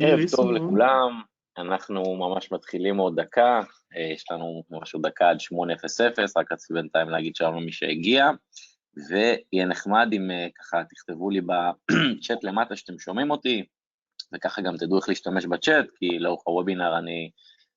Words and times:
ערב 0.00 0.20
טוב 0.36 0.50
לכולם, 0.52 1.20
אנחנו 1.58 2.16
ממש 2.16 2.52
מתחילים 2.52 2.96
עוד 2.96 3.20
דקה, 3.20 3.60
אה, 3.96 4.12
יש 4.14 4.24
לנו 4.30 4.62
ממש 4.70 4.94
עוד 4.94 5.06
דקה 5.06 5.30
עד 5.30 5.40
8:00, 5.40 6.36
רק 6.36 6.52
רציתי 6.52 6.74
בינתיים 6.74 7.08
להגיד 7.08 7.36
שלום 7.36 7.56
למי 7.56 7.72
שהגיע, 7.72 8.30
ויהיה 9.08 9.66
נחמד 9.66 10.08
אם 10.12 10.30
אה, 10.30 10.46
ככה 10.58 10.82
תכתבו 10.90 11.30
לי 11.30 11.40
בצ'אט 11.40 12.44
למטה 12.48 12.76
שאתם 12.76 12.98
שומעים 12.98 13.30
אותי, 13.30 13.64
וככה 14.34 14.62
גם 14.62 14.76
תדעו 14.76 14.98
איך 14.98 15.08
להשתמש 15.08 15.46
בצ'אט, 15.46 15.86
כי 15.98 16.18
לאורך 16.18 16.42
הוובינר 16.44 16.98
אני, 16.98 17.30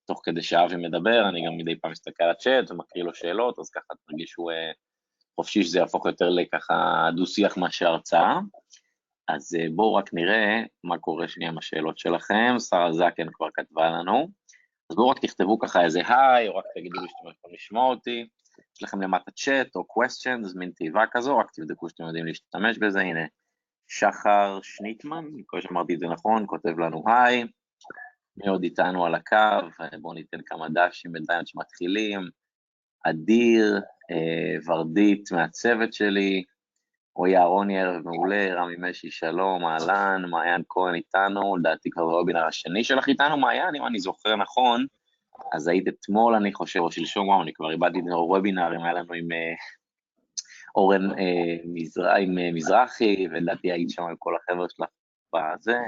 תוך 0.08 0.22
כדי 0.24 0.42
שאבי 0.42 0.76
מדבר, 0.76 1.30
אני 1.30 1.46
גם 1.46 1.58
מדי 1.58 1.80
פעם 1.80 1.92
מסתכל 1.92 2.24
על 2.24 2.32
הצ'אט 2.32 2.72
ומקריא 2.72 3.04
לו 3.04 3.14
שאלות, 3.14 3.60
אז 3.60 3.70
ככה 3.70 3.94
תרגישו 4.08 4.50
אה, 4.50 4.72
חופשי 5.36 5.64
שזה 5.64 5.80
יהפוך 5.80 6.06
יותר 6.06 6.30
לככה 6.30 7.10
דו-שיח 7.16 7.58
מאשר 7.58 7.88
הרצאה. 7.88 8.40
אז 9.28 9.56
אה, 9.60 9.66
בואו 9.76 9.94
רק 9.94 10.14
נראה 10.14 10.62
מה 10.84 10.98
קורה 10.98 11.28
שנייה 11.28 11.52
עם 11.52 11.58
השאלות 11.58 11.98
שלכם, 11.98 12.56
שרה 12.60 12.94
זקן 12.94 13.28
כבר 13.32 13.48
כתבה 13.54 13.90
לנו, 13.90 14.28
אז 14.90 14.96
בואו 14.96 15.10
רק 15.10 15.20
תכתבו 15.20 15.60
ככה 15.60 15.84
איזה 15.84 16.02
היי, 16.08 16.48
או 16.48 16.56
רק 16.56 16.66
תגידו 16.76 17.02
לי 17.02 17.08
שאתם 17.08 17.30
יכולים 17.38 17.56
לשמוע 17.56 17.86
אותי, 17.86 18.28
יש 18.76 18.84
לכם 18.84 19.02
למטה 19.02 19.32
צ'אט 19.32 19.76
או 19.76 19.82
questions, 19.82 20.58
מין 20.60 20.72
תיבה 20.72 21.04
כזו, 21.12 21.38
רק 21.38 21.52
תבדקו 21.54 21.90
שאתם 21.90 22.04
יודעים 22.04 22.26
להשתמש 22.26 22.78
בזה, 22.78 23.00
הנה, 23.00 23.26
שחר 23.88 24.60
שניטמן, 24.64 25.26
מקווה 25.34 25.62
שאמרתי 25.62 25.94
את 25.94 26.00
זה 26.00 26.08
נכון, 26.08 26.44
כותב 26.48 26.80
לנו 26.80 27.04
היי, 27.08 27.44
מי 28.38 28.48
עוד 28.48 28.64
איתנו 28.64 29.06
על 29.06 29.16
הקו, 29.16 29.68
בואו 30.02 30.14
ניתן 30.14 30.38
כמה 30.46 30.68
דשים 30.70 31.12
בינתיים 31.12 31.46
שמתחילים, 31.46 32.30
אדיר, 33.06 33.80
אה, 34.12 34.56
ורדית 34.66 35.32
מהצוות 35.32 35.94
שלי, 35.94 36.44
רועי 37.16 37.38
אהרוני 37.38 37.82
ערב 37.82 38.02
מעולה, 38.06 38.54
רמי 38.56 38.76
משי 38.78 39.12
שלום, 39.12 39.66
אהלן, 39.66 40.26
מעיין 40.30 40.62
כהן 40.70 40.96
איתנו, 40.96 41.58
לדעתי 41.58 41.90
כבר 41.90 42.06
בוובינר 42.06 42.46
השני 42.46 42.84
שלך 42.84 43.08
איתנו, 43.08 43.38
מעיין, 43.38 43.76
אם 43.76 43.86
אני 43.86 44.00
זוכר 44.00 44.36
נכון, 44.36 44.86
אז 45.54 45.68
היית 45.68 45.88
אתמול, 45.88 46.36
אני 46.36 46.54
חושב, 46.54 46.80
או 46.80 46.92
שלשום, 46.92 47.28
וואו, 47.28 47.42
אני 47.42 47.54
כבר 47.54 47.72
איבדתי 47.72 48.00
את 48.00 48.04
הוובינרים, 48.12 48.84
היה 48.84 48.94
לנו 48.94 49.14
עם 49.14 49.32
אה, 49.32 49.54
אורן 50.76 51.12
אה, 51.12 51.56
מזר... 51.66 52.10
עם 52.10 52.38
אה, 52.38 52.50
מזרחי, 52.54 53.28
ולדעתי 53.32 53.72
היית 53.72 53.90
שם 53.90 54.04
עם 54.04 54.16
כל 54.20 54.34
החבר'ה 54.36 54.66
שלך 54.70 54.88
בזה, 55.36 55.80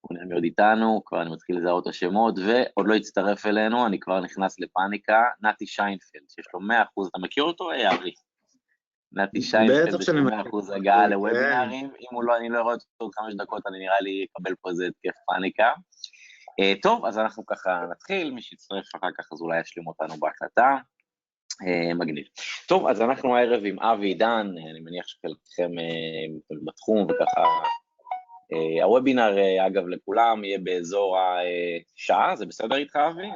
הוא 0.00 0.16
נראה 0.16 0.26
מאוד 0.26 0.44
איתנו, 0.44 1.02
כבר 1.06 1.22
אני 1.22 1.30
מתחיל 1.30 1.58
לזהות 1.58 1.82
את 1.82 1.88
השמות, 1.88 2.34
ועוד 2.38 2.88
לא 2.88 2.94
הצטרף 2.94 3.46
אלינו, 3.46 3.86
אני 3.86 4.00
כבר 4.00 4.20
נכנס 4.20 4.60
לפאניקה, 4.60 5.22
נתי 5.42 5.66
שיינפלד, 5.66 6.22
שיש 6.28 6.46
לו 6.54 6.60
100%, 6.60 7.08
אתה 7.08 7.18
מכיר 7.18 7.44
אותו, 7.44 7.70
ארי? 7.72 8.12
בטח 9.12 10.00
שאני 10.00 10.20
מכיר. 10.20 10.40
100% 10.70 10.74
הגעה 10.74 11.04
כן. 11.04 11.10
לוובינרים, 11.10 11.86
אם 12.00 12.14
הוא 12.16 12.24
לא, 12.24 12.36
אני 12.36 12.48
לא 12.48 12.62
רואה 12.62 12.74
אותו 12.74 12.84
עוד 12.96 13.14
חמש 13.14 13.34
דקות, 13.34 13.66
אני 13.66 13.78
נראה 13.78 14.00
לי 14.00 14.26
אקבל 14.32 14.54
פה 14.60 14.70
איזה 14.70 14.86
התקף 14.86 15.18
פאניקה. 15.26 15.72
אה, 16.60 16.72
טוב, 16.82 17.06
אז 17.06 17.18
אנחנו 17.18 17.46
ככה 17.46 17.84
נתחיל, 17.90 18.30
מי 18.30 18.42
שיצטרף 18.42 18.84
אחר 18.96 19.08
כך 19.18 19.32
אז 19.32 19.40
אולי 19.40 19.60
ישלים 19.60 19.86
אותנו 19.86 20.14
בהקלטה. 20.16 20.76
אה, 21.66 21.94
מגניב. 21.94 22.24
טוב, 22.68 22.86
אז 22.86 23.00
אנחנו 23.00 23.36
הערב 23.36 23.62
עם 23.64 23.80
אבי 23.80 24.06
עידן, 24.06 24.52
אה, 24.58 24.70
אני 24.70 24.80
מניח 24.80 25.06
שחלקכם 25.06 25.70
בתחום 26.66 27.02
וככה... 27.02 27.42
הוובינר, 28.82 29.36
אגב, 29.66 29.86
לכולם 29.86 30.44
יהיה 30.44 30.58
באזור 30.58 31.18
השעה, 31.18 32.36
זה 32.36 32.46
בסדר 32.46 32.76
איתך, 32.76 32.96
אבי? 32.96 33.28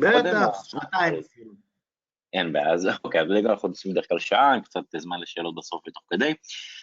בטח, 0.00 0.74
אפילו. 1.20 1.52
אין 2.32 2.52
בעיה, 2.52 2.72
אז 2.72 2.88
אוקיי, 3.04 3.20
אז 3.20 3.26
בדרך 3.26 3.42
כלל 3.42 3.50
אנחנו 3.50 3.68
עושים 3.68 3.92
בדרך 3.92 4.08
כלל 4.08 4.18
שעה, 4.18 4.54
עם 4.54 4.60
קצת 4.60 4.80
זמן 4.96 5.20
לשאלות 5.20 5.54
בסוף 5.54 5.82
ותוך 5.88 6.02
כדי. 6.10 6.34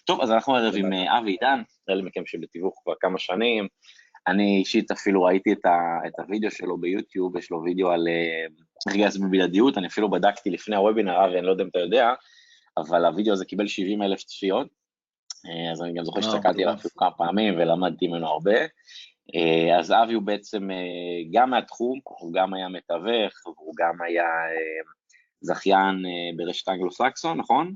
טוב, 0.06 0.22
אז 0.22 0.32
אנחנו 0.32 0.56
ערב 0.56 0.74
עם 0.78 0.94
אה, 0.94 1.20
אבי 1.20 1.32
עידן, 1.32 1.62
אלה 1.90 2.02
מכם 2.02 2.26
שבתיווך 2.26 2.82
כבר 2.84 2.94
כמה 3.00 3.20
שנים. 3.20 3.68
אני 4.28 4.58
אישית 4.60 4.92
אפילו 4.92 5.24
ראיתי 5.24 5.54
את, 5.54 5.66
ה, 5.66 5.80
את 6.08 6.14
הוידאו 6.28 6.52
שלו 6.52 6.78
ביוטיוב, 6.78 7.38
יש 7.38 7.52
לו 7.52 7.64
וידאו 7.64 7.92
על 7.92 8.08
אה, 8.08 8.46
איך 8.88 8.96
לגייס 8.96 9.18
בבלעדיות, 9.18 9.78
אני 9.78 9.88
אפילו 9.88 10.10
בדקתי 10.10 10.50
לפני 10.50 10.76
הוובינר, 10.76 11.26
אבי, 11.26 11.38
אני 11.38 11.46
לא 11.46 11.52
יודע 11.52 11.64
אם 11.64 11.70
אתה 11.70 11.80
יודע, 11.80 12.14
אבל 12.78 13.06
הוידאו 13.06 13.34
הזה 13.34 13.46
קיבל 13.46 13.68
70 13.68 14.02
אלף 14.02 14.24
צפיות, 14.24 14.68
אה, 15.46 15.72
אז 15.72 15.82
אני 15.82 15.94
גם 15.94 16.04
זוכר 16.04 16.22
שהסתכלתי 16.22 16.64
עליו. 16.64 16.76
אפילו 16.76 16.94
כמה 16.98 17.12
פעמים 17.12 17.54
ולמדתי 17.58 18.08
ממנו 18.08 18.28
הרבה. 18.28 18.60
אז 19.80 19.92
אבי 19.92 20.14
הוא 20.14 20.24
בעצם 20.24 20.70
גם 21.34 21.50
מהתחום, 21.50 22.00
הוא 22.04 22.34
גם 22.34 22.54
היה 22.54 22.70
מתווך, 22.70 23.48
והוא 23.48 23.74
גם 23.78 24.02
היה 24.02 24.26
זכיין 25.42 26.06
אה, 26.06 26.38
ברשת 26.38 26.70
אנגלו-סקסון, 26.70 27.38
נכון? 27.38 27.74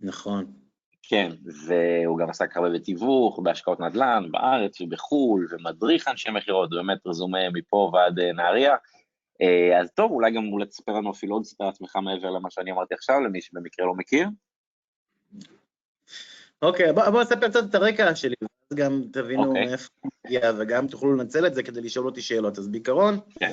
נכון. 0.00 0.52
כן, 1.08 1.30
והוא 1.66 2.18
גם 2.18 2.30
עסק 2.30 2.56
הרבה 2.56 2.70
בתיווך, 2.70 3.40
בהשקעות 3.42 3.80
נדל"ן, 3.80 4.24
בארץ 4.30 4.80
ובחו"ל, 4.80 5.46
ומדריך 5.50 6.08
אנשי 6.08 6.30
מכירות, 6.30 6.70
באמת 6.70 7.06
רזומה 7.06 7.50
מפה 7.52 7.90
ועד 7.92 8.18
אה, 8.18 8.32
נהריה. 8.32 8.76
אה, 9.42 9.80
אז 9.80 9.90
טוב, 9.94 10.10
אולי 10.10 10.30
גם 10.30 10.48
אולי 10.52 10.66
תספר 10.66 10.92
לנו 10.92 11.10
אפילו 11.10 11.34
עוד 11.36 11.44
על 11.60 11.68
עצמך 11.68 11.96
מעבר 11.96 12.30
למה 12.30 12.50
שאני 12.50 12.72
אמרתי 12.72 12.94
עכשיו, 12.94 13.20
למי 13.20 13.40
שבמקרה 13.40 13.86
לא 13.86 13.94
מכיר. 13.94 14.28
אוקיי, 16.62 16.92
בוא 16.92 17.10
בוא 17.10 17.22
נספר 17.22 17.48
קצת 17.48 17.64
את 17.70 17.74
הרקע 17.74 18.14
שלי, 18.14 18.34
ואז 18.42 18.78
גם 18.78 19.02
תבינו 19.12 19.44
אוקיי. 19.44 19.66
מאיפה 19.66 19.88
הוא 20.00 20.10
מגיע, 20.26 20.52
וגם 20.58 20.86
תוכלו 20.86 21.16
לנצל 21.16 21.46
את 21.46 21.54
זה 21.54 21.62
כדי 21.62 21.80
לשאול 21.80 22.06
אותי 22.06 22.22
שאלות. 22.22 22.58
אז 22.58 22.68
בעיקרון, 22.68 23.18
כן. 23.40 23.52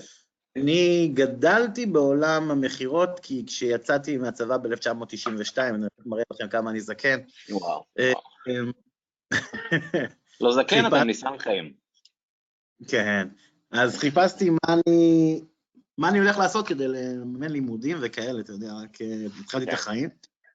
אני 0.56 1.12
גדלתי 1.14 1.86
בעולם 1.86 2.52
המכירות, 2.52 3.20
כי 3.20 3.44
כשיצאתי 3.48 4.18
מהצבא 4.18 4.58
ב-1992, 4.58 5.58
אני 5.58 5.88
מראה 6.06 6.24
לכם 6.34 6.48
כמה 6.48 6.70
אני 6.70 6.82
זקן. 6.82 7.20
וואו. 7.50 7.84
אה. 8.00 8.12
אמ, 8.48 8.72
לא 10.42 10.54
זקן, 10.54 10.88
אתה 10.88 11.04
ניסן 11.04 11.38
חיים. 11.38 11.74
כן, 12.88 13.28
אז 13.72 13.98
חיפשתי 13.98 14.50
מה 14.50 14.74
אני, 14.74 15.42
מה 15.98 16.10
אני 16.10 16.20
הולך 16.20 16.38
לעשות 16.38 16.68
כדי 16.68 16.88
לממן 16.88 17.52
לימודים 17.52 17.98
וכאלה, 18.02 18.40
אתה 18.40 18.52
יודע, 18.52 18.74
רק 18.74 19.02
אה, 19.02 19.26
התחלתי 19.40 19.64
את 19.64 19.70
כן. 19.70 19.76
החיים. 19.76 20.10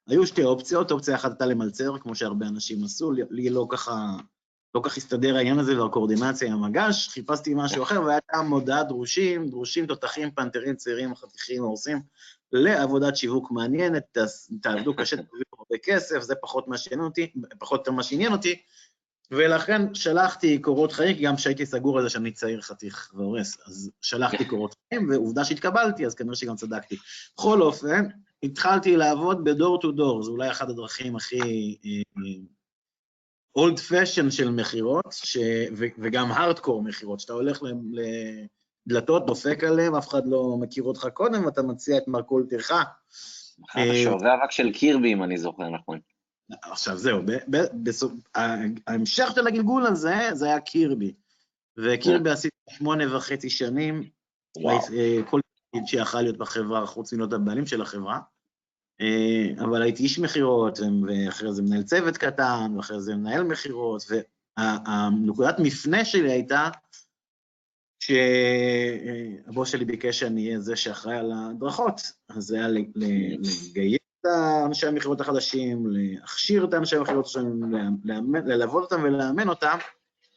היו 0.07 0.27
שתי 0.27 0.43
אופציות, 0.43 0.91
אופציה 0.91 1.15
אחת 1.15 1.31
הייתה 1.31 1.47
למלצר, 1.47 1.99
כמו 1.99 2.15
שהרבה 2.15 2.47
אנשים 2.47 2.85
עשו, 2.85 3.13
לי 3.31 3.51
לא 3.51 3.67
ככה, 3.71 4.17
לא 4.75 4.81
כך 4.85 4.97
הסתדר 4.97 5.37
העניין 5.37 5.59
הזה 5.59 5.83
והקואורדינציה 5.83 6.49
עם 6.49 6.65
המגש, 6.65 7.09
חיפשתי 7.09 7.53
משהו 7.57 7.83
אחר, 7.83 8.03
והייתה 8.03 8.43
מודעה 8.43 8.83
דרושים, 8.83 9.49
דרושים 9.49 9.87
תותחים, 9.87 10.31
פנתרים 10.31 10.77
צעירים, 10.77 11.15
חתיכים, 11.15 11.63
הורסים, 11.63 12.01
לעבודת 12.53 13.17
שיווק 13.17 13.51
מעניינת, 13.51 14.19
תעבדו 14.63 14.95
קשה, 14.97 15.17
תביאו 15.17 15.43
הרבה 15.59 15.79
כסף, 15.83 16.21
זה 16.21 16.35
פחות 16.43 16.69
מה 16.69 16.79
שעניין 16.79 17.01
אותי, 17.01 17.33
פחות 17.59 17.89
מה 17.89 18.03
שעניין 18.03 18.33
אותי, 18.33 18.63
ולכן 19.31 19.95
שלחתי 19.95 20.59
קורות 20.59 20.93
חיים, 20.93 21.17
גם 21.23 21.37
כשהייתי 21.37 21.67
סגור 21.67 21.99
על 21.99 22.05
זה 22.05 22.11
שאני 22.11 22.33
צעיר 22.33 22.61
חתיך 22.61 23.13
והורס, 23.15 23.59
אז 23.67 23.91
שלחתי 24.01 24.45
קורות 24.45 24.75
חיים, 24.89 25.11
ועובדה 25.11 25.45
שהתקבלתי, 25.45 26.07
אז 26.07 26.15
כנראה 26.15 26.37
שגם 26.37 26.57
צדקתי. 26.57 26.97
בכל 27.37 27.63
אופן, 27.63 28.07
התחלתי 28.43 28.97
לעבוד 28.97 29.45
בדור 29.45 29.81
טו 29.81 29.93
דור, 29.93 30.23
זו 30.23 30.31
אולי 30.31 30.51
אחת 30.51 30.69
הדרכים 30.69 31.17
הכי 31.17 31.77
אולד 33.57 33.79
פשן 33.79 34.31
של 34.31 34.51
מכירות, 34.51 35.13
ש... 35.13 35.37
ו... 35.77 35.85
וגם 35.99 36.33
הארדקור 36.33 36.83
מכירות, 36.83 37.21
שאתה 37.21 37.33
הולך. 37.33 37.63
לדלתות, 38.87 39.27
דופק 39.27 39.65
עליהן, 39.65 39.95
אף 39.95 40.09
אחד 40.09 40.27
לא 40.27 40.57
מכיר 40.61 40.85
אותך 40.85 41.09
קודם, 41.15 41.45
ואתה 41.45 41.63
מציע 41.63 41.99
את 41.99 42.09
מרכול 42.09 42.47
טרחה. 42.51 42.83
אתה 43.73 43.81
שובע 44.05 44.45
רק 44.45 44.51
של 44.51 44.73
קירבי, 44.73 45.13
אם 45.13 45.23
אני 45.23 45.39
זוכר 45.39 45.69
נכון. 45.69 45.99
עכשיו 46.63 46.97
זהו, 46.97 47.23
ב, 47.25 47.31
ב, 47.51 47.57
בסוף, 47.83 48.13
ההמשך 48.87 49.29
של 49.35 49.47
הגלגול 49.47 49.87
הזה, 49.87 50.17
זה 50.33 50.47
היה 50.47 50.61
קירבי. 50.61 51.13
וקירבי 51.77 52.31
עשיתי 52.31 52.57
שמונה 52.71 53.17
וחצי 53.17 53.51
שנים, 53.51 54.11
וואו. 54.59 54.79
אה, 54.93 55.19
כל 55.31 55.41
תפקיד 55.41 55.87
שיכל 55.87 56.21
להיות 56.21 56.37
בחברה, 56.37 56.87
חוץ 56.87 57.13
מלהיות 57.13 57.33
הבעלים 57.33 57.67
של 57.67 57.83
החברה. 57.83 58.19
אה, 59.01 59.65
אבל 59.65 59.83
הייתי 59.83 60.03
איש 60.03 60.19
מכירות, 60.19 60.79
ואחרי 61.07 61.53
זה 61.53 61.63
מנהל 61.63 61.83
צוות 61.83 62.17
קטן, 62.17 62.73
ואחרי 62.77 63.01
זה 63.01 63.15
מנהל 63.15 63.43
מכירות, 63.43 64.05
והנקודת 64.59 65.57
מפנה 65.59 66.05
שלי 66.05 66.33
הייתה 66.33 66.69
שהבוס 68.01 69.69
שלי 69.69 69.85
ביקש 69.85 70.21
שאני 70.21 70.47
אהיה 70.47 70.61
זה 70.61 70.77
שאחראי 70.77 71.17
על 71.17 71.33
הדרכות, 71.35 72.01
אז 72.29 72.45
זה 72.45 72.57
היה 72.57 72.69
לגייס 72.69 73.99
את 74.21 74.27
האנשי 74.27 74.87
המכירות 74.87 75.21
החדשים, 75.21 75.87
להכשיר 75.87 76.65
את 76.65 76.75
האנשי 76.75 76.97
המכירות 76.97 77.27
לאמן- 78.05 78.47
ללוות 78.47 78.83
אותם 78.93 79.03
ולאמן 79.03 79.49
אותם, 79.49 79.79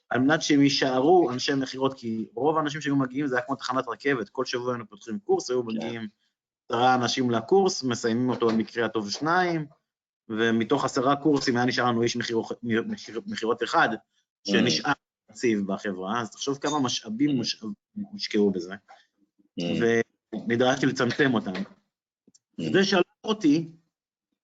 על 0.09 0.19
מנת 0.19 0.41
שהם 0.41 0.61
יישארו 0.61 1.31
אנשי 1.31 1.53
מכירות, 1.53 1.93
כי 1.93 2.25
רוב 2.35 2.57
האנשים 2.57 2.81
שהיו 2.81 2.95
מגיעים 2.95 3.27
זה 3.27 3.35
היה 3.35 3.45
כמו 3.45 3.55
תחנת 3.55 3.87
רכבת, 3.87 4.29
כל 4.29 4.45
שבוע 4.45 4.71
היינו 4.73 4.89
פותחים 4.89 5.19
קורס, 5.19 5.49
היו 5.49 5.63
מגיעים 5.63 6.07
עשרה 6.71 6.95
אנשים 6.95 7.31
לקורס, 7.31 7.83
מסיימים 7.83 8.29
אותו 8.29 8.47
במקרה 8.47 8.85
הטוב 8.85 9.11
שניים, 9.11 9.65
ומתוך 10.29 10.85
עשרה 10.85 11.15
קורסים 11.15 11.57
היה 11.57 11.65
נשאר 11.65 11.85
לנו 11.85 12.01
איש 12.03 12.15
מכירות- 12.15 12.59
מכיר- 12.63 13.21
מכירות 13.27 13.63
אחד, 13.63 13.89
שנשאר 14.47 14.91
יציב 15.31 15.67
בחברה, 15.67 16.21
אז 16.21 16.31
תחשוב 16.31 16.57
כמה 16.57 16.79
משאבים 16.79 17.41
הושקעו 18.11 18.51
בזה, 18.51 18.73
ונדרשתי 20.47 20.85
לצמצם 20.85 21.33
אותם. 21.33 21.53
זה 22.73 22.83
שלח 22.83 23.01
אותי, 23.23 23.69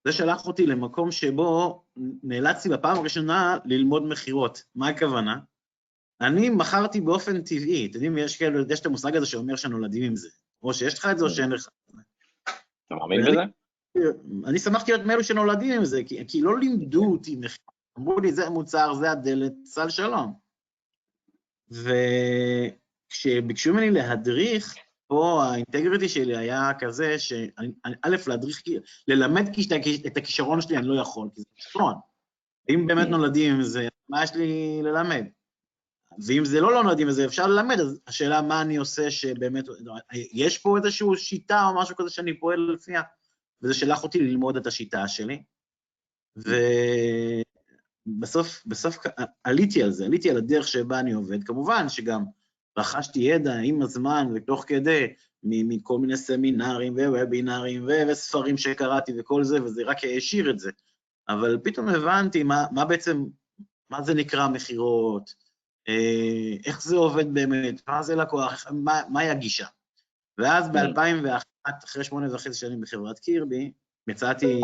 זה 0.04 0.12
שלח 0.12 0.46
אותי 0.46 0.66
למקום 0.66 1.12
שבו 1.12 1.82
נאלצתי 2.22 2.68
בפעם 2.68 2.96
הראשונה 2.98 3.58
ללמוד 3.64 4.02
מכירות. 4.08 4.62
מה 4.74 4.88
הכוונה? 4.88 5.38
אני 6.20 6.50
מכרתי 6.50 7.00
באופן 7.00 7.42
טבעי, 7.42 7.86
אתם 7.86 7.94
יודעים, 7.94 8.18
יש 8.18 8.40
יש 8.70 8.80
את 8.80 8.86
המושג 8.86 9.16
הזה 9.16 9.26
שאומר 9.26 9.56
שנולדים 9.56 10.02
עם 10.02 10.16
זה. 10.16 10.28
או 10.62 10.74
שיש 10.74 10.98
לך 10.98 11.06
את 11.06 11.18
זה 11.18 11.24
או 11.24 11.30
שאין 11.30 11.50
לך. 11.50 11.68
אתה 12.88 12.94
מאמין 12.94 13.20
בזה? 13.20 13.42
אני 14.46 14.58
שמחתי 14.58 14.92
להיות 14.92 15.06
מאלו 15.06 15.24
שנולדים 15.24 15.72
עם 15.72 15.84
זה, 15.84 16.02
כי, 16.06 16.28
כי 16.28 16.40
לא 16.40 16.58
לימדו 16.58 17.04
אותי, 17.04 17.40
אמרו 17.98 18.20
לי, 18.20 18.32
זה 18.32 18.46
המוצר, 18.46 18.94
זה 18.94 19.10
הדלת, 19.10 19.52
סל 19.64 19.88
שלום. 19.88 20.32
וכשביקשו 23.10 23.72
ממני 23.72 23.90
להדריך, 23.90 24.74
פה 25.06 25.44
האינטגריטי 25.44 26.08
שלי 26.08 26.36
היה 26.36 26.70
כזה, 26.78 27.18
שא', 27.18 27.46
להדריך, 28.26 28.62
ללמד 29.08 29.44
את 30.06 30.16
הכישרון 30.16 30.60
שלי 30.60 30.76
אני 30.76 30.86
לא 30.86 31.00
יכול, 31.00 31.28
כי 31.34 31.40
זה 31.40 31.46
כישרון. 31.56 31.94
אם 32.68 32.86
באמת 32.86 33.04
כן. 33.06 33.10
נולדים 33.10 33.54
עם 33.54 33.62
זה, 33.62 33.88
מה 34.08 34.22
יש 34.22 34.34
לי 34.34 34.80
ללמד? 34.82 35.24
ואם 36.26 36.44
זה 36.44 36.60
לא 36.60 36.82
נולדים 36.82 37.08
וזה 37.08 37.24
אפשר 37.24 37.46
ללמד, 37.46 37.80
אז 37.80 38.00
השאלה 38.06 38.42
מה 38.42 38.62
אני 38.62 38.76
עושה 38.76 39.10
שבאמת, 39.10 39.64
יש 40.32 40.58
פה 40.58 40.76
איזושהי 40.76 41.16
שיטה 41.16 41.66
או 41.66 41.80
משהו 41.80 41.96
כזה 41.96 42.10
שאני 42.10 42.38
פועל 42.38 42.70
לפיה, 42.74 43.02
וזה 43.62 43.74
שלח 43.74 44.02
אותי 44.02 44.20
ללמוד 44.20 44.56
את 44.56 44.66
השיטה 44.66 45.08
שלי. 45.08 45.42
ובסוף, 48.06 48.62
בסוף 48.66 48.98
עליתי 49.44 49.82
על 49.82 49.90
זה, 49.90 50.06
עליתי 50.06 50.30
על 50.30 50.36
הדרך 50.36 50.68
שבה 50.68 51.00
אני 51.00 51.12
עובד. 51.12 51.44
כמובן 51.44 51.88
שגם 51.88 52.24
רכשתי 52.78 53.20
ידע 53.20 53.54
עם 53.54 53.82
הזמן 53.82 54.26
ותוך 54.34 54.64
כדי, 54.66 55.06
מכל 55.42 55.98
מיני 55.98 56.16
סמינרים 56.16 56.94
ווובינרים 56.94 57.88
וספרים 58.08 58.56
שקראתי 58.56 59.12
וכל 59.18 59.44
זה, 59.44 59.62
וזה 59.62 59.82
רק 59.86 60.04
העשיר 60.04 60.50
את 60.50 60.58
זה. 60.58 60.70
אבל 61.28 61.58
פתאום 61.64 61.88
הבנתי 61.88 62.42
מה, 62.42 62.64
מה 62.72 62.84
בעצם, 62.84 63.24
מה 63.90 64.02
זה 64.02 64.14
נקרא 64.14 64.48
מכירות, 64.48 65.47
איך 66.66 66.82
זה 66.82 66.96
עובד 66.96 67.34
באמת, 67.34 67.88
מה 67.88 68.02
זה 68.02 68.16
לקוח, 68.16 68.66
מה, 68.72 69.02
מהי 69.08 69.30
הגישה. 69.30 69.66
ואז 70.38 70.70
כן. 70.72 70.94
ב-2001, 70.94 71.70
אחרי 71.84 72.04
שמונה 72.04 72.34
וחצי 72.34 72.54
שנים 72.54 72.80
בחברת 72.80 73.18
קירבי, 73.18 73.72
מצאתי 74.06 74.60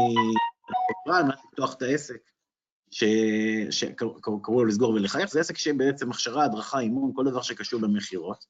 חברה 1.05 1.19
על 1.19 1.25
מנת 1.25 1.39
לפתוח 1.45 1.75
את 1.75 1.83
העסק, 1.83 2.31
שקראו 3.71 4.41
לו 4.49 4.65
לסגור 4.65 4.91
ולחייך, 4.91 5.31
זה 5.31 5.41
עסק 5.41 5.59
שבעצם 5.59 6.11
הכשרה, 6.11 6.45
הדרכה, 6.45 6.79
אימון, 6.79 7.13
כל 7.15 7.25
דבר 7.25 7.43
שקשור 7.43 7.81
במכירות. 7.81 8.45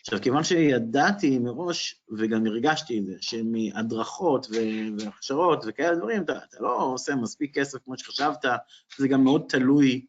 עכשיו, 0.00 0.20
כיוון 0.22 0.44
שידעתי 0.44 1.38
מראש, 1.38 2.02
וגם 2.18 2.46
הרגשתי 2.46 2.98
את 2.98 3.06
זה, 3.06 3.12
שמהדרכות 3.20 4.46
והכשרות 4.50 5.64
וכאלה 5.66 5.96
דברים, 5.96 6.22
אתה, 6.22 6.38
אתה 6.48 6.56
לא 6.60 6.82
עושה 6.82 7.14
מספיק 7.14 7.58
כסף 7.58 7.78
כמו 7.84 7.98
שחשבת, 7.98 8.44
זה 8.98 9.08
גם 9.08 9.24
מאוד 9.24 9.44
תלוי 9.48 10.06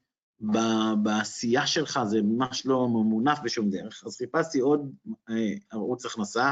בעשייה 1.03 1.67
שלך, 1.67 1.99
זה 2.05 2.21
ממש 2.21 2.65
לא 2.65 2.87
ממונף 2.87 3.39
בשום 3.43 3.69
דרך. 3.69 4.03
אז 4.05 4.17
חיפשתי 4.17 4.59
עוד 4.59 4.91
אה, 5.29 5.53
ערוץ 5.71 6.05
הכנסה 6.05 6.51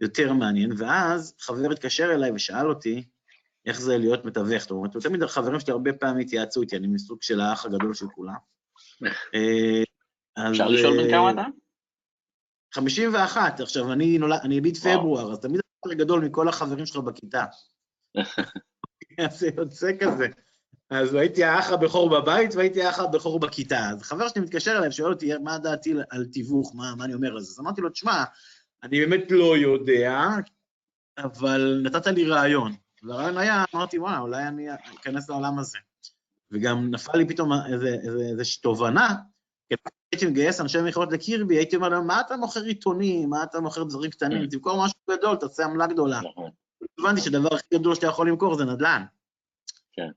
יותר 0.00 0.32
מעניין, 0.32 0.72
ואז 0.78 1.34
חבר 1.40 1.72
התקשר 1.72 2.14
אליי 2.14 2.30
ושאל 2.32 2.68
אותי 2.68 3.04
איך 3.66 3.80
זה 3.80 3.98
להיות 3.98 4.24
מתווך. 4.24 4.62
זאת 4.62 4.70
אומרת, 4.70 4.96
תמיד 4.96 5.22
החברים 5.22 5.60
שלי 5.60 5.72
הרבה 5.72 5.92
פעמים 5.92 6.18
התייעצו 6.18 6.62
איתי, 6.62 6.76
אני 6.76 6.86
מסוג 6.86 7.22
של 7.22 7.40
האח 7.40 7.64
הגדול 7.64 7.94
של 7.94 8.06
כולם. 8.14 8.34
אה, 9.34 9.82
אפשר 10.50 10.68
לשאול 10.68 11.02
בן 11.02 11.10
כמה 11.10 11.30
אתה? 11.30 11.44
51, 12.74 13.60
עכשיו 13.60 13.92
אני 13.92 14.18
נולד, 14.18 14.40
אני 14.44 14.54
יליד 14.54 14.76
פברואר, 14.76 15.32
אז 15.32 15.38
תמיד 15.38 15.60
אתה 15.60 15.88
יותר 15.88 16.04
גדול 16.04 16.24
מכל 16.24 16.48
החברים 16.48 16.86
שלך 16.86 16.96
בכיתה. 16.96 17.44
זה 19.38 19.50
יוצא 19.56 19.92
כזה. 20.00 20.26
אז 20.92 21.14
הייתי 21.14 21.44
האח 21.44 21.70
הבכור 21.70 22.10
בבית 22.10 22.54
והייתי 22.54 22.82
האח 22.82 22.98
הבכור 22.98 23.40
בכיתה. 23.40 23.88
אז 23.90 24.02
חבר 24.02 24.28
שלי 24.28 24.42
מתקשר 24.42 24.78
אליי 24.78 24.88
ושואל 24.88 25.12
אותי 25.12 25.38
מה 25.38 25.58
דעתי 25.58 25.94
על 26.10 26.24
תיווך, 26.24 26.74
מה, 26.74 26.94
מה 26.94 27.04
אני 27.04 27.14
אומר 27.14 27.32
על 27.32 27.40
זה. 27.40 27.52
אז 27.52 27.60
אמרתי 27.60 27.80
לו, 27.80 27.88
תשמע, 27.88 28.24
אני 28.82 29.00
באמת 29.00 29.30
לא 29.30 29.56
יודע, 29.56 30.28
אבל 31.18 31.80
נתת 31.84 32.06
לי 32.06 32.24
רעיון. 32.24 32.72
והרעיון 33.02 33.38
היה, 33.38 33.64
אמרתי, 33.74 33.98
וואלה, 33.98 34.18
אולי 34.18 34.42
אני 34.42 34.74
אכנס 34.74 35.28
לעולם 35.28 35.58
הזה. 35.58 35.78
וגם 36.50 36.90
נפל 36.90 37.18
לי 37.18 37.28
פתאום 37.28 37.50
איזושהי 38.30 38.62
תובנה, 38.62 39.14
כי 39.68 39.74
הייתי 40.12 40.26
מגייס 40.26 40.60
אנשי 40.60 40.78
מכירות 40.82 41.12
לקירבי, 41.12 41.56
הייתי 41.56 41.76
אומר 41.76 41.88
להם, 41.88 42.06
מה 42.06 42.20
אתה 42.20 42.36
מוכר 42.36 42.62
עיתונים, 42.62 43.30
מה 43.30 43.42
אתה 43.42 43.60
מוכר 43.60 43.82
דברים 43.82 44.10
קטנים. 44.10 44.46
תמכור 44.46 44.84
משהו 44.84 44.98
גדול, 45.10 45.36
תעשה 45.36 45.64
עמלה 45.64 45.86
גדולה. 45.86 46.20
נכון. 46.20 46.50
הבנתי 46.98 47.20
שהדבר 47.20 47.54
הכי 47.54 47.66
גדול 47.74 47.94
שאתה 47.94 48.06
יכול 48.06 48.28
למכור 48.28 48.54
זה 48.54 48.64
נדל"ן. 48.64 49.04
כן. 49.92 50.08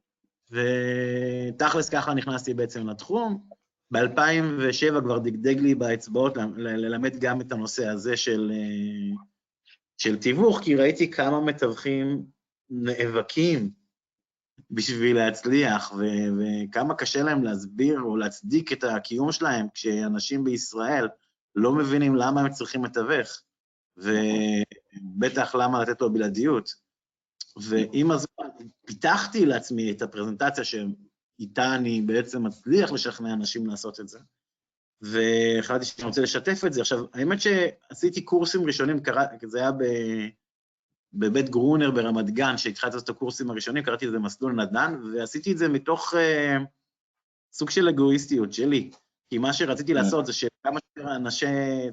ותכלס 0.56 1.90
ככה 1.90 2.14
נכנסתי 2.14 2.54
בעצם 2.54 2.90
לתחום. 2.90 3.50
ב-2007 3.92 5.02
כבר 5.02 5.18
דגדג 5.20 5.60
לי 5.60 5.76
באצבעות 5.76 6.38
ללמד 6.58 7.16
גם 7.20 7.42
את 7.42 7.52
הנושא 7.52 7.88
הזה 7.88 8.18
של, 8.18 8.52
של 9.98 10.18
תיווך, 10.18 10.60
כי 10.64 10.76
ראיתי 10.76 11.12
כמה 11.12 11.42
מתווכים 11.42 12.26
נאבקים 12.70 13.70
בשביל 14.72 15.16
להצליח, 15.16 15.94
ו- 15.98 16.30
וכמה 16.38 16.96
קשה 16.96 17.24
להם 17.24 17.44
להסביר 17.44 18.02
או 18.02 18.18
להצדיק 18.18 18.72
את 18.72 18.84
הקיום 18.84 19.32
שלהם 19.32 19.68
כשאנשים 19.74 20.44
בישראל 20.44 21.08
לא 21.56 21.72
מבינים 21.76 22.16
למה 22.16 22.42
הם 22.42 22.50
צריכים 22.50 22.82
מתווך, 22.82 23.42
ובטח 23.98 25.56
למה 25.56 25.82
לתת 25.82 26.02
לו 26.02 26.14
בלעדיות. 26.14 26.85
ועם 27.58 28.12
הזמן 28.12 28.66
פיתחתי 28.86 29.46
לעצמי 29.46 29.92
את 29.92 30.02
הפרזנטציה 30.02 30.64
שאיתה 30.64 31.76
אני 31.76 32.02
בעצם 32.02 32.44
מצליח 32.44 32.92
לשכנע 32.92 33.34
אנשים 33.34 33.68
לעשות 33.68 34.00
את 34.00 34.08
זה, 34.08 34.20
והחלטתי 35.02 35.86
שאני 35.86 36.08
רוצה 36.08 36.22
לשתף 36.22 36.62
את 36.68 36.74
זה. 36.74 36.82
עכשיו, 36.82 37.06
האמת 37.14 37.38
שעשיתי 37.42 38.22
קורסים 38.22 38.66
ראשונים, 38.66 39.00
זה 39.46 39.60
היה 39.60 39.72
ב... 39.72 39.84
בבית 41.14 41.50
גרונר 41.50 41.92
ברמת 41.92 42.30
גן, 42.30 42.58
שהתחלתי 42.58 42.96
לעשות 42.96 43.10
את 43.10 43.16
הקורסים 43.16 43.50
הראשונים, 43.50 43.84
קראתי 43.84 44.08
לזה 44.08 44.20
מסלול 44.20 44.54
נדל"ן, 44.54 45.02
ועשיתי 45.14 45.52
את 45.52 45.58
זה 45.58 45.68
מתוך 45.68 46.14
uh, 46.14 46.18
סוג 47.54 47.70
של 47.70 47.90
אגואיסטיות 47.90 48.54
שלי. 48.54 48.92
כי 49.30 49.38
מה 49.38 49.54
שרציתי 49.54 49.94
כן. 49.94 49.98
לעשות 49.98 50.26
זה 50.26 50.34
שכמה 50.34 50.80
שיותר 50.96 51.16
אנשי 51.16 51.46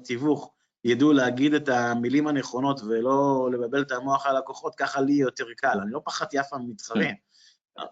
תיווך 0.04 0.54
ידעו 0.84 1.12
להגיד 1.12 1.54
את 1.54 1.68
המילים 1.68 2.26
הנכונות 2.26 2.80
ולא 2.80 3.48
לבלבל 3.52 3.82
את 3.82 3.92
המוח 3.92 4.26
על 4.26 4.36
הלקוחות, 4.36 4.74
ככה 4.74 5.00
לי 5.00 5.12
יותר 5.12 5.44
קל. 5.56 5.78
אני 5.82 5.90
לא 5.90 6.00
פחדתי 6.04 6.40
אף 6.40 6.48
פעם 6.50 6.70
מתחרים, 6.70 7.08
כן. 7.08 7.14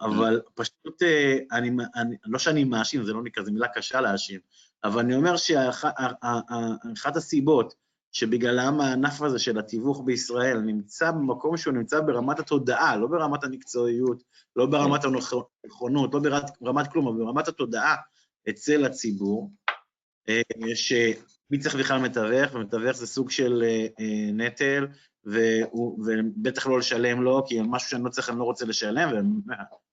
אבל 0.00 0.40
פשוט, 0.54 1.02
אה, 1.02 1.38
אני, 1.52 1.70
אני, 1.96 2.16
לא 2.26 2.38
שאני 2.38 2.64
מאשים, 2.64 3.04
זה 3.04 3.12
לא 3.12 3.22
נקרא, 3.22 3.44
זו 3.44 3.52
מילה 3.52 3.68
קשה 3.68 4.00
להאשים, 4.00 4.40
אבל 4.84 5.00
אני 5.00 5.14
אומר 5.14 5.36
שאחת 5.36 7.16
הסיבות 7.16 7.74
שבגללם 8.12 8.80
הענף 8.80 9.22
הזה 9.22 9.38
של 9.38 9.58
התיווך 9.58 10.02
בישראל 10.04 10.60
נמצא 10.60 11.10
במקום 11.10 11.56
שהוא 11.56 11.74
נמצא 11.74 12.00
ברמת 12.00 12.38
התודעה, 12.38 12.96
לא 12.96 13.06
ברמת 13.06 13.44
המקצועיות, 13.44 14.22
לא 14.56 14.66
ברמת 14.66 15.00
הנכונות, 15.04 16.14
לא 16.14 16.20
ברמת 16.60 16.92
כלום, 16.92 17.08
אבל 17.08 17.24
ברמת 17.24 17.48
התודעה 17.48 17.96
אצל 18.50 18.84
הציבור, 18.84 19.50
אה, 20.28 20.42
שמי 21.50 21.58
צריך 21.58 21.74
בכלל 21.74 21.98
מתווך, 21.98 22.54
ומתווך 22.54 22.96
זה 22.96 23.06
סוג 23.06 23.30
של 23.30 23.62
אה, 23.62 23.86
אה, 24.00 24.32
נטל, 24.32 24.86
ובטח 25.24 26.66
לא 26.66 26.78
לשלם 26.78 27.22
לו, 27.22 27.44
כי 27.46 27.60
משהו 27.64 27.90
שאני 27.90 28.04
לא 28.04 28.08
צריך, 28.08 28.30
אני 28.30 28.38
לא 28.38 28.44
רוצה 28.44 28.64
לשלם, 28.64 29.40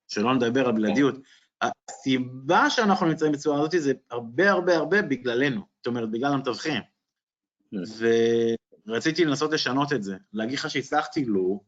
ושלא 0.09 0.35
נדבר 0.35 0.65
על 0.65 0.71
בלעדיות. 0.71 1.15
הסיבה 1.61 2.69
שאנחנו 2.69 3.05
נמצאים 3.05 3.31
בצורה 3.31 3.59
הזאת 3.59 3.71
זה 3.77 3.93
הרבה 4.11 4.51
הרבה 4.51 4.77
הרבה 4.77 5.01
בגללנו, 5.01 5.61
זאת 5.77 5.87
אומרת, 5.87 6.11
בגלל 6.11 6.33
המתווכים. 6.33 6.81
ורציתי 8.87 9.25
לנסות 9.25 9.51
לשנות 9.51 9.93
את 9.93 10.03
זה. 10.03 10.15
להגיד 10.33 10.59
לך 10.59 10.69
שהצלחתי, 10.69 11.25
לא. 11.25 11.59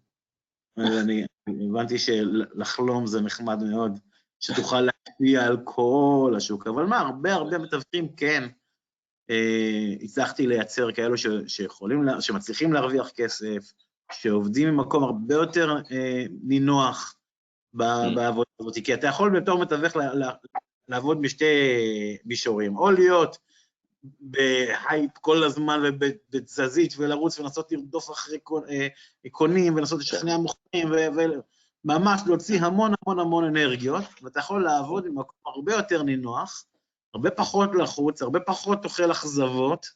אני 0.77 1.25
הבנתי 1.47 1.97
שלחלום 1.97 3.07
זה 3.07 3.21
נחמד 3.21 3.63
מאוד, 3.63 3.99
שתוכל 4.39 4.81
להשפיע 4.81 5.45
על 5.45 5.57
כל 5.63 6.33
השוק, 6.37 6.67
אבל 6.67 6.85
מה, 6.85 6.99
הרבה 6.99 7.33
הרבה 7.33 7.57
מתווכים 7.57 8.15
כן. 8.15 8.49
אה, 9.29 9.93
הצלחתי 10.01 10.47
לייצר 10.47 10.91
כאלו 10.91 11.17
ש, 11.17 11.27
שיכולים, 11.47 12.05
שמצליחים 12.19 12.73
להרוויח 12.73 13.09
כסף, 13.09 13.73
שעובדים 14.11 14.69
ממקום 14.69 15.03
הרבה 15.03 15.35
יותר 15.35 15.77
אה, 15.91 16.23
נינוח 16.43 17.15
mm. 17.75 17.77
בעבודה 18.13 18.49
הזאת, 18.59 18.75
כי 18.83 18.93
אתה 18.93 19.07
יכול 19.07 19.39
בתור 19.39 19.61
מתווך 19.61 19.93
לעבוד 20.87 21.21
בשתי 21.21 21.45
מישורים, 22.25 22.77
או 22.77 22.91
להיות 22.91 23.37
בהייפ 24.03 25.11
כל 25.21 25.43
הזמן 25.43 25.81
ובתזזית 25.85 26.93
ולרוץ 26.97 27.39
ולנסות 27.39 27.71
לרדוף 27.71 28.11
אחרי 28.11 28.37
אה, 28.69 28.87
קונים 29.31 29.75
ולנסות 29.75 29.99
לשכנע 29.99 30.37
מוכנים 30.37 30.89
וממש 31.85 32.21
להוציא 32.25 32.61
המון 32.61 32.91
המון 33.01 33.19
המון 33.19 33.43
אנרגיות, 33.43 34.03
ואתה 34.21 34.39
יכול 34.39 34.63
לעבוד 34.63 35.05
במקום 35.05 35.35
הרבה 35.45 35.73
יותר 35.73 36.03
נינוח, 36.03 36.65
הרבה 37.13 37.31
פחות 37.31 37.69
לחוץ, 37.75 38.21
הרבה 38.21 38.39
פחות 38.39 38.85
אוכל 38.85 39.11
אכזבות. 39.11 39.87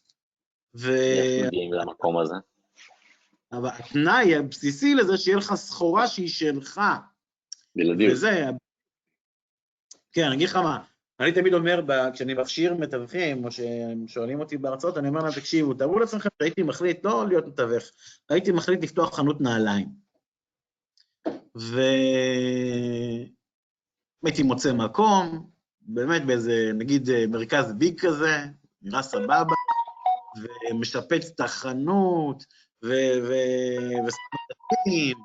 ו... 0.75 0.91
איך 0.91 1.48
מגיעים 1.48 1.74
למקום 1.74 2.20
הזה? 2.20 2.36
אבל 3.51 3.70
התנאי 3.70 4.36
הבסיסי 4.36 4.96
לזה 4.96 5.17
שיהיה 5.17 5.38
לך 5.38 5.53
סחורה 5.53 6.08
שהיא 6.08 6.29
שלך. 6.29 6.82
בלעדיות. 7.75 8.13
וזה... 8.13 8.46
כן, 10.12 10.25
אני 10.25 10.36
אגיד 10.36 10.50
לך 10.50 10.55
מה, 10.55 10.84
אני 11.20 11.32
תמיד 11.32 11.53
אומר, 11.53 11.82
כשאני 12.13 12.34
מכשיר 12.34 12.74
מתווכים, 12.74 13.46
או 13.46 13.51
שהם 13.51 14.08
שואלים 14.08 14.39
אותי 14.39 14.58
בהרצאות, 14.58 14.98
אני 14.98 15.08
אומר 15.08 15.22
להם, 15.22 15.32
תקשיבו, 15.32 15.74
תארו 15.74 16.00
לעצמכם 16.00 16.29
שהייתי 16.39 16.63
מחליט 16.63 17.05
לא 17.05 17.27
להיות 17.27 17.48
מתווך, 17.48 17.84
הייתי 18.29 18.51
מחליט 18.51 18.84
לפתוח 18.84 19.15
חנות 19.15 19.41
נעליים. 19.41 19.88
והייתי 21.55 23.34
מוצא 24.43 24.74
מקום, 24.74 25.50
באמת 25.86 26.25
באיזה, 26.25 26.72
נגיד, 26.74 27.10
מרכז 27.30 27.74
ביג 27.74 28.00
כזה, 28.00 28.38
נראה 28.82 29.02
סבבה, 29.02 29.44
ומשפץ 30.72 31.32
את 31.36 31.40
החנות, 31.40 32.44
וספורטאים, 34.04 35.18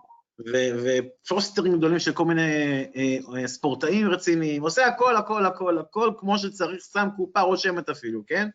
ופוסטרים 0.85 1.79
גדולים 1.79 1.99
של 1.99 2.13
כל 2.13 2.25
מיני 2.25 2.85
אה, 2.97 3.19
אה, 3.37 3.49
ספורטאים 3.49 4.11
רציניים, 4.11 4.63
עושה 4.63 4.87
הכל, 4.87 5.17
הכל, 5.17 5.47
הכל, 5.47 5.79
הכל 5.79 6.13
כמו 6.19 6.39
שצריך, 6.39 6.85
שם 6.93 7.09
קופה 7.17 7.41
רושמת 7.41 7.89
אפילו, 7.89 8.23
כן? 8.27 8.49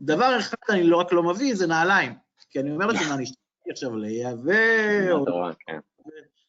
דבר 0.00 0.38
אחד 0.38 0.56
אני 0.70 0.84
לא 0.84 0.96
רק 0.96 1.12
לא 1.12 1.22
מביא, 1.22 1.54
זה 1.54 1.66
נעליים. 1.66 2.12
כי 2.50 2.60
אני 2.60 2.70
אומר 2.70 2.86
לעצמי, 2.86 3.12
אני 3.12 3.24
אשתמש 3.24 3.38
עכשיו 3.70 3.96
לייבא. 3.96 4.52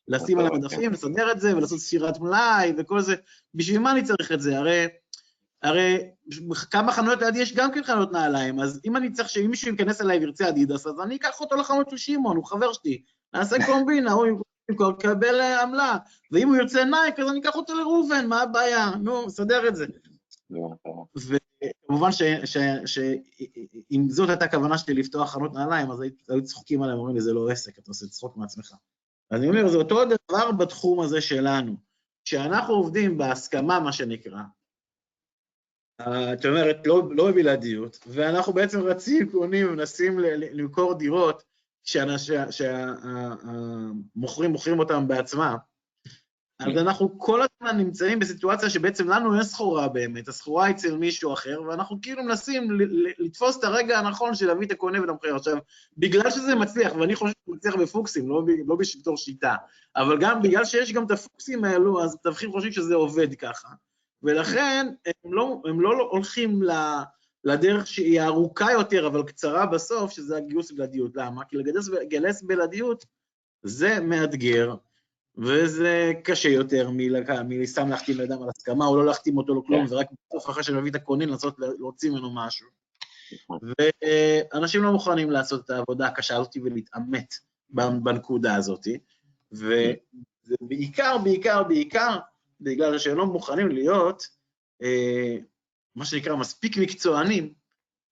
לשים 0.08 0.40
על 0.40 0.46
המדפים, 0.46 0.92
לסדר 0.92 1.32
את 1.32 1.40
זה, 1.40 1.58
ולעשות 1.58 1.80
ספירת 1.80 2.20
מלאי 2.20 2.74
וכל 2.78 3.02
זה. 3.02 3.16
בשביל 3.54 3.80
מה 3.80 3.92
אני 3.92 4.04
צריך 4.04 4.32
את 4.32 4.42
זה? 4.42 4.58
הרי 4.58 4.88
הרי 5.64 5.98
כמה 6.72 6.92
חנויות 6.92 7.22
לידי 7.22 7.40
יש 7.40 7.54
גם 7.54 7.72
כן 7.72 7.84
חנויות 7.84 8.12
נעליים, 8.12 8.60
אז 8.60 8.82
אם 8.86 8.98
אני 8.98 9.12
צריך 9.12 9.30
שאם 9.30 9.50
מישהו 9.50 9.72
ייכנס 9.72 10.02
אליי 10.02 10.20
וירצה 10.20 10.50
אדידס, 10.50 10.88
אז 10.88 10.94
אני 11.04 11.16
אקח 11.16 11.42
אותו 11.42 11.56
לחנות 11.56 11.90
של 11.90 11.98
שמעון, 11.98 12.38
הוא 12.38 12.46
חבר 12.46 12.74
שלי, 12.74 13.02
נעשה 13.34 13.56
קומבינה, 13.66 14.12
הוא 14.12 14.44
יקבל 14.72 15.42
אה, 15.42 15.62
עמלה, 15.62 15.98
ואם 16.32 16.48
הוא 16.48 16.56
ירצה 16.56 16.84
נייק, 16.84 17.20
אז 17.20 17.30
אני 17.30 17.40
אקח 17.40 17.56
אותו 17.56 17.74
לראובן, 17.74 18.28
מה 18.28 18.42
הבעיה? 18.42 18.92
נו, 19.02 19.26
נסדר 19.26 19.68
את 19.68 19.76
זה. 19.76 19.86
וכמובן 21.16 22.10
שאם 22.86 24.10
זאת 24.10 24.30
הייתה 24.30 24.46
הכוונה 24.46 24.78
שלי 24.78 24.94
לפתוח 24.94 25.34
חנות 25.34 25.54
נעליים, 25.54 25.92
אז 25.92 26.02
היו 26.30 26.44
צוחקים 26.44 26.84
עליהם, 26.84 27.00
אומרים 27.00 27.16
לי, 27.16 27.22
זה 27.22 27.34
לא 27.34 27.50
עסק, 27.50 27.80
אתה 27.80 27.92
עושה 27.92 28.08
צחוק 28.08 28.38
מעצמך. 28.38 28.74
אז 29.32 29.40
אני 29.40 29.50
אומר, 29.50 29.68
זה 29.68 29.78
אותו 29.78 30.06
דבר 30.06 30.52
בתחום 30.52 31.00
הזה 31.00 31.22
שלנו. 31.22 31.76
כשאנחנו 32.26 32.74
עובדים 32.74 33.18
בהסכמה, 33.18 33.80
מה 33.80 33.92
שנקרא, 33.92 34.42
את 36.02 36.46
אומרת, 36.46 36.88
לא, 36.88 37.04
לא 37.12 37.32
בבלעדיות, 37.32 38.00
ואנחנו 38.08 38.54
בעצם 38.54 38.80
רצים, 38.80 39.32
קונים, 39.32 39.68
מנסים 39.68 40.20
למכור 40.52 40.94
דירות 40.94 41.44
שהמוכרים 41.84 44.52
מוכרים 44.52 44.80
אותם 44.80 45.08
בעצמם, 45.08 45.56
אז 46.68 46.78
אנחנו 46.78 47.20
כל 47.20 47.42
הזמן 47.42 47.78
נמצאים 47.78 48.20
בסיטואציה 48.20 48.70
שבעצם 48.70 49.10
לנו 49.10 49.36
אין 49.36 49.44
סחורה 49.44 49.88
באמת, 49.88 50.28
הסחורה 50.28 50.70
אצל 50.70 50.98
מישהו 50.98 51.34
אחר, 51.34 51.62
ואנחנו 51.68 52.00
כאילו 52.02 52.24
מנסים 52.24 52.68
לתפוס 53.20 53.60
את 53.60 53.64
הרגע 53.64 54.00
הנכון 54.00 54.36
של 54.36 54.48
להביא 54.48 54.68
את 54.68 54.72
הקונה 54.72 55.02
ואת 55.02 55.10
המוכר. 55.10 55.36
עכשיו, 55.36 55.58
בגלל 55.98 56.32
שזה 56.32 56.56
מצליח, 56.56 56.96
ואני 56.96 57.16
חושב 57.16 57.34
שזה 57.46 57.56
מצליח 57.56 57.76
בפוקסים, 57.76 58.30
לא, 58.30 58.44
לא 58.68 58.78
בתור 59.00 59.18
שיטה, 59.18 59.56
אבל 59.96 60.18
גם 60.20 60.42
בגלל 60.42 60.66
שיש 60.66 60.94
גם 60.94 61.06
את 61.06 61.12
הפוקסים 61.12 61.64
האלו, 61.64 62.04
אז 62.04 62.16
מתווכים 62.16 62.52
חושבים 62.52 62.72
שזה 62.72 62.96
עובד 62.96 63.36
ככה. 63.36 63.68
ולכן 64.24 64.88
הם 65.06 65.34
לא, 65.34 65.62
הם 65.66 65.82
לא 65.82 65.90
הולכים 66.12 66.62
לדרך 67.44 67.88
שהיא 67.88 68.22
ארוכה 68.22 68.72
יותר, 68.72 69.08
אבל 69.08 69.24
קצרה 69.24 69.66
בסוף, 69.66 70.12
שזה 70.12 70.38
הגיוס 70.38 70.72
בלעדיות. 70.72 71.12
למה? 71.16 71.46
כי 71.46 71.58
לגייס 71.58 72.42
בלעדיות 72.42 73.06
זה 73.64 74.00
מאתגר, 74.00 74.76
וזה 75.38 76.12
קשה 76.24 76.50
יותר 76.50 76.90
מלסתם 77.44 77.90
להחתים 77.90 78.18
לאדם 78.18 78.44
על 78.44 78.50
הסכמה, 78.50 78.86
או 78.86 78.98
לא 78.98 79.06
להחתים 79.06 79.38
אותו 79.38 79.60
לכלום, 79.60 79.88
כן. 79.88 79.94
ורק 79.94 80.08
בסוף 80.28 80.50
אחרי 80.50 80.64
שאני 80.64 80.78
מביא 80.78 80.92
את 80.92 80.96
הקונים 80.96 81.30
לנסות 81.30 81.56
להוציא 81.60 82.12
ממנו 82.12 82.36
משהו. 82.36 82.68
נכון. 83.44 83.60
ואנשים 84.54 84.84
לא 84.84 84.92
מוכנים 84.92 85.32
לעשות 85.32 85.66
את 85.66 85.70
העבודה 85.70 86.08
הקשה 86.08 86.38
הזאת 86.38 86.58
ולהתעמת 86.64 87.34
בנקודה 88.04 88.56
הזאת, 88.56 88.88
וזה 89.52 89.94
בעיקר, 90.62 91.18
בעיקר, 91.18 91.64
בעיקר 91.64 92.18
בגלל 92.62 92.98
שהם 92.98 93.18
לא 93.18 93.26
מוכנים 93.26 93.68
להיות, 93.68 94.28
אה, 94.84 95.38
מה 95.96 96.06
שנקרא, 96.06 96.36
מספיק 96.36 96.78
מקצוענים, 96.78 97.54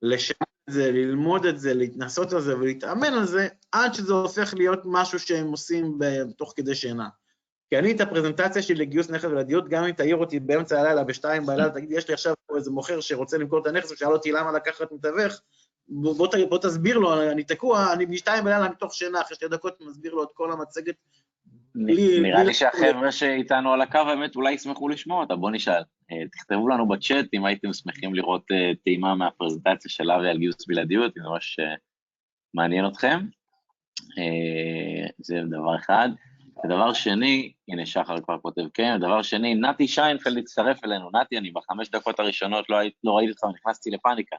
לשם 0.01 0.33
זה, 0.69 0.91
ללמוד 0.91 1.45
את 1.45 1.59
זה, 1.59 1.73
להתנסות 1.73 2.33
על 2.33 2.41
זה 2.41 2.57
ולהתאמן 2.57 3.13
על 3.13 3.25
זה, 3.25 3.47
עד 3.71 3.93
שזה 3.93 4.13
הופך 4.13 4.53
להיות 4.57 4.79
משהו 4.85 5.19
שהם 5.19 5.47
עושים 5.47 5.99
תוך 6.37 6.53
כדי 6.55 6.75
שינה. 6.75 7.07
כי 7.69 7.79
אני 7.79 7.91
את 7.91 8.01
הפרזנטציה 8.01 8.61
שלי 8.61 8.75
לגיוס 8.75 9.09
נכס 9.09 9.25
ולדיוט, 9.25 9.65
גם 9.69 9.83
אם 9.83 9.91
תעיר 9.91 10.15
אותי 10.15 10.39
באמצע 10.39 10.79
הלילה, 10.79 11.03
בשתיים 11.03 11.45
בלילה, 11.45 11.69
תגיד, 11.69 11.91
יש 11.91 12.07
לי 12.07 12.13
עכשיו 12.13 12.33
פה 12.47 12.57
איזה 12.57 12.71
מוכר 12.71 13.01
שרוצה 13.01 13.37
למכור 13.37 13.59
את 13.61 13.67
הנכס, 13.67 13.91
ושאל 13.91 14.13
אותי 14.13 14.31
למה 14.31 14.51
לקחת 14.51 14.91
מתווך, 14.91 15.33
בוא, 15.87 16.15
בוא, 16.15 16.27
בוא 16.49 16.57
תסביר 16.57 16.97
לו, 16.97 17.31
אני 17.31 17.43
תקוע, 17.43 17.93
אני 17.93 18.05
בשתיים 18.05 18.43
בלילה 18.43 18.69
מתוך 18.69 18.93
שינה, 18.93 19.21
אחרי 19.21 19.35
שתי 19.35 19.47
דקות 19.47 19.81
מסביר 19.81 20.13
לו 20.13 20.23
את 20.23 20.29
כל 20.33 20.51
המצגת 20.51 20.95
נראה 21.75 22.43
לי 22.43 22.53
שהחבר'ה 22.53 23.11
שאיתנו 23.11 23.73
על 23.73 23.81
הקו, 23.81 23.97
האמת, 23.97 24.35
אולי 24.35 24.51
ישמחו 24.53 24.89
לשמוע 24.89 25.21
אותה, 25.21 25.35
בואו 25.35 25.51
נשאל. 25.51 25.83
אה, 26.11 26.27
תכתבו 26.31 26.69
לנו 26.69 26.87
בצ'אט 26.87 27.25
אם 27.33 27.45
הייתם 27.45 27.73
שמחים 27.73 28.15
לראות 28.15 28.43
אה, 28.51 28.71
טעימה 28.83 29.15
מהפרזנטציה 29.15 29.91
של 29.91 30.11
אבי 30.11 30.29
על 30.29 30.37
גיוס 30.37 30.67
בלעדיות, 30.67 31.17
אם 31.17 31.23
זה 31.23 31.29
ממש 31.29 31.59
אה, 31.59 31.75
מעניין 32.53 32.87
אתכם. 32.87 33.19
זה 35.17 35.41
דבר 35.49 35.75
אחד. 35.75 36.09
ודבר 36.65 36.93
שני, 36.93 37.51
הנה 37.69 37.85
שחר 37.85 38.21
כבר 38.21 38.37
כותב 38.37 38.61
כן, 38.73 38.93
ודבר 38.97 39.21
שני, 39.21 39.55
נתי 39.55 39.87
שיינפלד 39.87 40.37
הצטרף 40.37 40.85
אלינו. 40.85 41.09
נתי, 41.21 41.37
אני 41.37 41.51
בחמש 41.51 41.89
דקות 41.89 42.19
הראשונות 42.19 42.69
לא, 42.69 42.77
לא 43.03 43.11
ראיתי 43.11 43.31
אותך, 43.31 43.43
נכנסתי 43.55 43.89
לפאניקה. 43.89 44.35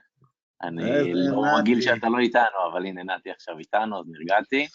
אני 0.62 1.12
לא 1.15 1.43
רגיל 1.59 1.81
שאתה 1.81 2.09
לא 2.09 2.19
איתנו, 2.19 2.73
אבל 2.73 2.87
הנה 2.87 3.03
נתי 3.03 3.31
עכשיו 3.31 3.59
איתנו, 3.59 4.01
אז 4.01 4.05
נרגעתי. 4.09 4.67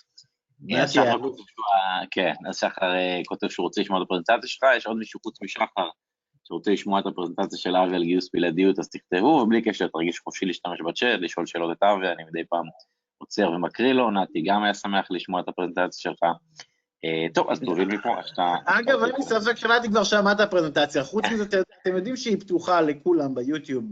אז 0.81 0.91
שחר 0.91 1.19
כותב 1.21 1.37
שהוא, 1.37 1.65
כן, 2.11 2.33
אז 2.49 2.57
שחר 2.57 2.95
אה, 2.95 3.21
כותב 3.25 3.49
שהוא 3.49 3.63
רוצה 3.63 3.81
לשמוע 3.81 4.01
את 4.01 4.05
הפרזנטציה 4.05 4.49
שלך, 4.49 4.63
יש 4.77 4.85
עוד 4.85 4.97
מישהו 4.97 5.19
חוץ 5.23 5.41
משחר 5.41 5.89
שרוצה 6.47 6.71
לשמוע 6.71 6.99
את 6.99 7.05
הפרזנטציה 7.05 7.59
של 7.59 7.75
אבי 7.75 7.95
על 7.95 8.03
גיוס 8.03 8.29
בלעדיות, 8.33 8.79
אז 8.79 8.89
תכתבו, 8.89 9.27
ובלי 9.27 9.61
קשר 9.61 9.87
תרגיש 9.87 10.19
חופשי 10.19 10.45
להשתמש 10.45 10.81
בצ'אט, 10.81 11.19
לשאול 11.19 11.45
שאלות 11.45 11.77
את 11.77 11.83
אבי, 11.83 12.07
אני 12.07 12.23
מדי 12.23 12.43
פעם 12.49 12.65
עוצר 13.17 13.51
ומקריא 13.51 13.93
לו, 13.93 14.11
נתי 14.11 14.41
גם 14.41 14.63
היה 14.63 14.73
שמח 14.73 15.07
לשמוע 15.09 15.41
את 15.41 15.47
הפרזנטציה 15.47 16.11
שלך. 16.11 16.23
אה, 17.05 17.27
טוב, 17.33 17.49
אז 17.51 17.59
תוביל 17.59 17.87
מפה, 17.87 18.09
שאתה... 18.25 18.55
אגב, 18.65 19.03
אין 19.03 19.15
לי 19.17 19.23
ספק 19.23 19.55
שנתי 19.55 19.87
כבר 19.87 20.03
שמע 20.03 20.31
את 20.31 20.39
הפרזנטציה, 20.39 21.03
חוץ 21.03 21.25
מזה, 21.25 21.43
אתם 21.81 21.95
יודעים 21.95 22.15
שהיא 22.15 22.39
פתוחה 22.39 22.81
לכולם 22.81 23.35
ביוטיוב. 23.35 23.83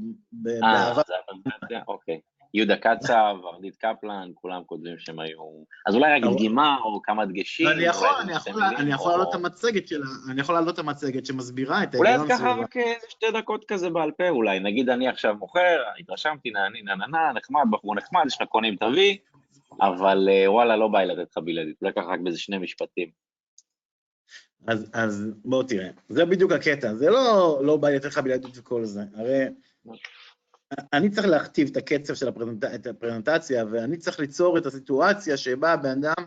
אה, 0.63 0.93
זה 0.93 1.13
הפרזנטציה? 1.23 1.81
אוקיי. 1.87 2.19
יהודה 2.55 2.75
קצב, 2.75 3.35
ארדית 3.53 3.75
קפלן, 3.75 4.31
כולם 4.33 4.61
כותבים 4.65 4.99
שהם 4.99 5.19
היו... 5.19 5.63
אז 5.85 5.95
אולי 5.95 6.11
רק 6.11 6.33
דגימה 6.33 6.77
או 6.83 7.01
כמה 7.01 7.25
דגשים. 7.25 7.67
אני 7.67 7.83
יכול, 7.83 8.07
אני 8.21 8.33
יכול, 8.33 8.63
אני 8.77 8.91
יכול 8.91 9.11
להעלות 9.11 9.29
את 9.29 9.33
המצגת 9.33 9.87
שלה, 9.87 10.05
אני 10.31 10.41
יכול 10.41 10.55
להעלות 10.55 10.73
את 10.73 10.79
המצגת 10.79 11.25
שמסבירה 11.25 11.83
את 11.83 11.95
ההיגיון 11.95 12.19
אולי 12.19 12.33
אז 12.33 12.39
ככה 12.39 12.51
רק 12.51 12.77
איזה 12.77 13.05
שתי 13.09 13.25
דקות 13.33 13.65
כזה 13.67 13.89
בעל 13.89 14.11
פה 14.11 14.29
אולי, 14.29 14.59
נגיד 14.59 14.89
אני 14.89 15.07
עכשיו 15.07 15.35
מוכר, 15.35 15.83
התרשמתי, 15.99 16.49
נעני, 16.49 16.81
נעננה, 16.81 17.31
נחמד, 17.35 17.61
בחור 17.71 17.95
נחמד, 17.95 18.23
יש 18.27 18.41
לך 18.41 18.47
קונים 18.47 18.75
תביא, 18.75 19.17
אבל 19.81 20.29
אה, 20.31 20.51
וואלה, 20.51 20.75
לא 20.75 20.87
בא 20.87 20.99
לי 20.99 21.15
לתת 21.15 21.31
לך 21.31 21.37
בלעדית, 21.37 21.81
אולי 21.81 21.93
ככה 21.93 22.07
רק 22.07 22.19
באיזה 22.19 22.39
שני 22.39 22.57
משפטים. 22.57 23.09
אז, 24.67 24.91
אז 24.93 25.27
בוא 25.45 25.63
תראה, 25.63 25.89
זה 26.09 26.25
בדיוק 26.25 26.51
הקטע, 26.51 26.93
זה 26.93 27.09
לא, 27.09 27.59
לא 27.63 27.77
בא 27.77 27.89
לי 27.89 27.95
לתת 27.95 28.05
לך 28.05 28.17
בלעדית 28.17 28.57
וכל 28.57 28.85
זה, 28.85 29.01
הרי 29.15 29.45
אני 30.93 31.09
צריך 31.09 31.27
להכתיב 31.27 31.69
את 31.71 31.77
הקצב 31.77 32.13
של 32.13 32.27
הפרזנט... 32.27 32.63
הפרזנטציה, 32.89 33.65
ואני 33.71 33.97
צריך 33.97 34.19
ליצור 34.19 34.57
את 34.57 34.65
הסיטואציה 34.65 35.37
שבה 35.37 35.73
הבן 35.73 35.89
אדם 35.89 36.25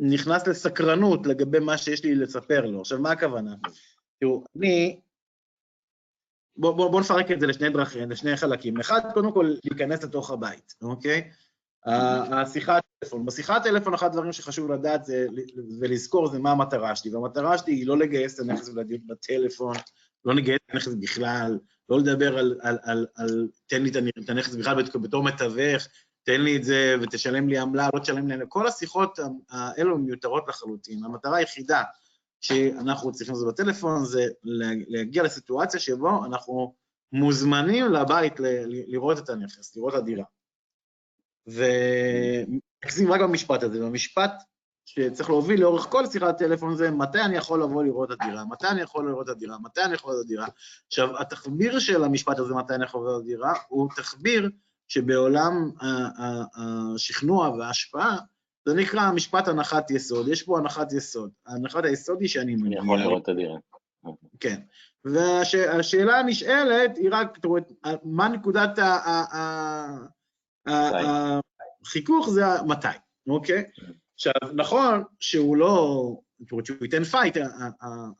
נכנס 0.00 0.46
לסקרנות 0.46 1.26
לגבי 1.26 1.58
מה 1.58 1.78
שיש 1.78 2.04
לי 2.04 2.14
לספר 2.14 2.66
לו. 2.66 2.80
עכשיו, 2.80 2.98
מה 2.98 3.10
הכוונה? 3.10 3.54
תראו, 4.20 4.44
אני... 4.56 5.00
בואו 6.56 6.76
בוא, 6.76 6.90
בוא 6.90 7.00
נפרק 7.00 7.30
את 7.30 7.40
זה 7.40 7.46
לשני 7.46 7.70
דרכים, 7.70 8.10
לשני 8.10 8.36
חלקים. 8.36 8.80
אחד, 8.80 9.00
קודם 9.14 9.32
כל, 9.32 9.54
להיכנס 9.64 10.04
לתוך 10.04 10.30
הבית, 10.30 10.74
אוקיי? 10.82 11.30
השיחת 11.86 12.82
טלפון. 13.00 13.26
בשיחת 13.26 13.62
טלפון, 13.62 13.94
אחד 13.94 14.06
הדברים 14.06 14.32
שחשוב 14.32 14.72
לדעת 14.72 15.04
זה, 15.04 15.26
ולזכור 15.80 16.28
זה 16.28 16.38
מה 16.38 16.50
המטרה 16.50 16.96
שלי, 16.96 17.14
והמטרה 17.14 17.58
שלי 17.58 17.72
היא 17.72 17.86
לא 17.86 17.98
לגייס 17.98 18.34
את 18.34 18.40
הנכס 18.40 18.68
ולדיוק 18.68 19.02
בטלפון, 19.06 19.76
לא 20.24 20.34
לגייס 20.34 20.58
את 20.66 20.74
הנכס 20.74 20.94
בכלל, 20.94 21.58
לא 21.88 21.98
לדבר 21.98 22.38
על, 22.38 22.58
על, 22.62 22.78
על, 22.82 23.06
על 23.14 23.48
תן 23.66 23.82
לי 23.82 23.90
את 24.24 24.28
הנכס 24.28 24.54
בכלל 24.54 24.82
בתור 24.82 25.22
מתווך, 25.22 25.86
תן 26.22 26.40
לי 26.40 26.56
את 26.56 26.64
זה 26.64 26.94
ותשלם 27.02 27.48
לי 27.48 27.58
עמלה, 27.58 27.88
לא 27.94 28.00
תשלם 28.00 28.28
לי, 28.28 28.44
כל 28.48 28.66
השיחות 28.66 29.18
האלו 29.50 29.98
מיותרות 29.98 30.44
לחלוטין. 30.48 31.04
המטרה 31.04 31.36
היחידה 31.36 31.82
שאנחנו 32.40 33.12
צריכים 33.12 33.34
לעשות 33.34 33.54
בטלפון 33.54 34.04
זה 34.04 34.26
להגיע 34.88 35.22
לסיטואציה 35.22 35.80
שבו 35.80 36.24
אנחנו 36.24 36.74
מוזמנים 37.12 37.92
לבית 37.92 38.40
ל, 38.40 38.44
לראות 38.66 39.18
את 39.18 39.28
הנכס, 39.28 39.76
לראות 39.76 39.94
את 39.94 39.98
הדירה. 39.98 40.24
ונקסים 41.46 43.12
רק 43.12 43.20
במשפט 43.20 43.62
הזה, 43.62 43.80
במשפט 43.80 44.32
שצריך 44.86 45.30
להוביל 45.30 45.60
לאורך 45.60 45.86
כל 45.90 46.06
שיחת 46.06 46.28
הטלפון 46.28 46.76
זה 46.76 46.90
מתי 46.90 47.20
אני 47.20 47.36
יכול 47.36 47.62
לבוא 47.62 47.84
לראות 47.84 48.12
את 48.12 48.16
הדירה, 48.20 48.44
מתי 48.44 48.68
אני 48.68 48.80
יכול 48.80 49.08
לראות 49.08 49.30
את 49.30 49.36
הדירה, 49.36 49.58
מתי 49.58 49.82
אני 49.84 49.94
יכול 49.94 50.10
לראות 50.12 50.24
את 50.24 50.26
הדירה. 50.26 50.46
עכשיו, 50.86 51.20
התחביר 51.20 51.78
של 51.78 52.04
המשפט 52.04 52.38
הזה, 52.38 52.54
מתי 52.54 52.74
אני 52.74 52.84
יכול 52.84 53.00
לראות 53.00 53.20
את 53.20 53.24
הדירה, 53.24 53.54
הוא 53.68 53.88
תחביר 53.96 54.50
שבעולם 54.88 55.70
השכנוע 56.94 57.48
וההשפעה, 57.48 58.16
זה 58.68 58.74
נקרא 58.74 59.10
משפט 59.10 59.48
הנחת 59.48 59.90
יסוד, 59.90 60.28
יש 60.28 60.42
פה 60.42 60.58
הנחת 60.58 60.92
יסוד. 60.92 61.30
הנחת 61.46 61.84
היסוד 61.84 62.20
היא 62.20 62.28
שאני. 62.28 62.54
אני 62.54 62.76
יכול 62.76 62.98
לראות 62.98 63.22
את 63.22 63.28
הדירה. 63.28 63.58
כן. 64.40 64.60
והשאלה 65.04 66.18
הנשאלת 66.18 66.96
היא 66.96 67.08
רק, 67.12 67.36
זאת 67.36 67.44
אומרת, 67.44 67.72
מה 68.04 68.28
נקודת 68.28 68.78
החיכוך 70.66 72.30
זה 72.30 72.44
מתי, 72.66 72.88
אוקיי? 73.28 73.64
עכשיו, 74.16 74.32
נכון 74.54 75.02
שהוא 75.20 75.56
לא, 75.56 76.16
זאת 76.40 76.52
אומרת 76.52 76.66
שהוא 76.66 76.76
ייתן 76.82 77.04
fight, 77.04 77.36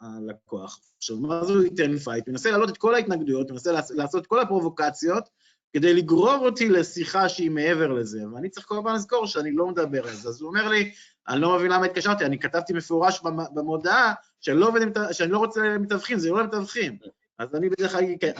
הלקוח. 0.00 0.80
עכשיו, 0.98 1.16
מה 1.16 1.44
זה 1.44 1.52
הוא 1.52 1.62
ייתן 1.62 1.98
fight? 1.98 2.26
הוא 2.26 2.32
מנסה 2.32 2.50
להעלות 2.50 2.70
את 2.70 2.76
כל 2.76 2.94
ההתנגדויות, 2.94 3.50
מנסה 3.50 3.72
לעשות 3.72 4.22
את 4.22 4.26
כל 4.26 4.40
הפרובוקציות, 4.40 5.28
כדי 5.72 5.94
לגרור 5.94 6.36
אותי 6.36 6.68
לשיחה 6.68 7.28
שהיא 7.28 7.50
מעבר 7.50 7.92
לזה, 7.92 8.28
ואני 8.34 8.48
צריך 8.48 8.66
כל 8.66 8.78
הזמן 8.78 8.94
לזכור 8.94 9.26
שאני 9.26 9.52
לא 9.52 9.66
מדבר 9.66 10.08
על 10.08 10.14
זה. 10.14 10.28
אז 10.28 10.40
הוא 10.40 10.48
אומר 10.48 10.68
לי, 10.68 10.92
אני 11.28 11.40
לא 11.40 11.56
מבין 11.58 11.70
למה 11.70 11.86
התקשרתי, 11.86 12.24
אני 12.24 12.38
כתבתי 12.38 12.72
מפורש 12.72 13.20
במודעה 13.54 14.14
לא, 14.48 14.70
שאני 15.12 15.30
לא 15.30 15.38
רוצה 15.38 15.78
מתווכים, 15.78 16.18
זה 16.18 16.30
לא 16.30 16.42
למתווכים. 16.42 16.98
אז 17.38 17.54
אני 17.54 17.68
בדרך 17.68 17.92
כלל, 17.92 18.04
כן, 18.20 18.32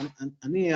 אני, 0.43 0.71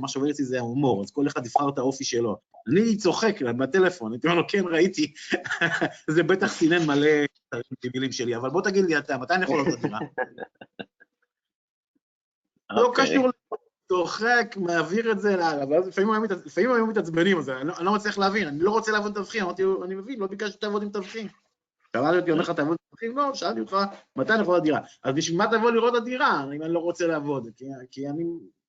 מה 0.00 0.08
שעובד 0.08 0.28
אצלי 0.30 0.44
זה 0.44 0.58
ההומור, 0.58 1.02
אז 1.02 1.10
כל 1.10 1.26
אחד 1.26 1.46
יבחר 1.46 1.68
את 1.68 1.78
האופי 1.78 2.04
שלו. 2.04 2.36
אני 2.68 2.96
צוחק 2.96 3.42
בטלפון, 3.42 4.12
הייתי 4.12 4.26
אומר 4.26 4.38
לו, 4.40 4.48
כן, 4.48 4.64
ראיתי, 4.64 5.12
זה 6.14 6.22
בטח 6.22 6.46
סינן 6.46 6.86
מלא 6.86 7.10
מילים 7.94 8.12
שלי, 8.12 8.36
אבל 8.36 8.50
בוא 8.50 8.62
תגיד 8.62 8.84
לי 8.84 8.98
אתה, 8.98 9.18
מתי 9.18 9.34
אני 9.34 9.44
יכול 9.44 9.56
לראות 9.56 9.74
את 9.74 9.78
הדירה? 9.78 9.98
לא 12.70 12.86
אוקיי. 12.86 13.06
קשור, 13.06 13.30
צוחק, 13.88 14.54
מעביר 14.56 15.12
את 15.12 15.20
זה 15.20 15.34
הלאה, 15.34 15.68
ואז 15.70 15.88
לפעמים 15.88 16.10
היו 16.72 16.86
מתעצבנים, 16.86 17.38
אז 17.38 17.50
אני 17.50 17.84
לא 17.86 17.94
מצליח 17.94 18.18
להבין, 18.18 18.48
אני 18.48 18.58
לא 18.58 18.70
רוצה 18.70 18.92
לעבוד 18.92 19.06
עם 19.06 19.12
מתווכים, 19.12 19.42
אמרתי 19.42 19.62
אני 19.84 19.94
מבין, 19.94 20.20
לא 20.20 20.26
ביקשתי 20.26 20.52
שתעבוד 20.52 20.82
עם 20.82 20.88
מתווכים. 20.88 21.28
שאלתי 21.92 22.18
אותי, 22.18 22.30
אומר 22.30 22.42
לך, 22.42 22.50
תעבוד 22.50 22.76
מתווכים? 22.86 23.18
לא, 23.18 23.34
שאלתי 23.34 23.60
אותך, 23.60 23.76
מתי 24.16 24.32
אני 24.32 24.42
יכול 24.42 24.54
לראות 24.54 24.64
דירה? 24.64 24.80
אז 25.04 25.14
בשביל 25.14 25.38
מה 25.38 25.46
תבוא 25.46 25.70
לראות 25.70 25.96
את 25.96 26.02
הדירה, 26.02 26.44
אם 26.56 26.62
אני 26.62 26.72
לא 26.72 26.78
רוצה 26.78 27.06
לעבוד? 27.06 27.48
כי 27.90 28.08
אני 28.08 28.24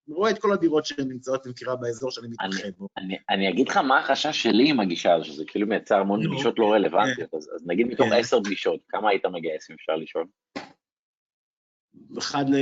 רואה 0.10 0.32
את 0.32 0.40
כל 0.40 0.54
הדירות 0.54 0.86
שנמצאות 0.86 1.46
למכירה 1.46 1.76
באזור 1.76 2.12
שאני 2.12 2.28
מתאחד 2.28 2.70
בו. 2.78 2.88
אני 3.30 3.50
אגיד 3.50 3.70
לך 3.70 3.78
מה 3.78 4.00
החשש 4.00 4.44
שלי 4.44 4.70
עם 4.70 4.80
הגישה 4.80 5.14
הזו, 5.14 5.26
שזה 5.26 5.44
כאילו 5.48 5.68
מייצר 5.68 5.96
המון 5.96 6.28
פגישות 6.28 6.60
לא 6.60 6.74
רלוונטיות, 6.74 7.34
אז 7.34 7.64
נגיד 7.66 7.88
מתוך 7.88 8.08
כן. 8.10 8.14
עשר 8.14 8.44
פגישות, 8.44 8.80
כמה 8.90 9.10
היית 9.10 9.26
מגייס 9.26 9.70
אם 9.70 9.76
אפשר 9.76 9.96
לשאול? 9.96 10.26
אחד 12.18 12.46
ל... 12.50 12.56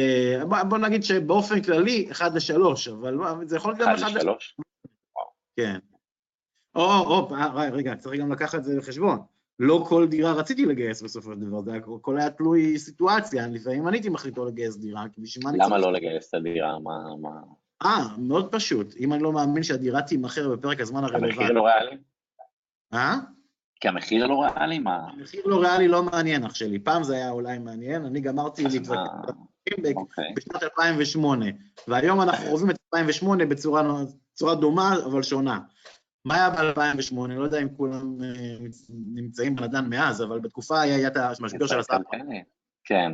בוא 0.70 0.78
נגיד 0.78 1.04
שבאופן 1.04 1.62
כללי, 1.62 2.08
אחד 2.12 2.36
לשלוש, 2.36 2.88
אבל 2.88 3.18
זה 3.46 3.56
יכול 3.56 3.72
להיות 3.72 3.82
גם 3.82 3.96
אחד 3.96 4.16
לשלוש. 4.16 4.58
כן. 5.56 5.80
או, 6.76 6.82
או, 6.82 7.28
רגע, 7.72 7.96
צריך 7.96 8.22
גם 8.22 8.32
לקחת 8.32 8.60
את 8.60 8.64
זה 8.64 8.78
בחשבון. 8.78 9.20
לא 9.60 9.86
כל 9.88 10.08
דירה 10.08 10.34
רציתי 10.34 10.66
לגייס 10.66 11.02
בסופו 11.02 11.34
של 11.34 11.40
דבר, 11.40 11.62
זה 11.62 11.72
הכל 11.76 12.18
היה 12.18 12.30
תלוי 12.30 12.80
סיטואציה, 12.80 13.48
לפעמים 13.48 13.88
אני 13.88 13.98
הייתי 13.98 14.10
מחליט 14.10 14.38
לא 14.38 14.48
לגייס 14.48 14.78
דירה, 14.78 15.06
כי 15.14 15.22
בשביל 15.22 15.44
מה 15.44 15.50
אני 15.50 15.58
צריך... 15.58 15.72
למה 15.72 15.78
לא 15.78 15.94
לגייס 15.94 16.30
את 16.30 16.34
הדירה? 16.34 16.80
מה... 16.80 17.30
אה, 17.84 18.08
מאוד 18.18 18.52
פשוט. 18.52 18.96
אם 19.00 19.14
אני 19.14 19.24
לא 19.24 19.32
מאמין 19.32 19.64
שהדירה 19.64 20.02
תימכר 20.02 20.56
בפרק 20.56 20.80
הזמן 20.80 21.04
הרלוונטי. 21.04 21.34
המחיר 21.34 21.52
לא 21.52 21.66
ריאלי? 21.66 21.98
אה? 22.94 23.16
כי 23.80 23.88
המחיר 23.88 24.28
לא 24.28 24.44
ריאלי? 24.44 24.80
מה? 24.80 25.10
המחיר 25.10 25.42
לא 25.46 25.62
ריאלי 25.62 25.88
לא 25.88 26.04
מעניין 26.04 26.44
אח 26.44 26.56
שלי. 26.56 26.80
פעם 26.80 27.04
זה 27.04 27.16
היה 27.16 27.30
אולי 27.30 27.60
מעניין, 27.60 28.06
אני 28.06 28.22
גמרתי 28.22 28.64
להתווכח 28.64 29.00
אוקיי. 29.96 30.34
בשנת 30.36 30.64
2008, 30.64 31.46
והיום 31.88 32.22
אנחנו 32.22 32.46
חווים 32.50 32.70
את 32.70 32.76
2008 32.94 33.46
בצורה 33.46 34.56
דומה, 34.56 34.96
אבל 35.06 35.24
שונה. 35.24 35.60
מה 36.26 36.36
היה 36.36 36.50
ב-2008? 36.50 37.16
לא 37.30 37.44
יודע 37.44 37.62
אם 37.62 37.68
כולם 37.78 38.18
אה, 38.24 38.58
נמצאים 38.90 39.56
בנדן 39.56 39.90
מאז, 39.90 40.24
אבל 40.24 40.40
בתקופה 40.40 40.82
היה 40.82 41.08
את 41.08 41.18
המשבר 41.18 41.68
של 41.68 41.80
הסאב. 41.80 42.02
כן. 42.84 43.12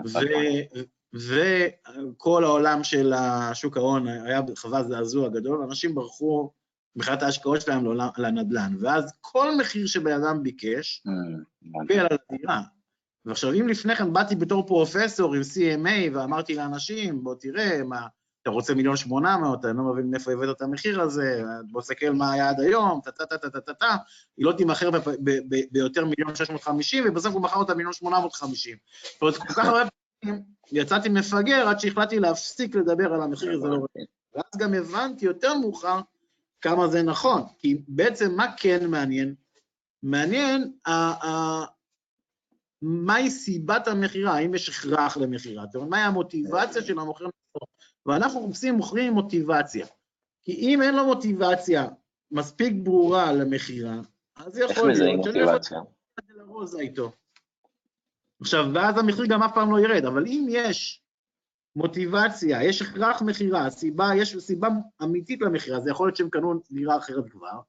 וכל 1.13 2.43
העולם 2.43 2.84
של 2.84 3.13
השוק 3.13 3.78
ההון 3.78 4.08
היה 4.08 4.41
חווה 4.58 4.84
זעזוע 4.84 5.30
גדול, 5.30 5.63
אנשים 5.63 5.95
ברחו 5.95 6.52
מבחינת 6.95 7.24
ההשקעות 7.24 7.62
שלהם 7.62 7.86
לנדל"ן, 8.17 8.74
ואז 8.80 9.13
כל 9.21 9.58
מחיר 9.60 9.88
שבן 9.88 10.24
אדם 10.24 10.43
ביקש, 10.43 11.04
קיבל 11.88 12.00
על 12.00 12.17
הדירה. 12.30 12.62
ועכשיו, 13.26 13.54
אם 13.54 13.67
לפני 13.67 13.95
כן 13.95 14.13
באתי 14.13 14.36
בתור 14.36 14.67
פרופסור 14.67 15.36
עם 15.36 15.41
CMA 15.41 16.15
ואמרתי 16.15 16.56
לאנשים, 16.56 17.24
בוא 17.24 17.36
תראה, 17.39 17.84
מה, 17.84 18.08
אתה 18.41 18.49
רוצה 18.49 18.75
מיליון 18.75 18.97
שמונה 18.97 19.38
מאות, 19.38 19.65
אני 19.65 19.77
לא 19.77 19.84
מבין 19.84 20.12
מאיפה 20.12 20.32
הבאת 20.32 20.56
את 20.56 20.62
המחיר 20.62 21.01
הזה, 21.01 21.43
בוא 21.71 21.82
תסתכל 21.82 22.10
מה 22.10 22.32
היה 22.32 22.49
עד 22.49 22.60
היום, 22.60 22.99
טה-טה-טה-טה-טה, 23.04 23.95
היא 24.38 24.45
לא 24.45 24.51
תימכר 24.51 24.89
ביותר 25.71 26.06
מיליון 26.06 26.36
שש 26.36 26.49
מאות 26.49 26.63
חמישים, 26.63 27.04
ובסוף 27.08 27.34
הוא 27.34 27.41
מכר 27.41 27.60
אותה 27.60 27.73
מיליון 27.75 27.93
שמונה 27.93 28.19
מאות 28.19 28.34
חמישים. 28.34 28.77
זאת 29.13 29.21
אומרת, 29.21 29.38
כל 29.38 29.47
כך 29.47 29.65
הרבה 29.65 29.89
פעמים 30.21 30.43
יצאתי 30.71 31.10
מפגר 31.10 31.67
עד 31.67 31.80
שהחלטתי 31.80 32.19
להפסיק 32.19 32.75
לדבר 32.75 33.13
על 33.13 33.21
המחיר 33.21 33.51
הזה. 33.51 33.67
ואז 34.36 34.58
גם 34.58 34.73
הבנתי 34.73 35.25
יותר 35.25 35.58
מאוחר 35.58 35.99
כמה 36.62 36.88
זה 36.88 37.04
נכון, 37.04 37.41
כי 37.60 37.82
בעצם 37.88 38.36
מה 38.36 38.47
כן 38.58 38.89
מעניין? 38.89 39.36
מעניין 40.04 40.71
מהי 42.82 43.30
סיבת 43.30 43.88
המכירה, 43.88 44.36
האם 44.36 44.56
יש 44.56 44.69
הכרח 44.69 45.17
למכירה, 45.17 45.65
זאת 45.65 45.75
אומרת, 45.75 45.89
מהי 45.89 46.01
המוטיבציה 46.01 46.82
של 46.82 46.99
המוכר 46.99 47.23
למכור. 47.23 47.67
ואנחנו 48.06 48.48
מחפשים 48.48 48.74
מוכרים 48.74 49.08
עם 49.08 49.14
מוטיבציה. 49.14 49.86
כי 50.42 50.52
אם 50.52 50.82
אין 50.82 50.96
לו 50.96 51.06
מוטיבציה 51.06 51.88
מספיק 52.32 52.74
ברורה 52.84 53.32
למכירה, 53.32 53.96
אז 54.36 54.58
יכול 54.58 54.92
להיות 54.92 55.24
שאני 55.24 55.40
יכול 55.40 55.78
לרוז 56.30 56.76
איתו. 56.76 57.12
עכשיו, 58.42 58.66
ואז 58.74 58.98
המחיר 58.98 59.26
גם 59.26 59.44
אף 59.44 59.52
פעם 59.54 59.72
לא 59.72 59.80
ירד, 59.80 60.06
אבל 60.06 60.26
אם 60.26 60.48
יש 60.50 61.04
מוטיבציה, 61.76 62.64
יש 62.64 62.82
הכרח 62.82 63.22
מכירה, 63.22 63.70
סיבה, 63.70 64.10
יש 64.16 64.38
סיבה 64.38 64.68
אמיתית 65.04 65.42
למכירה, 65.42 65.80
זה 65.80 65.90
יכול 65.90 66.08
להיות 66.08 66.16
שהם 66.16 66.30
קנו 66.30 66.54
דירה 66.72 66.98
אחרת 66.98 67.30
כבר, 67.30 67.60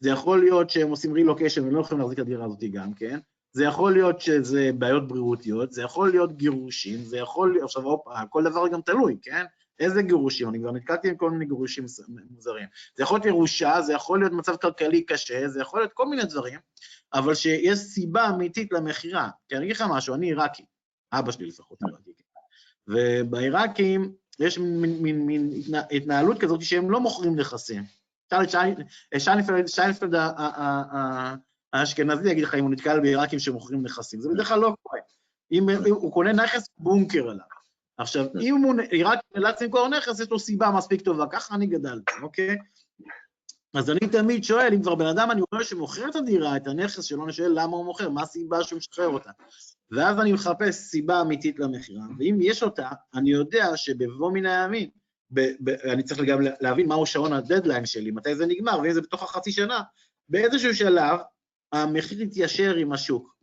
זה 0.00 0.10
יכול 0.10 0.40
להיות 0.40 0.70
שהם 0.70 0.90
עושים 0.90 1.12
רילוקיישן 1.12 1.64
והם 1.64 1.74
לא 1.74 1.80
יכולים 1.80 2.00
להחזיק 2.00 2.18
את 2.18 2.24
הדירה 2.24 2.44
הזאת 2.44 2.64
גם 2.72 2.94
כן, 2.94 3.18
זה 3.52 3.64
יכול 3.64 3.92
להיות 3.92 4.20
שזה 4.20 4.70
בעיות 4.78 5.08
בריאותיות, 5.08 5.72
זה 5.72 5.82
יכול 5.82 6.10
להיות 6.10 6.32
גירושים, 6.32 6.98
זה 6.98 7.18
יכול 7.18 7.52
להיות, 7.52 7.64
עכשיו, 7.64 7.84
אופ, 7.84 8.04
כל 8.28 8.44
דבר 8.44 8.68
גם 8.68 8.80
תלוי, 8.80 9.18
כן? 9.22 9.44
איזה 9.82 10.02
גירושים? 10.02 10.48
אני 10.48 10.58
כבר 10.58 10.72
נתקלתי 10.72 11.08
עם 11.08 11.16
כל 11.16 11.30
מיני 11.30 11.44
גירושים 11.44 11.84
מוזרים. 12.30 12.66
זה 12.96 13.02
יכול 13.02 13.16
להיות 13.16 13.26
ירושה, 13.26 13.82
זה 13.82 13.92
יכול 13.92 14.20
להיות 14.20 14.32
מצב 14.32 14.56
כלכלי 14.56 15.02
קשה, 15.04 15.48
זה 15.48 15.60
יכול 15.60 15.80
להיות 15.80 15.92
כל 15.92 16.06
מיני 16.08 16.24
דברים, 16.24 16.58
אבל 17.14 17.34
שיש 17.34 17.78
סיבה 17.78 18.28
אמיתית 18.28 18.72
למכירה. 18.72 19.30
כי 19.48 19.56
אני 19.56 19.64
אגיד 19.64 19.76
לך 19.76 19.84
משהו, 19.90 20.14
אני 20.14 20.26
עיראקי, 20.26 20.64
אבא 21.12 21.32
שלי 21.32 21.46
לפחות 21.46 21.78
עיראקי, 21.82 22.10
ובעיראקים 22.88 24.12
יש 24.40 24.58
מין, 24.58 25.02
מין, 25.02 25.26
מין 25.26 25.50
התנהלות 25.90 26.40
כזאת 26.40 26.62
שהם 26.62 26.90
לא 26.90 27.00
מוכרים 27.00 27.36
נכסים. 27.36 27.82
שיינפלד 29.66 30.14
האשכנזי 31.72 32.30
יגיד 32.30 32.44
לך 32.44 32.54
אם 32.54 32.64
הוא 32.64 32.70
נתקל 32.70 33.00
בעיראקים 33.00 33.38
שמוכרים 33.38 33.82
נכסים, 33.82 34.20
זה 34.20 34.28
בדרך 34.28 34.48
כלל 34.48 34.60
לא 34.60 34.74
קורה. 34.82 35.00
אם 35.52 35.70
הוא 35.88 36.12
קונה 36.12 36.32
נכס, 36.32 36.68
בונקר 36.78 37.30
עליו. 37.30 37.44
עכשיו, 38.02 38.26
אם 38.40 38.54
הוא 38.54 38.74
רק 39.04 39.18
נאלץ 39.34 39.62
למכור 39.62 39.88
נכס, 39.88 40.20
יש 40.20 40.30
לו 40.30 40.38
סיבה 40.38 40.70
מספיק 40.70 41.00
טובה, 41.00 41.24
ככה 41.30 41.54
אני 41.54 41.66
גדלתי, 41.66 42.12
אוקיי? 42.22 42.56
אז 43.74 43.90
אני 43.90 44.00
תמיד 44.12 44.44
שואל, 44.44 44.74
אם 44.74 44.82
כבר 44.82 44.94
בן 44.94 45.06
אדם 45.06 45.30
אני 45.30 45.42
רואה 45.52 45.64
שמוכר 45.64 46.08
את 46.08 46.16
הדירה, 46.16 46.56
את 46.56 46.66
הנכס 46.66 47.04
שלו, 47.04 47.24
אני 47.24 47.32
שואל 47.32 47.52
למה 47.54 47.76
הוא 47.76 47.84
מוכר, 47.84 48.10
מה 48.10 48.22
הסיבה 48.22 48.64
שהוא 48.64 48.76
משחרר 48.76 49.08
אותה. 49.08 49.30
ואז 49.90 50.20
אני 50.20 50.32
מחפש 50.32 50.74
סיבה 50.74 51.20
אמיתית 51.20 51.58
למכירה, 51.58 52.04
ואם 52.18 52.38
יש 52.40 52.62
אותה, 52.62 52.88
אני 53.14 53.30
יודע 53.30 53.76
שבבוא 53.76 54.32
מן 54.32 54.46
הימים, 54.46 54.90
אני 55.92 56.02
צריך 56.02 56.20
גם 56.20 56.38
להבין 56.60 56.88
מהו 56.88 57.06
שעון 57.06 57.32
הדדליין 57.32 57.86
שלי, 57.86 58.10
מתי 58.10 58.34
זה 58.34 58.46
נגמר, 58.46 58.78
ואם 58.82 58.92
זה 58.92 59.00
בתוך 59.00 59.22
החצי 59.22 59.52
שנה, 59.52 59.80
באיזשהו 60.28 60.74
שלב 60.74 61.20
המחיר 61.72 62.22
יתיישר 62.22 62.74
עם 62.74 62.92
השוק. 62.92 63.34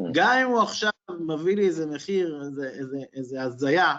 Mm. 0.00 0.02
גם 0.12 0.38
אם 0.38 0.46
הוא 0.46 0.62
עכשיו 0.62 0.90
מביא 1.10 1.56
לי 1.56 1.66
איזה 1.66 1.86
מחיר, 1.86 2.42
איזה, 2.44 2.68
איזה, 2.68 2.98
איזה 3.12 3.42
הזיה, 3.42 3.94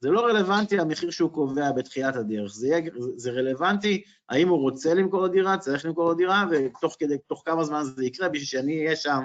זה 0.00 0.10
לא 0.10 0.26
רלוונטי 0.26 0.80
המחיר 0.80 1.10
שהוא 1.10 1.30
קובע 1.30 1.72
בתחילת 1.72 2.16
הדרך, 2.16 2.52
זה, 2.52 2.68
יהיה, 2.68 2.90
זה 3.16 3.30
רלוונטי 3.30 4.02
האם 4.28 4.48
הוא 4.48 4.58
רוצה 4.58 4.94
למכור 4.94 5.28
דירה, 5.28 5.58
צריך 5.58 5.84
למכור 5.84 6.14
דירה, 6.14 6.44
ותוך 6.50 6.96
כדי, 6.98 7.18
תוך 7.18 7.42
כמה 7.44 7.64
זמן 7.64 7.82
זה 7.82 8.04
יקרה, 8.04 8.28
בשביל 8.28 8.46
שאני 8.46 8.78
אהיה 8.78 8.96
שם, 8.96 9.20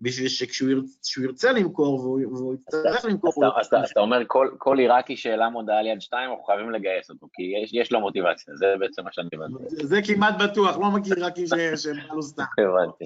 בשביל 0.00 0.28
שכשהוא 0.28 0.70
ירצה, 0.70 1.20
ירצה 1.22 1.52
למכור 1.52 2.00
והוא, 2.00 2.20
והוא 2.20 2.54
יצטרך 2.54 3.04
למכור... 3.04 3.32
אז 3.60 3.66
אתה, 3.66 3.82
אתה 3.92 4.00
אומר, 4.00 4.18
כל, 4.26 4.48
כל 4.58 4.78
עיראקי 4.78 5.16
שהעלה 5.16 5.50
מודעה 5.50 5.82
ליד 5.82 6.00
שתיים, 6.00 6.30
אנחנו 6.30 6.44
חייבים 6.44 6.70
לגייס 6.70 7.10
אותו, 7.10 7.26
כי 7.32 7.42
יש, 7.62 7.70
יש 7.74 7.92
לו 7.92 8.00
מוטיבציה, 8.00 8.54
זה 8.56 8.66
בעצם 8.78 9.04
מה 9.04 9.12
שאני 9.12 9.28
הבנתי. 9.34 9.64
זה, 9.68 9.86
זה 9.86 10.00
כמעט 10.06 10.34
בטוח, 10.42 10.76
לא 10.76 10.90
מכיר 10.90 11.14
עיראקי 11.14 11.46
שהם 11.46 11.96
לא 12.16 12.22
סתם. 12.22 12.42
הבנתי. 12.58 13.04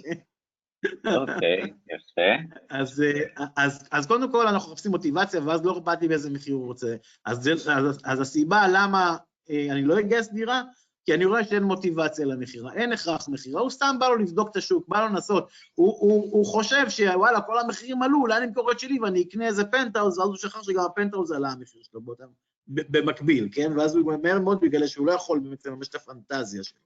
אוקיי, 1.07 1.61
יפה. 1.61 2.57
אז, 2.71 3.03
אה, 3.49 3.55
אז, 3.90 4.07
קודם 4.07 4.33
כל 4.33 4.47
אנחנו 4.47 4.73
מחפשים 4.73 4.90
מוטיבציה, 4.90 5.40
ואז 5.45 5.64
לא 5.64 5.79
אכפת 5.79 6.03
לי 6.03 6.09
באיזה 6.09 6.31
מחיר 6.31 6.55
הוא 6.55 6.66
רוצה. 6.66 6.97
אז, 7.25 8.21
הסיבה 8.21 8.66
למה 8.73 9.16
אה, 9.51 9.66
אני 9.71 9.85
לא 9.85 9.99
אגייס 9.99 10.33
דירה, 10.33 10.62
כי 11.05 11.14
אני 11.14 11.25
רואה 11.25 11.45
שאין 11.45 11.62
מוטיבציה 11.62 12.27
למכירה, 12.27 12.73
אין 12.73 12.92
הכרח 12.92 13.29
מכירה, 13.29 13.61
הוא 13.61 13.71
סתם 13.71 13.97
בא 14.01 14.09
לו 14.09 14.16
לבדוק 14.16 14.51
את 14.51 14.57
השוק, 14.57 14.88
בא 14.88 15.01
לו 15.01 15.07
לנסות, 15.07 15.49
הוא, 15.75 15.97
הוא, 16.01 16.33
הוא 16.33 16.47
חושב 16.47 16.88
שוואלה, 16.88 17.40
כל 17.40 17.59
המחירים 17.59 18.03
עלו, 18.03 18.21
אולי 18.21 18.37
אני 18.37 18.47
אמכור 18.47 18.73
את 18.73 18.81
שלי 18.81 19.01
ואני 19.01 19.23
אקנה 19.23 19.47
איזה 19.47 19.64
פנטהאוז, 19.64 20.18
ואז 20.18 20.29
הוא 20.29 20.37
שכח 20.37 20.62
שגם 20.62 20.85
הפנטהאוז 20.85 21.33
עלה 21.33 21.49
המחיר 21.49 21.83
שלו 21.83 22.01
באותם, 22.01 22.25
במקביל, 22.66 23.49
כן? 23.53 23.73
ואז 23.79 23.97
הוא 23.97 24.12
מהר 24.23 24.40
מאוד 24.40 24.64
מגלה 24.64 24.88
שהוא 24.88 25.07
לא 25.07 25.12
יכול 25.12 25.40
באמת 25.40 25.66
לממש 25.66 25.88
את 25.88 25.95
הפנטזיה 25.95 26.62
שלו. 26.64 26.79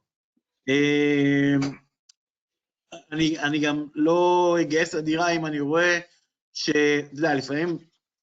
אני, 3.12 3.38
אני 3.38 3.58
גם 3.58 3.86
לא 3.94 4.56
אגייס 4.60 4.94
לדירה 4.94 5.30
אם 5.30 5.46
אני 5.46 5.60
רואה 5.60 5.98
ש... 6.52 6.70
אתה 6.70 7.14
יודע, 7.14 7.34
לפעמים 7.34 7.78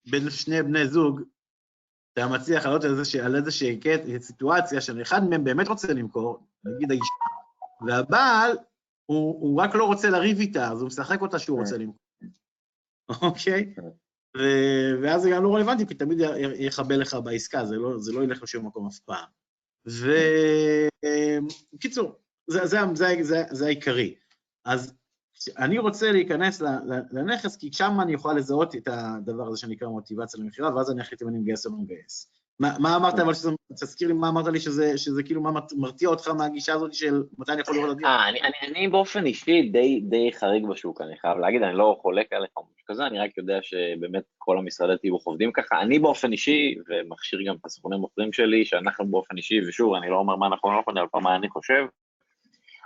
בין 0.10 0.30
שני 0.30 0.64
בני 0.64 0.88
זוג, 0.88 1.22
אתה 2.14 2.28
מצליח 2.28 2.66
לעלות 2.66 2.84
על, 2.84 2.92
איזושה, 2.92 3.26
על 3.26 3.36
איזושהי 3.36 3.80
סיטואציה 4.20 4.82
שאחד 4.82 5.24
מהם 5.30 5.44
באמת 5.44 5.68
רוצה 5.68 5.94
למכור, 5.94 6.48
נגיד 6.64 6.92
האישה, 6.92 7.14
והבעל, 7.88 8.58
הוא, 9.06 9.42
הוא 9.42 9.62
רק 9.62 9.76
לא 9.76 9.86
רוצה 9.86 10.10
לריב 10.10 10.40
איתה, 10.40 10.72
אז 10.72 10.82
הוא 10.82 10.88
משחק 10.88 11.22
אותה 11.22 11.40
שהוא 11.40 11.60
רוצה 11.60 11.78
למכור, 11.78 12.00
אוקיי? 13.30 13.74
ואז 15.02 15.22
זה 15.22 15.30
גם 15.30 15.44
לא 15.44 15.56
רלוונטי, 15.56 15.88
כי 15.88 15.94
תמיד 15.94 16.18
יכבה 16.60 16.98
לך 16.98 17.18
בעסקה, 17.24 17.66
זה 17.66 17.76
לא, 17.76 18.00
זה 18.00 18.14
לא 18.14 18.24
ילך 18.24 18.44
לשום 18.44 18.68
מקום 18.68 18.88
אף 18.88 19.00
פעם. 19.00 19.26
ובקיצור, 21.74 22.16
זה, 22.48 22.66
זה, 22.66 22.78
זה, 22.94 23.16
זה, 23.22 23.44
זה 23.52 23.66
העיקרי. 23.66 24.16
אז 24.66 24.94
אני 25.58 25.80
רוצה 25.80 26.12
להיכנס 26.12 26.62
לנכס, 27.12 27.58
כי 27.58 27.74
שם 27.74 27.98
אני 28.02 28.14
יכול 28.14 28.38
לזהות 28.38 28.76
את 28.76 28.88
הדבר 28.92 29.48
הזה 29.48 29.58
שנקרא 29.58 29.88
מוטיבציה 29.88 30.40
למכירה, 30.44 30.76
ואז 30.76 30.92
אני 30.92 31.02
אחליט 31.02 31.22
אם 31.22 31.28
אני 31.28 31.38
מגייס 31.38 31.66
או 31.66 31.72
לא 31.72 31.78
מגייס. 31.78 32.34
מה, 32.60 32.76
מה 32.80 32.96
אמרת, 32.96 33.20
אבל 33.20 33.34
שזה, 33.34 33.52
תזכיר 33.74 34.08
לי 34.08 34.14
מה 34.14 34.30
אמרת 34.30 34.48
לי 34.48 34.60
שזה, 34.60 34.98
שזה 34.98 35.24
כאילו, 35.24 35.42
מה 35.42 35.52
מרתיע 35.78 36.10
אותך 36.10 36.28
מהגישה 36.28 36.74
הזאת 36.74 36.94
של 36.94 37.24
מתי 37.38 37.52
אני 37.52 37.62
יכול 37.62 37.76
לראות 37.76 37.90
את 37.90 37.96
הדירה? 37.96 38.16
אה, 38.16 38.30
אני, 38.30 38.42
אני, 38.42 38.54
אני 38.68 38.88
באופן 38.88 39.26
אישי 39.26 39.62
די, 39.62 40.02
די 40.10 40.32
חריג 40.34 40.66
בשוק, 40.66 41.02
אני 41.02 41.18
חייב 41.18 41.38
להגיד, 41.38 41.62
אני 41.64 41.78
לא 41.78 41.98
חולק 42.02 42.34
עליך 42.34 42.52
או 42.58 42.64
משהו 42.64 42.86
כזה, 42.88 43.06
אני 43.06 43.20
רק 43.20 43.38
יודע 43.38 43.60
שבאמת 43.62 44.24
כל 44.38 44.58
המשרדי 44.58 44.98
תיווך 44.98 45.24
עובדים 45.26 45.52
ככה. 45.52 45.82
אני 45.82 46.00
באופן 46.00 46.32
אישי, 46.32 46.76
ומכשיר 46.90 47.40
גם 47.48 47.56
את 47.56 47.66
הסוכנים 47.66 48.00
מוכרים 48.00 48.34
שלי, 48.34 48.66
שאנחנו 48.66 49.12
באופן 49.12 49.38
אישי, 49.38 49.68
ושוב, 49.68 49.94
אני 49.94 50.10
לא 50.10 50.16
אומר 50.16 50.36
מה 50.36 50.50
נכון 50.50 50.72
או 50.72 50.76
לא 50.76 50.82
נכון, 50.82 50.98
אבל 50.98 51.22
מה 51.22 51.36
אני 51.36 51.50
חושב, 51.50 51.86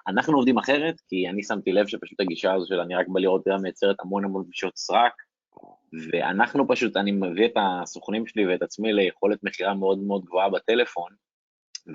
אנחנו 0.07 0.37
עובדים 0.37 0.57
אחרת, 0.57 1.01
כי 1.07 1.29
אני 1.29 1.43
שמתי 1.43 1.71
לב 1.71 1.87
שפשוט 1.87 2.19
הגישה 2.19 2.53
הזו 2.53 2.65
של 2.67 2.79
אני 2.79 2.95
רק 2.95 3.07
בא 3.07 3.19
לראות 3.19 3.43
דירה 3.43 3.57
מייצרת 3.57 3.95
המון 3.99 4.25
המון 4.25 4.43
פגישות 4.43 4.77
סרק, 4.77 5.13
ואנחנו 6.11 6.67
פשוט, 6.67 6.97
אני 6.97 7.11
מביא 7.11 7.45
את 7.45 7.53
הסוכנים 7.55 8.27
שלי 8.27 8.47
ואת 8.47 8.61
עצמי 8.61 8.93
ליכולת 8.93 9.43
מכירה 9.43 9.73
מאוד 9.73 9.99
מאוד 9.99 10.25
גבוהה 10.25 10.49
בטלפון, 10.49 11.11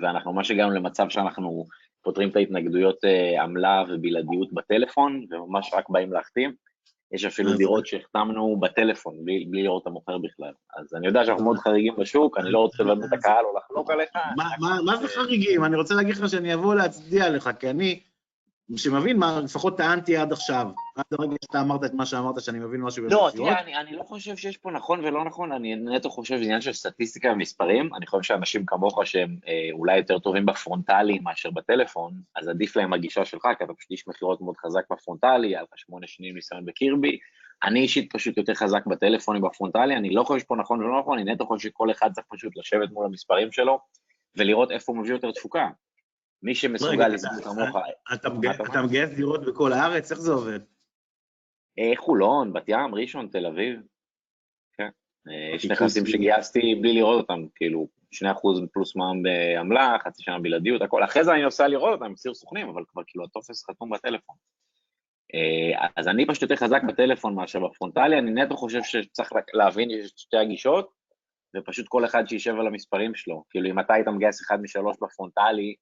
ואנחנו 0.01 0.33
ממש 0.33 0.51
הגענו 0.51 0.71
למצב 0.71 1.09
שאנחנו 1.09 1.65
פותרים 2.01 2.29
את 2.29 2.35
ההתנגדויות 2.35 3.05
אה, 3.05 3.43
עמלה 3.43 3.83
ובלעדיות 3.89 4.53
בטלפון, 4.53 5.25
וממש 5.31 5.71
רק 5.73 5.89
באים 5.89 6.13
להחתים. 6.13 6.53
יש 7.13 7.25
אפילו 7.25 7.53
דירות 7.53 7.87
שהחתמנו 7.87 8.59
בטלפון, 8.59 9.13
בלי, 9.25 9.45
בלי 9.49 9.63
לראות 9.63 9.81
את 9.81 9.87
המוכר 9.87 10.17
בכלל. 10.17 10.51
אז 10.77 10.93
אני 10.95 11.07
יודע 11.07 11.25
שאנחנו 11.25 11.43
מאוד 11.43 11.57
חריגים 11.57 11.93
בשוק, 11.97 12.37
אני 12.37 12.51
לא 12.51 12.59
רוצה 12.59 12.83
לדעת 12.83 13.05
את 13.07 13.13
הקהל 13.13 13.45
או 13.45 13.57
לחלוק 13.57 13.91
עליך. 13.91 14.09
מה 14.85 14.97
זה 14.97 15.07
חריגים? 15.07 15.65
אני 15.65 15.75
רוצה 15.75 15.95
להגיד 15.95 16.17
לך 16.17 16.29
שאני 16.29 16.53
אבוא 16.53 16.75
להצדיע 16.75 17.29
לך, 17.29 17.49
כי 17.59 17.69
אני, 17.69 17.99
שמבין 18.75 19.17
מה 19.17 19.39
לפחות 19.43 19.77
טענתי 19.77 20.17
עד 20.17 20.31
עכשיו, 20.31 20.67
עד 20.95 21.05
הרגע 21.11 21.35
שאתה 21.45 21.61
אמרת 21.61 21.83
את 21.83 21.93
מה 21.93 22.05
שאמרת, 22.05 22.41
שאני 22.41 22.59
מבין 22.59 22.81
משהו 22.81 23.03
לא, 23.03 23.29
תראה, 23.35 23.61
אני, 23.61 23.75
אני 23.77 23.95
לא 23.95 24.03
חושב 24.03 24.35
שיש 24.35 24.57
פה 24.57 24.71
נכון 24.71 25.05
ולא 25.05 25.23
נכון, 25.25 25.51
אני 25.51 25.75
נטו 25.75 26.09
חושב 26.09 26.35
שזה 26.35 26.43
עניין 26.43 26.61
של 26.61 26.73
סטטיסטיקה 26.73 27.31
ומספרים, 27.31 27.95
אני 27.95 28.07
חושב 28.07 28.23
שאנשים 28.23 28.65
כמוך 28.65 29.05
שהם 29.05 29.37
אה, 29.47 29.69
אולי 29.71 29.97
יותר 29.97 30.19
טובים 30.19 30.45
בפרונטלי 30.45 31.19
מאשר 31.19 31.51
בטלפון, 31.51 32.13
אז 32.35 32.47
עדיף 32.47 32.75
להם 32.75 32.93
הגישה 32.93 33.25
שלך, 33.25 33.47
כי 33.57 33.63
אתה 33.63 33.73
פשוט 33.73 33.91
איש 33.91 34.07
מכירות 34.07 34.41
מאוד 34.41 34.57
חזק 34.57 34.83
בפרונטלי, 34.91 35.47
היה 35.47 35.61
לך 35.61 35.69
שמונה 35.75 36.07
שנים 36.07 36.35
ניסיון 36.35 36.65
בקירבי, 36.65 37.17
אני 37.63 37.79
אישית 37.79 38.13
פשוט 38.13 38.37
יותר 38.37 38.53
חזק 38.53 38.85
בטלפון 38.85 39.41
בפרונטלי, 39.41 39.95
אני 39.95 40.09
לא 40.09 40.23
חושב 40.23 40.39
שפה 40.39 40.55
נכון 40.55 40.83
ולא 40.83 40.99
נכון, 40.99 41.19
אני 41.19 41.33
נטו 41.33 41.45
חושב 41.45 41.69
שכל 41.69 41.91
אחד 41.91 42.11
צריך 42.11 42.27
פשוט 42.29 42.57
לשבת 42.57 42.91
מול 42.91 43.05
המספרים 43.05 43.51
שלו, 43.51 43.79
ולראות 44.37 44.71
איפה 44.71 44.91
הוא 44.91 45.01
מביא 45.01 45.13
יותר 45.13 45.31
תפוקה. 45.31 45.67
מי 46.43 46.55
שמסוגל 46.55 47.07
לסגור 47.07 47.41
כמוך... 47.43 47.77
אתה 48.69 48.81
מגייס 48.83 49.09
דירות 49.09 49.45
בכל 49.45 49.73
הארץ? 49.73 50.11
איך 50.11 50.19
זה 50.19 50.31
עובד? 50.31 50.59
אה, 51.79 51.91
חולון, 51.97 52.53
בת 52.53 52.63
ים, 52.67 52.95
ראשון, 52.95 53.27
תל 53.27 53.45
אביב. 53.45 53.79
כן. 54.77 54.89
אה, 55.27 55.55
יש 55.55 55.65
נכסים 55.65 56.05
שגייסתי 56.05 56.75
בלי 56.81 56.93
לראות 56.93 57.21
אותם, 57.21 57.45
כאילו, 57.55 57.87
2% 58.13 58.25
פלוס 58.73 58.95
מע"מ 58.95 59.23
בעמלה, 59.23 59.97
חצי 60.03 60.23
שנה 60.23 60.39
בלעדיות, 60.39 60.81
הכל. 60.81 61.03
אחרי 61.03 61.23
זה 61.23 61.33
אני 61.33 61.41
נוסע 61.41 61.67
לראות 61.67 61.99
אותם, 61.99 62.11
מסיר 62.11 62.33
סוכנים, 62.33 62.69
אבל 62.69 62.83
כבר 62.87 63.01
כאילו 63.07 63.25
הטופס 63.25 63.65
חתום 63.69 63.89
בטלפון. 63.89 64.35
אה, 65.35 65.87
אז 65.95 66.07
אני 66.07 66.27
פשוט 66.27 66.41
יותר 66.41 66.55
חזק 66.55 66.81
בטלפון 66.87 67.35
מאשר 67.35 67.67
בפרונטלי, 67.67 68.19
אני 68.19 68.31
נטו 68.31 68.57
חושב 68.57 68.83
שצריך 68.83 69.29
להבין 69.53 69.89
שיש 69.89 70.13
שתי 70.15 70.37
הגישות, 70.37 70.91
ופשוט 71.55 71.87
כל 71.87 72.05
אחד 72.05 72.27
שישב 72.27 72.55
על 72.59 72.67
המספרים 72.67 73.15
שלו. 73.15 73.43
כאילו, 73.49 73.69
אם 73.69 73.79
אתה 73.79 73.93
היית 73.93 74.07
מגייס 74.07 74.41
אחד 74.41 74.61
משלוש 74.61 74.97
בפרונטלי, 75.01 75.75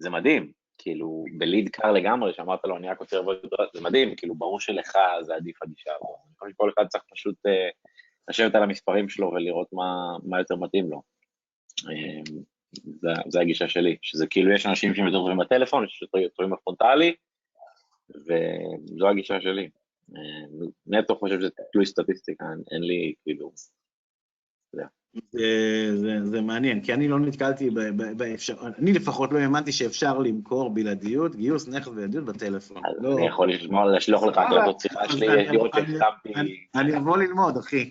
זה 0.00 0.10
מדהים, 0.10 0.52
כאילו, 0.78 1.24
בליד 1.38 1.68
קר 1.68 1.92
לגמרי, 1.92 2.32
שאמרת 2.32 2.64
לו, 2.64 2.76
אני 2.76 2.88
רק 2.88 3.00
רוצה 3.00 3.18
לבוא, 3.18 3.34
זה 3.74 3.80
מדהים, 3.80 4.16
כאילו, 4.16 4.34
ברור 4.34 4.60
שלך 4.60 4.92
זה 5.22 5.34
עדיף 5.34 5.62
הגישה 5.62 5.90
הזאת. 5.90 6.16
אני 6.26 6.34
חושב 6.38 6.52
שכל 6.52 6.70
אחד 6.74 6.86
צריך 6.88 7.04
פשוט 7.12 7.36
uh, 7.46 7.90
לשבת 8.30 8.54
על 8.54 8.62
המספרים 8.62 9.08
שלו 9.08 9.30
ולראות 9.32 9.72
מה, 9.72 10.16
מה 10.24 10.38
יותר 10.38 10.56
מתאים 10.56 10.90
לו. 10.90 11.02
Um, 11.80 12.32
זה, 13.00 13.08
זה 13.28 13.40
הגישה 13.40 13.68
שלי, 13.68 13.96
שזה 14.02 14.26
כאילו, 14.26 14.52
יש 14.52 14.66
אנשים 14.66 14.94
שהם 14.94 15.06
יותר 15.06 15.18
טובים 15.18 15.38
בטלפון, 15.38 15.84
יש 15.84 16.02
יותר 16.02 16.28
טובים 16.28 16.52
בפרונטלי, 16.52 17.14
וזו 18.10 19.08
הגישה 19.08 19.40
שלי. 19.40 19.68
Um, 20.10 20.66
נטו 20.86 21.16
חושב 21.16 21.40
שזה 21.40 21.50
תלוי 21.72 21.86
סטטיסטיקה, 21.86 22.44
אין, 22.70 22.82
לי, 22.82 23.14
כאילו, 23.22 23.52
זה. 24.72 24.82
זה, 25.14 25.96
זה, 25.96 26.24
זה 26.24 26.40
מעניין, 26.40 26.80
כי 26.80 26.94
אני 26.94 27.08
לא 27.08 27.18
נתקלתי 27.18 27.70
באפשר, 28.16 28.54
אני 28.78 28.92
לפחות 28.92 29.32
לא 29.32 29.38
האמנתי 29.38 29.72
שאפשר 29.72 30.18
למכור 30.18 30.70
בלעדיות, 30.70 31.36
גיוס 31.36 31.68
נכס 31.68 31.88
בלעדיות 31.88 32.24
בטלפון. 32.24 32.82
לא. 32.98 33.16
אני 33.16 33.26
יכול 33.26 33.52
לשלוח 33.96 34.22
לך 34.22 34.38
את 34.38 34.66
אותו 34.66 34.80
שיחה 34.80 35.08
שלי, 35.08 35.26
לראות 35.46 35.70
שהחתמתי. 35.74 36.66
אני 36.74 36.96
אבוא 36.96 37.16
ללמוד, 37.16 37.56
אחי. 37.56 37.90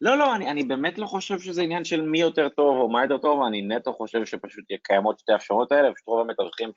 לא, 0.00 0.18
לא, 0.18 0.34
אני, 0.34 0.50
אני 0.50 0.64
באמת 0.64 0.98
לא 0.98 1.06
חושב 1.06 1.38
שזה 1.38 1.62
עניין 1.62 1.84
של 1.84 2.02
מי 2.02 2.20
יותר 2.20 2.48
טוב 2.48 2.76
או 2.76 2.88
מה 2.88 3.02
יותר 3.02 3.18
טוב, 3.18 3.42
אני 3.42 3.62
נטו 3.62 3.92
חושב 3.92 4.24
שפשוט 4.24 4.64
קיימות 4.82 5.18
שתי 5.18 5.32
האפשרויות 5.32 5.72
האלה, 5.72 5.94
פשוט 5.94 6.06
רוב 6.06 6.20
המתווכים 6.20 6.70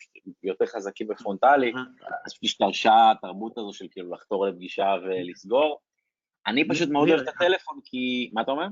יותר 0.43 0.65
חזקים 0.65 1.07
בפרונטלי, 1.07 1.73
אה. 1.75 1.81
אז 2.25 2.33
פשוט 2.33 2.43
השתרשה 2.43 3.11
התרבות 3.11 3.57
הזו 3.57 3.73
של 3.73 3.85
כאילו 3.91 4.13
לחתור 4.13 4.47
לפגישה 4.47 4.95
ולסגור. 5.03 5.79
אני 6.47 6.67
פשוט 6.67 6.89
מאוד 6.89 7.09
אוהב 7.09 7.19
את 7.19 7.27
הטלפון, 7.27 7.79
כי... 7.83 8.29
מה 8.33 8.41
אתה 8.41 8.51
אומר? 8.51 8.67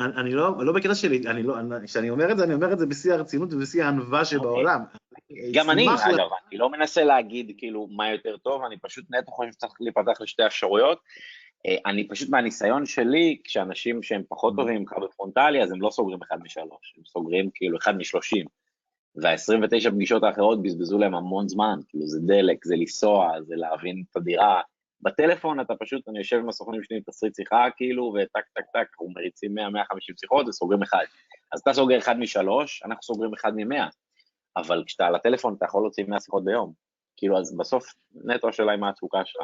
אני 0.00 0.30
לא, 0.30 0.64
לא 0.64 0.72
בקטע 0.72 0.94
שלי, 0.94 1.22
אני 1.26 1.42
לא, 1.42 1.54
כשאני 1.84 2.10
אומר 2.10 2.32
את 2.32 2.36
זה, 2.36 2.44
אני 2.44 2.54
אומר 2.54 2.72
את 2.72 2.78
זה 2.78 2.86
בשיא 2.86 3.12
הרצינות 3.12 3.52
ובשיא 3.52 3.84
הענווה 3.84 4.24
שבעולם. 4.24 4.80
גם 5.52 5.70
אני, 5.70 5.86
אגב, 5.86 6.28
אני 6.48 6.58
לא 6.58 6.70
מנסה 6.70 7.04
להגיד 7.04 7.52
כאילו 7.58 7.88
מה 7.90 8.10
יותר 8.10 8.36
טוב, 8.36 8.62
אני 8.64 8.76
פשוט 8.78 9.04
נטו 9.10 9.32
חושב 9.32 9.52
שצריך 9.52 9.72
להיפתח 9.80 10.20
לשתי 10.20 10.46
אפשרויות. 10.46 10.98
אה, 11.66 11.76
אני 11.86 12.08
פשוט 12.08 12.28
מהניסיון 12.28 12.86
שלי, 12.86 13.38
כשאנשים 13.44 14.02
שהם 14.02 14.22
פחות 14.28 14.56
טובים 14.56 14.76
ממך 14.76 14.92
בפרונטלי, 15.02 15.62
אז 15.62 15.72
הם 15.72 15.82
לא 15.82 15.90
סוגרים 15.90 16.18
אחד 16.22 16.36
משלוש, 16.42 16.94
הם 16.96 17.02
סוגרים 17.06 17.50
כאילו 17.54 17.78
אחד 17.78 17.96
משלושים. 17.96 18.46
וה-29 19.16 19.90
פגישות 19.90 20.22
האחרות 20.22 20.62
בזבזו 20.62 20.98
להם 20.98 21.14
המון 21.14 21.48
זמן, 21.48 21.78
כאילו 21.88 22.06
זה 22.06 22.20
דלק, 22.20 22.64
זה 22.64 22.76
לנסוע, 22.76 23.32
זה 23.42 23.54
להבין 23.56 24.04
את 24.10 24.16
הדירה, 24.16 24.60
בטלפון 25.02 25.60
אתה 25.60 25.74
פשוט, 25.80 26.08
אני 26.08 26.18
יושב 26.18 26.36
עם 26.36 26.48
הסוכנים 26.48 26.82
שלי 26.82 26.96
עם 26.96 27.02
תסריט 27.02 27.34
שיחה 27.34 27.66
כאילו, 27.76 28.14
וטק 28.14 28.44
טק 28.54 28.64
טק, 28.72 28.86
אנחנו 28.90 29.08
מריצים 29.08 29.58
100-150 29.58 29.60
שיחות 30.20 30.48
וסוגרים 30.48 30.82
אחד. 30.82 31.04
אז 31.52 31.60
אתה 31.60 31.72
סוגר 31.72 31.98
אחד 31.98 32.18
משלוש, 32.18 32.82
אנחנו 32.84 33.02
סוגרים 33.02 33.34
אחד 33.34 33.52
ממאה. 33.56 33.88
אבל 34.56 34.82
כשאתה 34.86 35.06
על 35.06 35.14
הטלפון 35.14 35.54
אתה 35.58 35.64
יכול 35.64 35.82
להוציא 35.82 36.04
100 36.08 36.20
שיחות 36.20 36.44
ביום. 36.44 36.72
כאילו, 37.16 37.38
אז 37.38 37.56
בסוף 37.56 37.94
נטו 38.24 38.48
השאלה 38.48 38.72
היא 38.72 38.80
מה 38.80 38.88
התפוקה 38.88 39.18
שלך. 39.24 39.42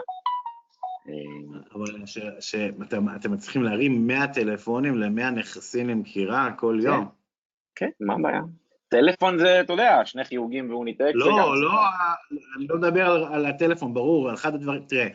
אבל 1.74 2.06
שאתם 2.40 3.32
מצליחים 3.32 3.62
להרים 3.62 4.06
100 4.06 4.26
טלפונים 4.26 4.98
ל-100 4.98 5.30
נכסים 5.30 5.88
למכירה 5.88 6.52
כל 6.58 6.78
כן. 6.82 6.86
יום. 6.86 7.08
כן, 7.74 7.88
מה 8.00 8.14
הבעיה? 8.14 8.40
טלפון 8.88 9.38
זה, 9.38 9.60
אתה 9.60 9.72
יודע, 9.72 10.00
שני 10.04 10.24
חיוגים 10.24 10.70
והוא 10.70 10.84
ניתק. 10.84 11.10
לא, 11.14 11.60
לא, 11.60 11.80
אני 12.56 12.66
לא 12.68 12.76
מדבר 12.76 13.26
על 13.32 13.46
הטלפון, 13.46 13.94
ברור, 13.94 14.28
על 14.28 14.34
אחד 14.34 14.54
הדברים, 14.54 14.82
תראה, 14.88 15.08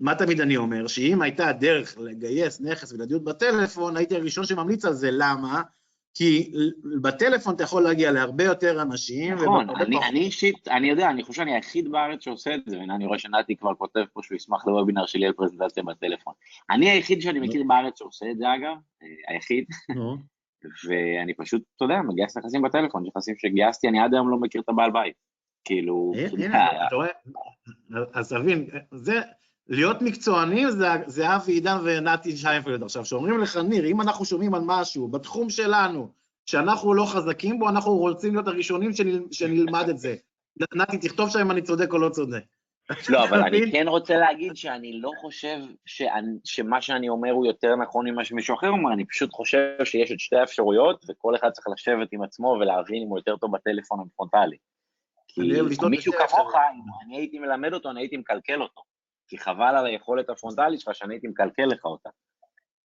מה 0.00 0.14
תמיד 0.14 0.40
אני 0.40 0.56
אומר? 0.56 0.86
שאם 0.86 1.22
הייתה 1.22 1.52
דרך 1.52 1.98
לגייס 1.98 2.60
נכס 2.60 2.92
ולדיות 2.92 3.24
בטלפון, 3.24 3.96
הייתי 3.96 4.16
הראשון 4.16 4.44
שממליץ 4.44 4.84
על 4.84 4.92
זה, 4.92 5.08
למה? 5.12 5.62
כי 6.14 6.52
בטלפון 7.02 7.54
אתה 7.54 7.64
יכול 7.64 7.82
להגיע 7.82 8.12
להרבה 8.12 8.44
יותר 8.44 8.82
אנשים. 8.82 9.34
נכון, 9.34 9.70
אני, 9.70 9.96
אני 10.08 10.20
אישית, 10.20 10.68
אני 10.68 10.90
יודע, 10.90 11.10
אני 11.10 11.22
חושב 11.22 11.34
שאני 11.34 11.54
היחיד 11.54 11.88
בארץ 11.90 12.24
שעושה 12.24 12.54
את 12.54 12.60
זה, 12.66 12.78
והנה 12.78 12.94
אני 12.94 13.06
רואה 13.06 13.18
שנתי 13.18 13.56
כבר 13.56 13.74
כותב 13.74 14.04
פה 14.12 14.20
שהוא 14.22 14.36
ישמח 14.36 14.66
לוובינר 14.66 15.06
שלי 15.06 15.26
על 15.26 15.32
פרזנטציה 15.32 15.82
בטלפון. 15.82 16.34
אני 16.70 16.90
היחיד 16.90 17.20
שאני 17.20 17.40
מכיר 17.40 17.62
בארץ 17.66 17.98
שעושה 17.98 18.26
את 18.30 18.38
זה 18.38 18.44
אגב, 18.54 18.76
אה, 19.02 19.34
היחיד, 19.34 19.64
ואני 20.88 21.34
פשוט, 21.34 21.62
אתה 21.76 21.84
יודע, 21.84 22.02
מגייס 22.02 22.36
נכסים 22.36 22.62
בטלפון, 22.62 23.04
נכסים 23.06 23.34
שגייסתי, 23.38 23.88
אני 23.88 24.00
עד 24.00 24.14
היום 24.14 24.30
לא 24.30 24.38
מכיר 24.38 24.60
את 24.60 24.68
הבעל 24.68 24.90
בית. 24.90 25.14
כאילו, 25.64 26.12
הנה, 26.38 26.86
אתה 26.86 26.96
רואה, 26.96 27.08
אז 28.14 28.32
תבין, 28.32 28.66
זה, 28.90 29.20
להיות 29.68 30.02
מקצוענים 30.02 30.70
זה, 30.70 30.86
זה 31.06 31.36
אבי 31.36 31.52
עידן 31.52 31.76
ונתי 31.84 32.36
שיינפלד. 32.36 32.82
עכשיו, 32.82 33.04
שאומרים 33.04 33.40
לך, 33.40 33.56
ניר, 33.56 33.86
אם 33.86 34.00
אנחנו 34.00 34.24
שומעים 34.24 34.54
על 34.54 34.62
משהו 34.64 35.08
בתחום 35.08 35.50
שלנו, 35.50 36.08
שאנחנו 36.46 36.94
לא 36.94 37.04
חזקים 37.04 37.58
בו, 37.58 37.68
אנחנו 37.68 37.96
רוצים 37.96 38.34
להיות 38.34 38.48
הראשונים 38.48 38.92
שנל, 38.92 39.22
שנלמד 39.30 39.88
את 39.88 39.98
זה. 39.98 40.14
נתי, 40.74 40.98
תכתוב 40.98 41.30
שם 41.30 41.38
אם 41.38 41.50
אני 41.50 41.62
צודק 41.62 41.92
או 41.92 41.98
לא 41.98 42.08
צודק. 42.08 42.42
לא, 43.08 43.24
אבל 43.24 43.42
אני 43.42 43.72
כן 43.72 43.88
רוצה 43.88 44.16
להגיד 44.16 44.56
שאני 44.56 45.00
לא 45.00 45.10
חושב 45.20 45.56
שאני, 45.86 46.28
שמה 46.44 46.80
שאני 46.80 47.08
אומר 47.08 47.30
הוא 47.30 47.46
יותר 47.46 47.76
נכון 47.76 48.10
ממה 48.10 48.24
שמישהו 48.24 48.54
אחר 48.54 48.68
אומר, 48.68 48.92
אני 48.92 49.04
פשוט 49.06 49.32
חושב 49.32 49.84
שיש 49.84 50.12
את 50.12 50.20
שתי 50.20 50.36
האפשרויות, 50.36 51.04
וכל 51.08 51.36
אחד 51.36 51.50
צריך 51.50 51.68
לשבת 51.68 52.08
עם 52.12 52.22
עצמו 52.22 52.56
ולהבין 52.60 53.02
אם 53.02 53.08
הוא 53.08 53.18
יותר 53.18 53.36
טוב 53.36 53.52
בטלפון 53.52 54.00
או 54.00 54.04
בפרונטלי. 54.04 54.56
כי 55.28 55.40
מישהו 55.90 56.12
כמוך, 56.12 56.54
אם 56.54 57.06
אני 57.06 57.16
הייתי 57.16 57.38
מלמד 57.38 57.72
אותו, 57.72 57.90
אני 57.90 58.00
הייתי 58.00 58.16
מקלקל 58.16 58.62
אותו. 58.62 58.93
כי 59.34 59.38
חבל 59.38 59.76
על 59.76 59.86
היכולת 59.86 60.30
הפרונטלית 60.30 60.80
שלך 60.80 60.94
שאני 60.94 61.14
הייתי 61.14 61.28
מקלקל 61.28 61.64
לך 61.64 61.84
אותה. 61.84 62.08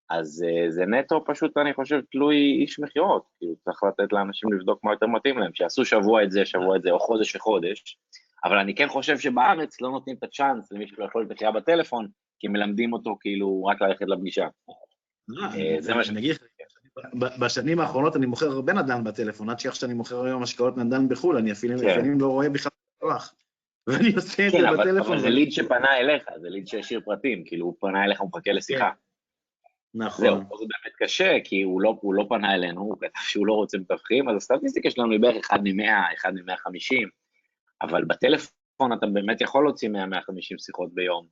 אז 0.10 0.46
uh, 0.48 0.72
זה 0.72 0.86
נטו 0.86 1.24
פשוט, 1.26 1.58
אני 1.58 1.74
חושב, 1.74 2.00
תלוי 2.12 2.36
איש 2.62 2.80
מכירות. 2.80 3.24
כאילו, 3.38 3.56
צריך 3.56 3.84
לתת 3.84 4.14
לאנשים 4.14 4.54
לבדוק 4.54 4.84
מה 4.84 4.92
יותר 4.92 5.08
מתאים 5.08 5.38
להם, 5.38 5.52
שיעשו 5.54 5.86
שבוע 5.86 6.24
את 6.24 6.32
זה, 6.32 6.46
שבוע 6.46 6.76
את 6.76 6.82
זה, 6.82 6.92
או 6.92 7.00
חודש 7.00 7.36
וחודש. 7.36 7.98
אבל 8.46 8.58
אני 8.58 8.76
כן 8.76 8.88
חושב 8.88 9.20
שבארץ 9.20 9.82
לא 9.82 9.90
נותנים 9.90 10.16
את 10.16 10.24
הצ'אנס 10.24 10.72
למי 10.72 10.88
שלא 10.88 11.06
יכול 11.06 11.28
לתחייה 11.30 11.52
בטלפון, 11.52 12.08
כי 12.40 12.48
מלמדים 12.48 12.94
אותו 12.94 13.18
כאילו 13.20 13.66
רק 13.66 13.82
ללכת 13.82 14.06
לפגישה. 14.08 14.48
לא, 15.28 15.46
אה, 15.46 15.76
זה 15.80 15.94
מה 15.94 16.04
שאני 16.04 16.20
אגיד. 16.20 16.36
בשנים 17.40 17.80
האחרונות 17.80 18.16
אני 18.16 18.26
מוכר 18.26 18.52
הרבה 18.52 18.74
נדל"ן 18.74 19.04
בטלפון, 19.04 19.50
עד 19.50 19.60
שאיך 19.60 19.76
שאני 19.76 19.94
מוכר 19.94 20.26
היום 20.26 20.44
השקעות 20.44 20.78
נדל"ן 20.78 21.10
בחו"ל, 21.10 21.38
אני 21.38 21.52
אפילו 21.52 21.80
כן. 21.80 22.18
לא 22.20 22.28
רואה 22.28 22.50
בכלל 22.50 22.72
כוח. 23.00 23.34
ואני 23.88 24.14
עושה 24.16 24.48
את 24.48 24.52
זה 24.52 24.58
כן, 24.58 24.74
בטלפון. 24.74 25.12
אבל 25.12 25.20
זה 25.20 25.30
ליד 25.30 25.52
שפנה 25.52 25.98
אליך, 25.98 26.24
זה 26.42 26.50
ליד 26.50 26.68
שהשאיר 26.68 27.02
פרטים, 27.06 27.44
כאילו 27.46 27.66
הוא 27.66 27.76
פנה 27.80 28.04
אליך, 28.04 28.22
הוא 28.22 28.30
מחכה 28.34 28.52
לשיחה. 28.52 28.90
כן. 28.90 29.10
נכון. 29.94 30.26
זהו, 30.26 30.38
זה 30.38 30.66
באמת 30.66 30.96
קשה, 30.98 31.38
כי 31.44 31.62
הוא 31.62 31.82
לא, 31.82 31.98
הוא 32.02 32.14
לא 32.14 32.26
פנה 32.30 32.56
אלינו, 32.56 32.82
הוא 32.82 32.98
כתב 32.98 33.20
שהוא 33.20 33.48
לא 33.48 33.54
רוצה 33.54 33.78
מתווכים, 33.78 34.30
אז 34.30 34.36
הסטטיסטיקה 34.36 34.90
שלנו 34.90 35.12
היא 35.12 35.20
בערך 35.20 35.46
1 35.46 35.60
מ-100, 35.64 36.14
1 36.20 36.30
מ-150, 36.34 37.08
אבל 37.82 38.06
בטלפון 38.06 38.94
אתה 38.94 39.08
באמת 39.08 39.42
יכול 39.42 39.64
להוציא 39.64 39.90
100-150 39.90 39.94
שיחות 40.58 40.94
ביום, 40.94 41.26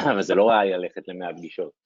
וזה 0.18 0.34
לא 0.34 0.50
ראי 0.50 0.70
ללכת 0.70 1.08
ל-100 1.08 1.36
פגישות. 1.36 1.82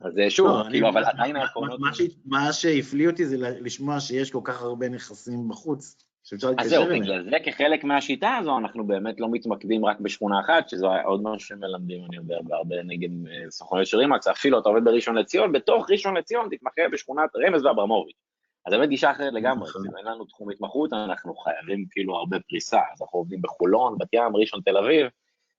אז 0.00 0.12
שוב, 0.28 0.46
לא, 0.46 0.64
כאילו, 0.70 0.88
אבל 0.88 1.04
עדיין 1.04 1.36
העקרונות... 1.36 1.80
מה 2.24 2.52
שהפליא 2.52 3.08
אותי 3.08 3.26
זה 3.26 3.36
לשמוע 3.38 4.00
שיש 4.00 4.30
כל 4.30 4.40
כך 4.44 4.62
הרבה 4.62 4.88
נכסים 4.88 5.48
בחוץ. 5.48 6.07
שאפשר 6.28 6.50
להתקשר 6.50 6.76
אליהם. 6.76 6.82
אז 6.82 6.88
זהו, 6.88 7.00
בגלל 7.00 7.30
זה 7.30 7.36
כחלק 7.44 7.84
מהשיטה 7.84 8.36
הזו 8.36 8.58
אנחנו 8.58 8.86
באמת 8.86 9.20
לא 9.20 9.28
מתמקדים 9.30 9.84
רק 9.84 10.00
בשכונה 10.00 10.40
אחת, 10.40 10.68
שזה 10.68 10.86
עוד 11.04 11.22
משהו 11.22 11.48
שמלמדים, 11.48 12.04
אני 12.04 12.16
יודע, 12.16 12.36
בהרבה 12.42 12.82
נגד 12.84 13.08
אה, 13.26 13.50
סוכני 13.50 13.86
של 13.86 13.98
רימקס, 13.98 14.28
אפילו 14.28 14.58
אתה 14.58 14.68
עובד 14.68 14.84
בראשון 14.84 15.18
לציון, 15.18 15.52
בתוך 15.52 15.90
ראשון 15.90 16.16
לציון 16.16 16.48
תתמחה 16.50 16.82
בשכונת 16.92 17.30
רמז 17.36 17.64
ואברמוביץ'. 17.64 18.16
אז 18.66 18.72
באמת 18.72 18.88
גישה 18.88 19.10
אחרת 19.10 19.32
לגמרי, 19.32 19.68
נכון. 19.68 19.82
אין 19.98 20.06
לנו 20.06 20.24
תחום 20.24 20.50
התמחות, 20.50 20.92
אנחנו 20.92 21.34
חייבים 21.34 21.84
כאילו 21.90 22.16
הרבה 22.16 22.36
פריסה, 22.48 22.80
אז 22.92 23.02
אנחנו 23.02 23.18
עובדים 23.18 23.42
בחולון, 23.42 23.98
בת 23.98 24.08
ים, 24.12 24.36
ראשון, 24.36 24.60
תל 24.64 24.76
אביב, 24.76 25.06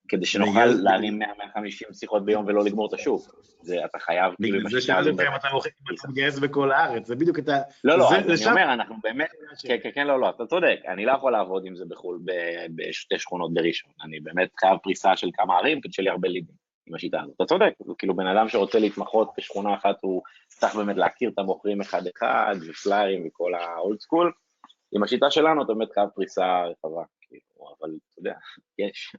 כדי 0.10 0.26
שנוכל 0.26 0.66
להרים 0.66 1.20
100-150 1.22 1.94
שיחות 1.94 2.26
ביום 2.26 2.46
ולא 2.46 2.64
לגמור 2.64 2.88
את 2.88 2.94
השוק. 2.94 3.40
זה, 3.62 3.86
אתה 3.86 4.00
חייב, 4.00 4.34
כאילו, 4.42 4.58
בגלל 4.58 4.72
זה 4.72 4.82
שאלתי 4.82 5.10
אותך 5.10 5.22
אם 5.22 5.36
אתה 5.36 6.08
מגייס 6.10 6.40
בכל 6.40 6.72
הארץ, 6.72 7.08
זה 7.08 7.16
בדיוק 7.16 7.40
את 7.40 7.50
ה... 7.50 7.62
לא, 7.84 7.98
לא, 7.98 8.10
אני 8.16 8.46
אומר, 8.46 8.74
אנחנו 8.74 8.96
באמת, 9.04 9.30
כן, 9.68 9.78
כן, 9.84 9.90
כן, 9.96 10.08
לא, 10.08 10.20
לא, 10.20 10.30
אתה 10.30 10.46
צודק, 10.46 10.80
אני 10.88 11.06
לא 11.06 11.12
יכול 11.12 11.32
לעבוד 11.32 11.66
עם 11.66 11.76
זה 11.76 11.86
בחו"ל 11.90 12.20
בשתי 12.76 13.20
שכונות 13.20 13.54
בראשון, 13.54 13.92
אני 14.04 14.20
באמת 14.20 14.50
חייב 14.60 14.78
פריסה 14.84 15.16
של 15.16 15.30
כמה 15.34 15.58
ערים, 15.58 15.82
כדי 15.82 15.94
שיהיה 15.94 16.04
לי 16.04 16.10
הרבה 16.10 16.28
לידים 16.28 16.56
עם 16.88 16.96
השיטה 16.96 17.22
הזאת. 17.22 17.36
אתה 17.36 17.46
צודק, 17.46 17.74
כאילו 17.98 18.16
בן 18.16 18.28
אדם 18.28 18.50
שרוצה 18.50 18.80
להתמחות 18.80 19.32
בשכונה 19.38 19.74
אחת, 19.74 19.96
הוא 20.02 20.22
צריך 20.48 20.76
באמת 20.76 20.96
להכיר 20.98 21.30
את 21.30 21.40
המוכרים 21.40 21.82
אחד-אחד, 21.82 22.56
ופליירים 22.70 23.28
וכל 23.28 23.54
האולד 23.54 24.00
סקול. 24.00 24.32
עם 24.92 25.04
השיטה 25.04 25.32
שלנו 25.32 25.64
אתה 25.64 25.74
באמת 25.74 25.92
חייב 25.94 26.10
פריסה 26.16 26.64
רחבה, 26.64 27.04
כאילו, 27.22 27.76
אבל 27.80 27.90
אתה 27.90 28.20
יודע, 28.20 28.34
יש. 28.80 29.16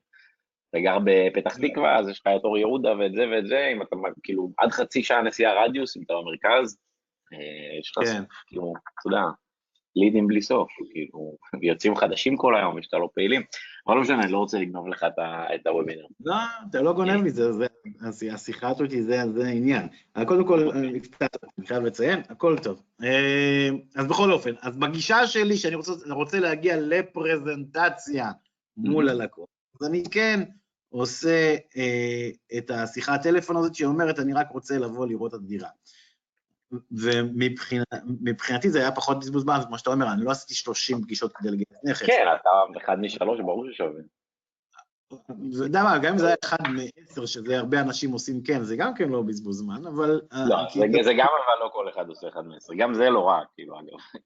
אתה 0.70 0.80
גר 0.80 0.98
בפתח 1.04 1.56
תקווה, 1.56 1.98
אז 1.98 2.08
יש 2.08 2.20
לך 2.20 2.26
את 2.36 2.44
אור 2.44 2.58
יהודה 2.58 2.92
ואת 2.98 3.12
זה 3.14 3.24
ואת 3.32 3.46
זה, 3.46 3.70
אם 3.72 3.82
אתה 3.82 3.96
כאילו 4.22 4.50
עד 4.58 4.70
חצי 4.70 5.02
שעה 5.02 5.22
נסיעה 5.22 5.64
רדיוס, 5.64 5.96
אם 5.96 6.02
אתה 6.06 6.14
במרכז, 6.14 6.78
אה, 7.32 7.78
יש 7.80 7.92
לך, 7.96 8.08
כן. 8.08 8.22
כאילו, 8.46 8.72
אתה 9.00 9.08
יודע, 9.08 9.22
לידים 9.96 10.26
בלי 10.26 10.42
סוף, 10.42 10.68
כאילו, 10.90 11.36
יוצאים 11.62 11.96
חדשים 11.96 12.36
כל 12.36 12.56
היום, 12.56 12.78
יש 12.78 12.88
הלא 12.92 13.08
פעילים, 13.14 13.42
אבל 13.86 13.94
לא 13.94 14.00
משנה, 14.00 14.22
אני 14.22 14.32
לא 14.32 14.38
רוצה 14.38 14.58
לגנוב 14.58 14.88
לך 14.88 15.06
את 15.54 15.66
הוובינר. 15.66 16.04
לא, 16.20 16.34
אתה 16.70 16.82
לא 16.82 16.92
גונב 16.92 17.22
לי, 17.22 17.30
זה, 17.30 17.66
השיחה 18.32 18.68
הזאת 18.68 18.90
זה 18.90 19.46
העניין. 19.46 19.88
קודם 20.26 20.46
כל, 20.46 20.70
אני 20.70 21.66
חייב 21.66 21.82
לציין, 21.84 22.20
הכל 22.28 22.56
טוב. 22.62 22.82
אה, 23.02 23.68
אז 23.96 24.06
בכל 24.06 24.32
אופן, 24.32 24.50
אז 24.62 24.76
בגישה 24.76 25.26
שלי, 25.26 25.56
שאני 25.56 25.76
רוצה 26.10 26.40
להגיע 26.40 26.76
לפרזנטציה 26.80 28.30
מול 28.76 29.08
הלקוח, 29.08 29.48
אז 29.80 29.86
אני 29.88 30.02
כן 30.10 30.40
עושה 30.90 31.56
אה, 31.76 32.30
את 32.58 32.70
השיחת 32.70 33.22
טלפון 33.22 33.56
הזאת 33.56 33.74
שאומרת, 33.74 34.18
אני 34.18 34.32
רק 34.32 34.50
רוצה 34.50 34.78
לבוא 34.78 35.06
לראות 35.06 35.34
את 35.34 35.38
הדירה. 35.38 35.68
ומבחינתי 36.90 38.70
זה 38.70 38.78
היה 38.78 38.92
פחות 38.92 39.18
בזבוז 39.18 39.42
זמן, 39.42 39.58
כמו 39.66 39.78
שאתה 39.78 39.90
אומר, 39.90 40.12
אני 40.12 40.24
לא 40.24 40.30
עשיתי 40.30 40.54
30 40.54 41.02
פגישות 41.02 41.32
כדי 41.32 41.50
לגייס 41.50 41.84
נכס. 41.84 42.06
כן, 42.06 42.26
אתה 42.40 42.50
אחד 42.76 43.00
משלוש, 43.00 43.40
ברור 43.40 43.66
ששווה. 43.72 44.00
אתה 45.08 45.32
יודע 45.64 45.82
מה, 45.82 45.98
גם 45.98 46.12
אם 46.12 46.18
זה 46.18 46.26
היה 46.26 46.36
אחד 46.44 46.58
מעשר, 46.68 47.26
שזה 47.26 47.58
הרבה 47.58 47.80
אנשים 47.80 48.12
עושים 48.12 48.42
כן, 48.42 48.62
זה 48.62 48.76
גם 48.76 48.94
כן 48.94 49.08
לא 49.08 49.22
בזבוז 49.22 49.58
זמן, 49.58 49.86
אבל... 49.86 50.20
אה, 50.32 50.44
לא, 50.48 50.56
זה 51.02 51.12
גם 51.18 51.26
אבל 51.26 51.64
לא 51.64 51.70
כל 51.72 51.88
אחד 51.88 52.08
עושה 52.08 52.28
אחד 52.28 52.46
מעשר, 52.46 52.74
גם 52.78 52.94
זה 52.94 53.10
לא 53.10 53.28
רע, 53.28 53.40
כאילו, 53.54 53.80
אגב. 53.80 54.20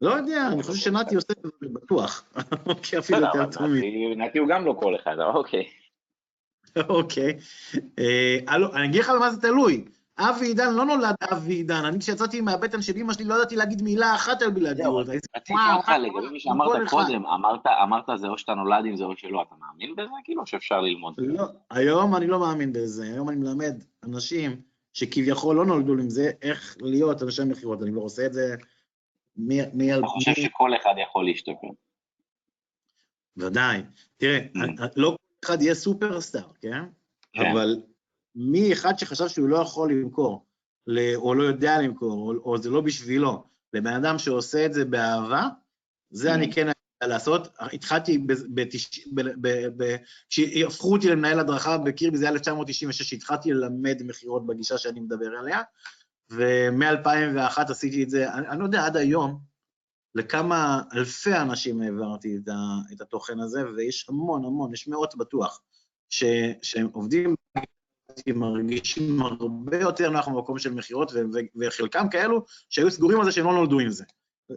לא 0.00 0.10
יודע, 0.10 0.48
אני 0.52 0.62
חושב 0.62 0.78
שנתי 0.78 1.14
עושה 1.14 1.32
את 1.32 1.42
זה 1.42 1.68
בטוח. 1.72 2.24
אוקיי, 2.66 2.98
אפילו 2.98 3.20
יותר 3.20 3.50
טוב. 3.50 3.66
נתי 4.16 4.38
הוא 4.38 4.48
גם 4.48 4.64
לא 4.64 4.76
כל 4.80 4.96
אחד, 4.96 5.16
אוקיי. 5.34 5.64
אוקיי. 6.88 7.38
אה, 7.98 8.38
אני 8.74 8.86
אגיד 8.86 9.00
לך 9.00 9.10
במה 9.10 9.30
זה 9.30 9.40
תלוי. 9.40 9.84
אבי 10.18 10.46
עידן 10.46 10.74
לא 10.74 10.84
נולד 10.84 11.14
אבי 11.32 11.54
עידן, 11.54 11.84
אני 11.84 11.98
כשיצאתי 11.98 12.40
מהבטן 12.40 12.82
של 12.82 12.92
אמא 12.96 13.12
שלי 13.12 13.24
לא 13.24 13.34
ידעתי 13.34 13.56
להגיד 13.56 13.82
מילה 13.82 14.14
אחת 14.14 14.42
על 14.42 14.50
בלעדיות. 14.50 15.08
רציתי 15.08 15.58
אותך 15.76 15.88
לגבי 15.88 16.28
מי 16.32 16.40
שאמרת 16.40 16.88
קודם, 16.88 17.26
אמרת 17.84 18.20
זה 18.20 18.28
או 18.28 18.38
שאתה 18.38 18.54
נולד 18.54 18.84
עם 18.84 18.96
זה 18.96 19.04
או 19.04 19.16
שלא, 19.16 19.42
אתה 19.42 19.54
מאמין 19.60 19.96
בזה 19.96 20.10
כאילו 20.24 20.46
שאפשר 20.46 20.80
ללמוד? 20.80 21.14
לא, 21.18 21.44
היום 21.70 22.16
אני 22.16 22.26
לא 22.26 22.40
מאמין 22.40 22.72
בזה, 22.72 23.04
היום 23.04 23.28
אני 23.28 23.36
מלמד 23.36 23.82
אנשים 24.04 24.60
שכביכול 24.92 25.56
לא 25.56 25.66
נולדו 25.66 25.92
עם 25.92 26.10
זה, 26.10 26.30
איך 26.42 26.76
להיות 26.80 27.22
אנשי 27.22 27.44
מכירות, 27.44 27.82
אני 27.82 27.90
לא 27.90 28.00
עושה 28.00 28.26
את 28.26 28.32
זה 28.32 28.56
מי... 29.46 29.62
אני 29.62 30.06
חושב 30.06 30.34
שכל 30.34 30.70
אחד 30.76 30.94
יכול 31.02 31.24
להשתפר. 31.24 31.68
ודאי. 33.36 33.82
תראה, 34.16 34.38
mm. 34.56 34.82
לא 34.96 35.16
כל 35.40 35.46
אחד 35.46 35.62
יהיה 35.62 35.74
סופרסטאר, 35.74 36.52
כן? 36.60 36.82
כן? 37.32 37.50
אבל 37.52 37.82
מי 38.34 38.72
אחד 38.72 38.98
שחשב 38.98 39.28
שהוא 39.28 39.48
לא 39.48 39.56
יכול 39.56 39.92
למכור, 39.92 40.46
או 41.14 41.34
לא 41.34 41.42
יודע 41.42 41.78
למכור, 41.78 42.34
או, 42.44 42.58
זה 42.58 42.70
לא 42.70 42.80
בשבילו, 42.80 43.44
לבן 43.72 43.92
אדם 43.92 44.18
שעושה 44.18 44.66
את 44.66 44.72
זה 44.72 44.84
באהבה, 44.84 45.48
זה 46.10 46.34
אני 46.34 46.46
mm. 46.46 46.54
כן 46.54 46.60
יודע 46.60 47.14
לעשות. 47.14 47.48
התחלתי, 47.58 48.26
כשהפכו 50.28 50.92
אותי 50.92 51.08
למנהל 51.08 51.40
הדרכה 51.40 51.78
בקירבי, 51.78 52.18
זה 52.18 52.24
היה 52.24 52.32
1996, 52.32 53.12
התחלתי 53.12 53.52
ללמד 53.52 54.02
מכירות 54.04 54.46
בגישה 54.46 54.78
שאני 54.78 55.00
מדבר 55.00 55.30
עליה, 55.38 55.60
ומ-2001 56.30 57.60
עשיתי 57.68 58.02
את 58.02 58.10
זה, 58.10 58.34
אני, 58.34 58.48
אני 58.48 58.58
לא 58.58 58.64
יודע 58.64 58.86
עד 58.86 58.96
היום 58.96 59.40
לכמה 60.14 60.82
אלפי 60.94 61.36
אנשים 61.36 61.82
העברתי 61.82 62.36
את, 62.36 62.48
ה, 62.48 62.54
את 62.92 63.00
התוכן 63.00 63.40
הזה, 63.40 63.62
ויש 63.76 64.06
המון 64.08 64.44
המון, 64.44 64.74
יש 64.74 64.88
מאות 64.88 65.16
בטוח, 65.16 65.60
ש, 66.08 66.24
שהם 66.62 66.88
עובדים, 66.92 67.34
מרגישים 68.28 69.22
הרבה 69.22 69.80
יותר 69.80 70.10
נוח 70.10 70.28
במקום 70.28 70.58
של 70.58 70.72
מכירות, 70.72 71.12
וחלקם 71.60 72.08
כאלו 72.10 72.44
שהיו 72.68 72.90
סגורים 72.90 73.18
על 73.18 73.24
זה 73.24 73.32
שהם 73.32 73.44
לא 73.44 73.52
נולדו 73.52 73.80
עם 73.80 73.90
זה. 73.90 74.04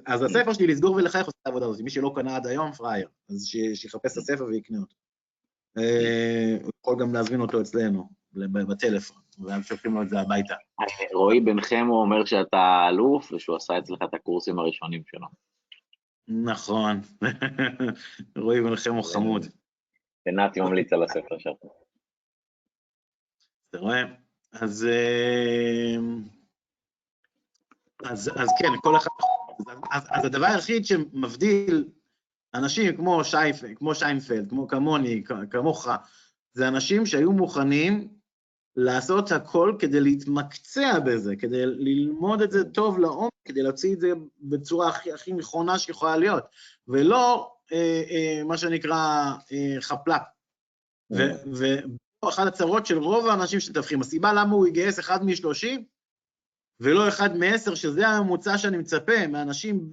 אז 0.05 0.23
הספר 0.23 0.53
שלי, 0.53 0.67
לסגור 0.67 0.95
ולחייך, 0.95 1.25
עושה 1.25 1.37
את 1.41 1.47
העבודה 1.47 1.65
הזאת. 1.65 1.81
מי 1.81 1.89
שלא 1.89 2.11
קנה 2.15 2.35
עד 2.35 2.47
היום, 2.47 2.71
פראייר. 2.71 3.07
אז 3.29 3.45
שיחפש 3.73 4.11
את 4.11 4.17
הספר 4.17 4.45
ויקנה 4.45 4.77
אותו. 4.79 4.95
אה, 5.77 6.57
הוא 6.63 6.71
יכול 6.79 6.99
גם 6.99 7.13
להזמין 7.13 7.41
אותו 7.41 7.61
אצלנו. 7.61 8.22
בטלפון, 8.35 9.17
והם 9.39 9.63
שולחים 9.63 9.93
לו 9.93 10.01
את 10.01 10.09
זה 10.09 10.19
הביתה. 10.19 10.55
רועי 11.13 11.39
בן 11.39 11.61
חמו 11.61 12.01
אומר 12.01 12.25
שאתה 12.25 12.85
אלוף, 12.89 13.31
ושהוא 13.31 13.55
עשה 13.55 13.77
אצלך 13.79 13.99
את 14.03 14.13
הקורסים 14.13 14.59
הראשונים 14.59 15.01
שלו. 15.05 15.27
נכון, 16.27 17.01
רועי 18.43 18.61
בן 18.61 18.75
חמו 18.75 19.03
חמוד. 19.03 19.45
ונתי 20.27 20.61
ממליץ 20.61 20.93
על 20.93 21.03
הספר 21.03 21.37
שלך. 21.37 21.57
אתה 23.69 23.77
רואה? 23.77 24.03
אז, 24.51 24.85
אה, 24.85 25.95
אז, 28.03 28.31
אז 28.35 28.47
כן, 28.59 28.67
כל 28.81 28.97
אחד... 28.97 29.09
אז, 29.91 30.07
אז 30.09 30.25
הדבר 30.25 30.45
היחיד 30.45 30.85
שמבדיל 30.85 31.85
אנשים 32.53 32.97
כמו, 32.97 33.23
שייפ, 33.23 33.55
כמו 33.75 33.95
שיינפלד, 33.95 34.49
כמו 34.49 34.67
כמוני, 34.67 35.23
כמוך, 35.49 35.87
זה 36.53 36.67
אנשים 36.67 37.05
שהיו 37.05 37.31
מוכנים 37.31 38.07
לעשות 38.75 39.31
הכל 39.31 39.75
כדי 39.79 39.99
להתמקצע 39.99 40.99
בזה, 40.99 41.35
כדי 41.35 41.65
ללמוד 41.65 42.41
את 42.41 42.51
זה 42.51 42.63
טוב 42.63 42.99
לעומק, 42.99 43.31
כדי 43.45 43.61
להוציא 43.61 43.93
את 43.93 43.99
זה 43.99 44.11
בצורה 44.41 44.89
הכי, 44.89 45.13
הכי 45.13 45.33
נכונה 45.33 45.79
שיכולה 45.79 46.17
להיות, 46.17 46.43
ולא 46.87 47.53
אה, 47.71 48.03
אה, 48.09 48.43
מה 48.43 48.57
שנקרא 48.57 49.33
אה, 49.51 49.75
חפלק. 49.81 50.21
ופה 51.11 52.29
אחת 52.29 52.47
הצרות 52.47 52.85
של 52.85 52.97
רוב 52.97 53.27
האנשים 53.27 53.59
שמתווכים, 53.59 54.01
הסיבה 54.01 54.33
למה 54.33 54.55
הוא 54.55 54.67
יגייס 54.67 54.99
אחד 54.99 55.25
משלושים, 55.25 55.85
ולא 56.79 57.07
אחד 57.07 57.37
מעשר, 57.37 57.75
שזה 57.75 58.07
הממוצע 58.07 58.57
שאני 58.57 58.77
מצפה 58.77 59.27
מאנשים 59.27 59.91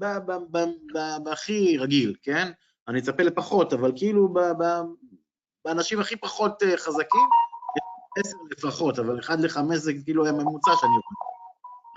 בהכי 1.23 1.79
רגיל, 1.79 2.15
כן? 2.23 2.53
אני 2.89 2.99
מצפה 2.99 3.23
לפחות, 3.23 3.73
אבל 3.73 3.93
כאילו 3.97 4.35
באנשים 5.65 6.01
הכי 6.01 6.17
פחות 6.17 6.63
אה, 6.63 6.77
חזקים, 6.77 7.29
עשר 8.19 8.37
לפחות, 8.51 8.99
אבל 8.99 9.19
אחד 9.19 9.41
לחמש 9.41 9.79
זה 9.79 9.93
כאילו 10.05 10.27
הממוצע 10.27 10.71
שאני 10.81 10.91
רואה. 10.91 11.31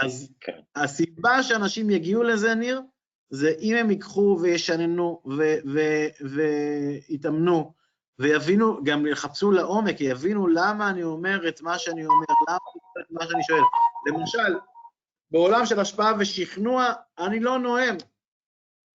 אז 0.05 0.29
כן. 0.41 0.59
הסיבה 0.75 1.43
שאנשים 1.43 1.89
יגיעו 1.89 2.23
לזה, 2.23 2.55
ניר, 2.55 2.81
זה 3.29 3.53
אם 3.59 3.75
הם 3.75 3.91
ייקחו 3.91 4.37
וישננו 4.41 5.21
ויתאמנו, 7.09 7.73
ויבינו, 8.19 8.83
גם 8.83 9.07
יחפשו 9.07 9.51
לעומק, 9.51 10.01
יבינו 10.01 10.47
למה 10.47 10.89
אני 10.89 11.03
אומר 11.03 11.47
את 11.47 11.61
מה 11.61 11.79
שאני 11.79 12.05
אומר, 12.05 12.25
למה 12.49 12.57
את 13.01 13.11
מה 13.11 13.21
שאני 13.27 13.43
שואל. 13.43 13.61
למשל, 14.07 14.59
בעולם 15.31 15.65
של 15.65 15.79
השפעה 15.79 16.13
ושכנוע, 16.19 16.93
אני 17.19 17.39
לא 17.39 17.59
נואם, 17.59 17.95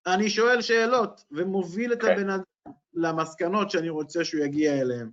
אני 0.06 0.30
שואל 0.30 0.62
שאלות 0.62 1.24
ומוביל 1.30 1.92
את 1.92 2.02
כן. 2.02 2.12
הבן 2.12 2.30
אדם 2.30 2.42
למסקנות 2.94 3.70
שאני 3.70 3.88
רוצה 3.88 4.24
שהוא 4.24 4.44
יגיע 4.44 4.80
אליהן. 4.80 5.10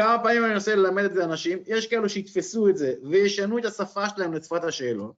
כמה 0.00 0.22
פעמים 0.22 0.44
אני 0.44 0.52
מנסה 0.52 0.74
ללמד 0.74 1.04
את 1.04 1.12
זה 1.12 1.20
לאנשים, 1.20 1.58
יש 1.66 1.86
כאלו 1.86 2.08
שיתפסו 2.08 2.68
את 2.68 2.76
זה 2.76 2.94
וישנו 3.02 3.58
את 3.58 3.64
השפה 3.64 4.08
שלהם 4.08 4.34
לשפת 4.34 4.64
השאלות, 4.64 5.14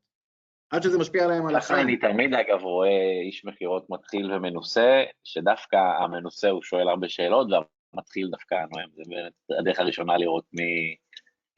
עד 0.70 0.82
שזה 0.82 0.98
משפיע 0.98 1.24
עליהם 1.24 1.46
על 1.46 1.56
החיים. 1.56 1.86
אני 1.86 1.96
תמיד, 1.96 2.34
אגב, 2.34 2.62
רואה 2.62 3.20
איש 3.26 3.44
מכירות 3.44 3.90
מתחיל 3.90 4.32
ומנוסה, 4.32 5.02
שדווקא 5.24 5.76
המנוסה 5.76 6.50
הוא 6.50 6.62
שואל 6.62 6.88
הרבה 6.88 7.08
שאלות, 7.08 7.46
והמתחיל 7.50 8.28
דווקא 8.30 8.54
נואם. 8.54 8.88
זה 8.94 9.02
באמת 9.06 9.32
הדרך 9.60 9.80
הראשונה 9.80 10.18
לראות 10.18 10.44
מי 10.52 10.96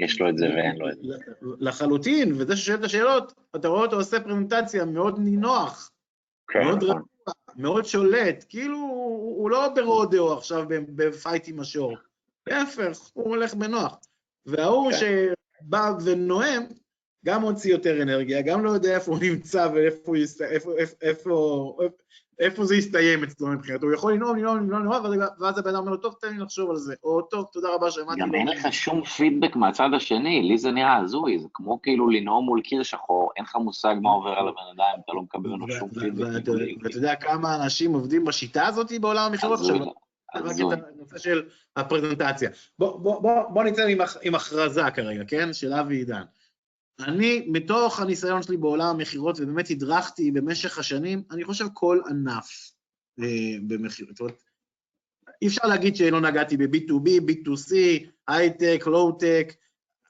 יש 0.01 0.21
לו 0.21 0.29
את 0.29 0.39
זה 0.39 0.47
ואין 0.47 0.77
לו 0.77 0.89
את 0.89 0.99
זה. 1.03 1.15
לחלוטין, 1.61 2.33
וזה 2.33 2.57
ששואל 2.57 2.79
את 2.79 2.85
השאלות, 2.85 3.33
אתה 3.57 3.69
רואה 3.69 3.83
אותו 3.83 3.97
עושה 3.97 4.21
פרזנטציה 4.21 4.85
מאוד 4.85 5.19
נינוח, 5.19 5.91
כן, 6.49 6.65
מאוד 6.65 6.77
נכון. 6.77 6.91
רגוע, 6.91 7.03
מאוד 7.57 7.85
שולט, 7.85 8.45
כאילו 8.49 8.79
הוא 9.37 9.51
לא 9.51 9.69
ברודאו 9.69 10.33
עכשיו 10.33 10.65
בפייט 10.69 11.49
עם 11.49 11.61
השור, 11.61 11.97
להפך, 12.47 13.11
הוא 13.13 13.29
הולך 13.29 13.55
בנוח. 13.55 13.97
וההוא 14.47 14.93
כן. 14.93 14.99
שבא 15.63 15.93
ונואם, 16.05 16.63
גם 17.25 17.41
מוציא 17.41 17.73
יותר 17.73 18.03
אנרגיה, 18.03 18.43
גם 18.43 18.65
לא 18.65 18.71
יודע 18.71 18.95
איפה 18.95 19.13
הוא 19.13 19.21
נמצא 19.23 19.69
ואיפה 19.75 20.03
הוא 20.07 20.17
יסת... 20.17 20.43
איפה, 20.43 20.73
איפה, 20.79 20.97
איפה, 21.03 21.77
איפה 22.39 22.65
זה 22.65 22.77
יסתיים 22.77 23.25
אצלו 23.25 23.49
מבחינתו, 23.49 23.87
הוא 23.87 23.95
יכול 23.95 24.13
לנאום, 24.13 24.37
לנאום, 24.37 24.71
לנאום, 24.71 24.83
לנאום, 24.83 25.29
ואז 25.41 25.59
הבן 25.59 25.71
אדם 25.71 25.79
אומר 25.79 25.91
לו, 25.91 25.97
טוב, 25.97 26.15
תן 26.21 26.29
לי 26.29 26.39
לחשוב 26.39 26.71
על 26.71 26.77
זה, 26.77 26.95
או 27.05 27.23
טוב, 27.23 27.47
תודה 27.53 27.69
רבה 27.75 27.91
שמעתי. 27.91 28.21
גם 28.21 28.35
אין 28.35 28.49
לך 28.49 28.73
שום 28.73 29.05
פידבק 29.05 29.57
מהצד 29.57 29.89
השני, 29.97 30.43
לי 30.43 30.59
זה 30.59 30.71
נראה 30.71 30.97
הזוי, 30.97 31.39
זה 31.39 31.49
כמו 31.55 31.83
כאילו 31.83 32.09
לנאום 32.09 32.45
מול 32.45 32.61
קיר 32.61 32.83
שחור, 32.83 33.31
אין 33.37 33.45
לך 33.45 33.57
מושג 33.57 33.95
מה 34.03 34.11
עובר 34.11 34.31
על 34.31 34.49
הבן 34.49 34.63
אדם, 34.75 35.01
אתה 35.05 35.13
לא 35.13 35.23
מקבל 35.23 35.51
ממנו 35.51 35.67
שום 35.79 35.89
פידבק. 35.89 36.49
ואתה 36.83 36.97
יודע 36.97 37.15
כמה 37.15 37.57
אנשים 37.57 37.93
עובדים 37.93 38.25
בשיטה 38.25 38.67
הזאת 38.67 38.93
בעולם 39.01 39.33
המכירות 39.33 39.61
עכשיו? 39.61 39.77
רק 40.35 40.57
את 40.57 40.79
הנושא 40.95 41.19
של 41.19 41.49
הפרזנטציה. 41.77 42.51
בוא 42.79 43.65
נצא 43.65 43.87
עם 44.23 44.35
הכרזה 44.35 44.83
כרגע, 44.95 45.23
כן? 45.29 45.53
של 45.53 45.73
אבי 45.73 45.97
עידן. 45.97 46.23
אני, 47.01 47.47
מתוך 47.49 48.01
הניסיון 48.01 48.43
שלי 48.43 48.57
בעולם 48.57 48.87
המכירות, 48.87 49.41
ובאמת 49.41 49.71
הדרכתי 49.71 50.31
במשך 50.31 50.79
השנים, 50.79 51.23
אני 51.31 51.45
חושב 51.45 51.65
כל 51.73 52.01
ענף 52.09 52.73
אה, 53.21 53.57
במכירות. 53.67 54.17
זאת 54.17 54.21
אומרת, 54.21 54.43
אי 55.43 55.47
אפשר 55.47 55.67
להגיד 55.67 55.97
שלא 55.97 56.21
נגעתי 56.21 56.57
ב-B2B, 56.57 57.31
B2C, 57.31 57.75
הייטק, 58.29 58.85
לואו-טק, 58.87 59.55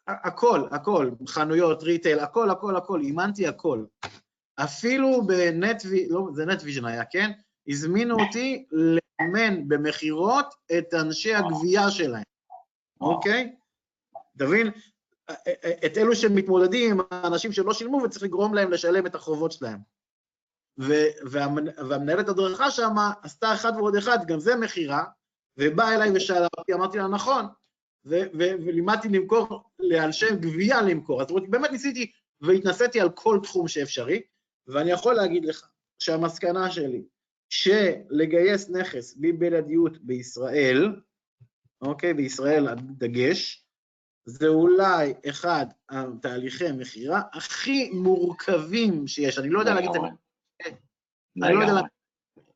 הכל, 0.06 0.60
הכל, 0.70 1.10
חנויות, 1.28 1.82
retail, 1.82 2.18
הכל, 2.18 2.50
הכל, 2.50 2.76
הכל, 2.76 3.00
אימנתי 3.00 3.46
הכל. 3.46 3.84
אפילו 4.56 5.26
בנט, 5.26 5.82
לא, 6.10 6.28
זה 6.34 6.46
נטוויז'ן 6.46 6.84
היה, 6.84 7.04
כן? 7.04 7.30
הזמינו 7.68 8.16
אותי 8.20 8.66
לאמן 8.72 9.68
במכירות 9.68 10.54
את 10.78 10.94
אנשי 10.94 11.34
הגבייה 11.34 11.90
שלהם, 11.90 12.22
אוקיי? 13.00 13.54
אתה 14.36 14.44
מבין? 14.44 14.70
את 15.86 15.98
אלו 15.98 16.16
שמתמודדים 16.16 16.90
עם 16.90 17.06
האנשים 17.10 17.52
שלא 17.52 17.72
שילמו 17.72 17.96
וצריך 17.96 18.22
לגרום 18.22 18.54
להם 18.54 18.70
לשלם 18.70 19.06
את 19.06 19.14
החובות 19.14 19.52
שלהם. 19.52 19.78
והמנהלת 21.78 22.28
הדרכה 22.28 22.70
שם 22.70 22.94
עשתה 23.22 23.54
אחד 23.54 23.72
ועוד 23.76 23.96
אחד, 23.96 24.18
גם 24.26 24.40
זה 24.40 24.56
מכירה, 24.56 25.04
ובאה 25.56 25.94
אליי 25.94 26.10
ושאלה 26.14 26.46
אותי, 26.58 26.74
אמרתי 26.74 26.98
לה, 26.98 27.08
נכון, 27.08 27.44
ולימדתי 28.04 29.08
למכור, 29.08 29.62
לאנשי 29.78 30.36
גבייה 30.36 30.82
למכור. 30.82 31.22
אומרת, 31.22 31.48
באמת 31.48 31.70
ניסיתי 31.70 32.10
והתנסיתי 32.40 33.00
על 33.00 33.10
כל 33.10 33.38
תחום 33.42 33.68
שאפשרי, 33.68 34.22
ואני 34.66 34.90
יכול 34.90 35.14
להגיד 35.14 35.44
לך 35.44 35.68
שהמסקנה 35.98 36.70
שלי, 36.70 37.02
שלגייס 37.54 38.70
נכס 38.70 39.16
בבלעדיות 39.20 39.98
בישראל, 40.00 41.00
אוקיי, 41.82 42.14
בישראל 42.14 42.68
הדגש, 42.68 43.64
זה 44.24 44.48
אולי 44.48 45.14
אחד 45.28 45.66
התהליכי 45.88 46.72
מכירה 46.72 47.22
הכי 47.32 47.90
מורכבים 47.90 49.06
שיש. 49.06 49.38
אני 49.38 49.48
לא 49.48 49.60
יודע 49.60 49.74
להגיד 49.74 49.90
את 49.90 49.96
המילה... 49.96 50.14
אני 51.42 51.54
לא 51.54 51.60
יודע 51.60 51.82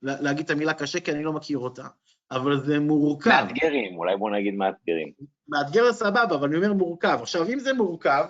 להגיד 0.02 0.44
את 0.44 0.50
המילה 0.50 0.74
קשה, 0.74 1.00
כי 1.00 1.12
אני 1.12 1.24
לא 1.24 1.32
מכיר 1.32 1.58
אותה, 1.58 1.88
אבל 2.30 2.60
זה 2.66 2.80
מורכב. 2.80 3.30
מאתגרים, 3.30 3.96
אולי 3.96 4.16
בוא 4.16 4.30
נגיד 4.30 4.54
מאתגרים. 4.54 5.12
מאתגר 5.48 5.92
סבבה, 5.92 6.34
אבל 6.34 6.48
אני 6.48 6.56
אומר 6.56 6.72
מורכב. 6.72 7.18
עכשיו, 7.22 7.48
אם 7.48 7.58
זה 7.58 7.72
מורכב, 7.72 8.26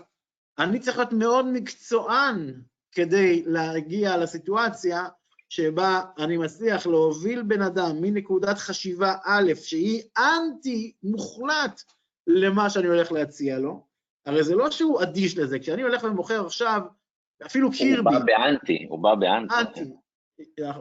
אני 0.58 0.78
צריך 0.78 0.98
להיות 0.98 1.12
מאוד 1.12 1.46
מקצוען 1.52 2.62
כדי 2.92 3.42
להגיע 3.46 4.16
לסיטואציה 4.16 5.04
שבה 5.48 6.02
אני 6.18 6.36
מצליח 6.36 6.86
להוביל 6.86 7.42
בן 7.42 7.62
אדם 7.62 8.00
מנקודת 8.00 8.58
חשיבה 8.58 9.14
א', 9.24 9.52
שהיא 9.54 10.02
אנטי 10.18 10.92
מוחלט 11.02 11.82
למה 12.26 12.70
שאני 12.70 12.86
הולך 12.86 13.12
להציע 13.12 13.58
לו. 13.58 13.86
הרי 14.26 14.44
זה 14.44 14.54
לא 14.54 14.70
שהוא 14.70 15.02
אדיש 15.02 15.38
לזה, 15.38 15.58
כשאני 15.58 15.82
הולך 15.82 16.04
ומוכר 16.04 16.46
עכשיו, 16.46 16.82
אפילו 17.46 17.70
קירבי... 17.72 18.14
הוא 18.14 18.18
בא 18.18 18.24
באנטי, 18.24 18.86
הוא 18.88 18.98
בא 18.98 19.14
באנטי. 19.14 19.54
אנטי. 19.54 19.92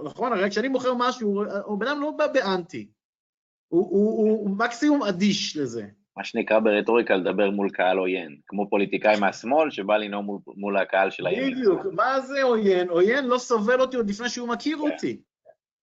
נכון, 0.06 0.34
הרי 0.34 0.50
כשאני 0.50 0.68
מוכר 0.68 0.94
משהו, 0.98 1.44
הוא 1.66 1.80
בן 1.80 1.88
אדם 1.88 2.02
לא 2.02 2.12
בא 2.12 2.28
באנטי. 2.28 2.92
הוא, 3.68 3.90
הוא, 3.90 4.18
הוא, 4.18 4.40
הוא 4.40 4.58
מקסימום 4.58 5.04
אדיש 5.04 5.58
לזה. 5.58 5.88
מה 6.18 6.24
שנקרא 6.24 6.60
ברטוריקה 6.60 7.16
לדבר 7.16 7.50
מול 7.50 7.70
קהל 7.70 7.98
עוין, 7.98 8.38
כמו 8.48 8.70
פוליטיקאי 8.70 9.20
מהשמאל 9.20 9.72
שבא 9.72 9.98
לנאום 9.98 10.26
מול, 10.26 10.40
מול 10.48 10.78
הקהל 10.78 11.10
של 11.10 11.28
הימין. 11.28 11.52
בדיוק, 11.52 11.82
מה 11.92 12.20
זה 12.22 12.44
עוין? 12.44 12.90
עוין 12.90 13.26
לא 13.26 13.38
סובל 13.38 13.82
אותי 13.82 13.98
עוד 13.98 14.10
לפני 14.10 14.30
שהוא 14.30 14.48
מכיר 14.48 14.78
כן. 14.78 14.92
אותי, 14.92 15.22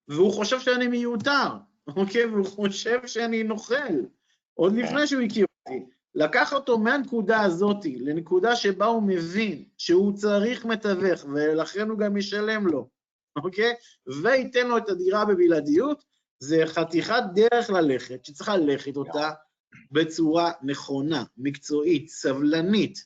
והוא 0.08 0.32
חושב 0.32 0.60
שאני 0.60 0.86
מיותר, 0.86 1.48
אוקיי? 1.96 2.26
והוא 2.26 2.46
חושב 2.46 3.06
שאני 3.06 3.42
נוכל, 3.42 3.94
עוד 4.54 4.72
כן. 4.72 4.78
לפני 4.78 5.06
שהוא 5.06 5.22
הכיר 5.22 5.46
לקח 6.14 6.52
אותו 6.52 6.78
מהנקודה 6.78 7.40
הזאת 7.40 7.84
לנקודה 7.84 8.56
שבה 8.56 8.86
הוא 8.86 9.02
מבין 9.02 9.64
שהוא 9.78 10.12
צריך 10.12 10.64
מתווך, 10.64 11.24
ולכן 11.34 11.88
הוא 11.88 11.98
גם 11.98 12.16
ישלם 12.16 12.66
לו, 12.66 12.88
אוקיי? 13.36 13.74
וייתן 14.22 14.66
לו 14.66 14.76
את 14.76 14.88
הדירה 14.88 15.24
בבלעדיות, 15.24 16.04
זה 16.38 16.62
חתיכת 16.66 17.22
דרך 17.34 17.70
ללכת, 17.70 18.24
שצריך 18.24 18.48
ללכת 18.48 18.96
אותה 18.96 19.30
בצורה 19.92 20.52
נכונה, 20.62 21.24
מקצועית, 21.36 22.08
סבלנית, 22.08 23.04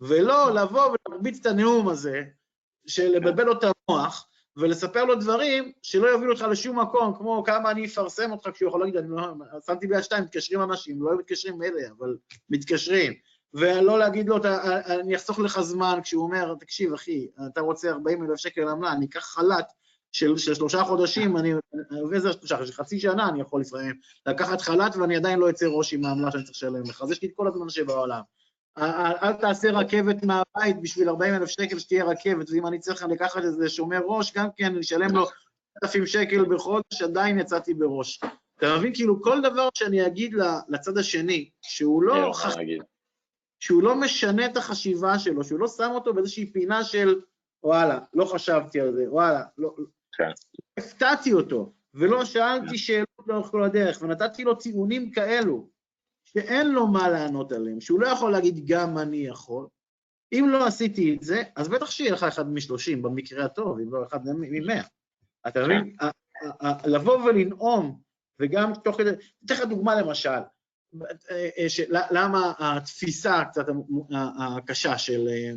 ולא 0.00 0.54
לבוא 0.54 0.96
ולהרביץ 1.06 1.38
את 1.40 1.46
הנאום 1.46 1.88
הזה, 1.88 2.22
של 2.86 3.08
לבלבל 3.08 3.44
לו 3.44 3.52
את 3.52 3.64
המוח, 3.64 4.28
ולספר 4.56 5.04
לו 5.04 5.14
דברים 5.14 5.72
שלא 5.82 6.06
יובילו 6.06 6.32
אותך 6.32 6.44
לשום 6.50 6.78
מקום, 6.78 7.14
כמו 7.18 7.42
כמה 7.46 7.70
אני 7.70 7.86
אפרסם 7.86 8.32
אותך 8.32 8.50
כשהוא 8.54 8.68
יכול 8.68 8.80
להגיד, 8.80 8.96
אני 8.96 9.08
לא, 9.10 9.22
שמתי 9.66 9.86
ביד 9.86 10.00
שתיים, 10.00 10.24
מתקשרים 10.24 10.62
אנשים, 10.62 11.02
לא 11.02 11.18
מתקשרים 11.18 11.62
אלה, 11.62 11.88
אבל 11.98 12.16
מתקשרים. 12.50 13.12
ולא 13.54 13.98
להגיד 13.98 14.28
לו, 14.28 14.36
אני 14.86 15.16
אחסוך 15.16 15.38
לך 15.38 15.60
זמן, 15.60 15.98
כשהוא 16.02 16.22
אומר, 16.22 16.54
תקשיב, 16.60 16.92
אחי, 16.92 17.28
אתה 17.52 17.60
רוצה 17.60 17.90
40 17.90 18.24
אלף 18.24 18.36
שקל 18.36 18.68
עמלה, 18.68 18.92
אני 18.92 19.06
אקח 19.06 19.24
חל"ת 19.24 19.66
של, 20.12 20.36
של 20.36 20.54
שלושה 20.54 20.84
חודשים, 20.84 21.36
אני, 21.36 21.52
ואיזה 22.10 22.32
שלושה, 22.32 22.66
של 22.66 22.72
חצי 22.72 23.00
שנה 23.00 23.28
אני 23.28 23.40
יכול 23.40 23.60
לפעמים 23.60 23.94
לקחת 24.26 24.60
חל"ת 24.60 24.96
ואני 24.96 25.16
עדיין 25.16 25.38
לא 25.38 25.50
אצא 25.50 25.66
ראש 25.66 25.94
עם 25.94 26.04
העמלה 26.04 26.30
שאני 26.30 26.44
צריך 26.44 26.56
לשלם 26.56 26.82
לך, 26.82 27.02
אז 27.02 27.10
יש 27.10 27.22
לי 27.22 27.28
את 27.28 27.32
כל 27.36 27.48
הזמן 27.48 27.68
שבעולם. 27.68 28.20
אל 29.22 29.32
תעשה 29.32 29.70
רכבת 29.70 30.22
מהבית 30.22 30.82
בשביל 30.82 31.08
40 31.08 31.34
אלף 31.34 31.48
שקל 31.48 31.78
שתהיה 31.78 32.04
רכבת, 32.04 32.50
ואם 32.50 32.66
אני 32.66 32.78
צריך 32.78 33.02
לקחת 33.02 33.42
איזה 33.42 33.68
שומר 33.68 34.00
ראש, 34.06 34.32
גם 34.32 34.48
כן, 34.56 34.64
אני 34.64 34.80
אשלם 34.80 35.16
לו 35.16 35.26
1,000 35.84 36.06
שקל 36.06 36.44
בחודש, 36.44 37.02
עדיין 37.02 37.38
יצאתי 37.38 37.74
בראש. 37.74 38.20
אתה 38.58 38.76
מבין? 38.78 38.94
כאילו, 38.94 39.22
כל 39.22 39.40
דבר 39.40 39.68
שאני 39.74 40.06
אגיד 40.06 40.34
לצד 40.68 40.98
השני, 40.98 41.50
שהוא 41.62 42.02
לא, 42.02 42.30
חש... 42.34 42.54
שהוא 43.60 43.82
לא 43.82 43.94
משנה 43.94 44.46
את 44.46 44.56
החשיבה 44.56 45.18
שלו, 45.18 45.44
שהוא 45.44 45.60
לא 45.60 45.68
שם 45.68 45.90
אותו 45.94 46.14
באיזושהי 46.14 46.52
פינה 46.52 46.84
של, 46.84 47.20
וואלה, 47.62 47.98
לא 48.14 48.24
חשבתי 48.24 48.80
על 48.80 48.92
זה, 48.94 49.04
וואלה, 49.08 49.42
לא... 49.58 49.74
כן. 50.18 50.30
הפתעתי 50.78 51.32
אותו, 51.32 51.72
ולא 51.94 52.24
שאלתי. 52.24 52.78
שאלות 52.78 53.26
לאורך 53.26 53.46
כל 53.46 53.64
הדרך, 53.64 54.02
ונתתי 54.02 54.44
לו 54.44 54.54
טיעונים 54.54 55.10
כאלו, 55.10 55.68
שאין 56.24 56.70
לו 56.70 56.86
מה 56.86 57.08
לענות 57.08 57.52
עליהם, 57.52 57.80
שהוא 57.80 58.00
לא 58.00 58.06
יכול 58.06 58.32
להגיד 58.32 58.66
גם 58.66 58.98
אני 58.98 59.16
יכול. 59.16 59.66
אם 60.32 60.46
לא 60.50 60.66
עשיתי 60.66 61.14
את 61.14 61.22
זה, 61.22 61.42
אז 61.56 61.68
בטח 61.68 61.90
שיהיה 61.90 62.12
לך 62.12 62.22
אחד 62.22 62.48
משלושים 62.48 63.02
במקרה 63.02 63.44
הטוב, 63.44 63.78
אם 63.78 63.94
לא 63.94 64.06
אחד 64.06 64.18
ממאה. 64.24 64.82
אתה 65.48 65.64
מבין? 65.64 65.96
כן. 66.00 66.08
לבוא 66.90 67.24
ולנאום, 67.24 68.00
וגם 68.40 68.72
תוך 68.84 68.96
כדי, 68.96 69.10
אתן 69.44 69.54
לך 69.54 69.60
דוגמה 69.60 69.94
למשל, 69.94 70.30
אה, 71.30 71.48
אה, 71.58 72.06
למה 72.10 72.52
התפיסה 72.58 73.44
קצת 73.50 73.66
הקשה 74.38 74.98
של 74.98 75.28
אה, 75.28 75.50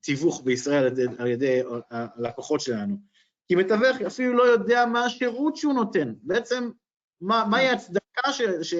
תיווך 0.00 0.42
בישראל 0.44 0.92
על 1.18 1.26
ידי 1.26 1.60
הלקוחות 1.90 2.60
שלנו. 2.60 2.96
כי 3.50 3.56
מתווך 3.56 4.00
אפילו 4.06 4.34
לא 4.34 4.42
יודע 4.42 4.86
מה 4.86 5.04
השירות 5.04 5.56
שהוא 5.56 5.74
נותן, 5.74 6.12
בעצם 6.22 6.70
מהי 7.20 7.68
ההצדקה 7.68 8.32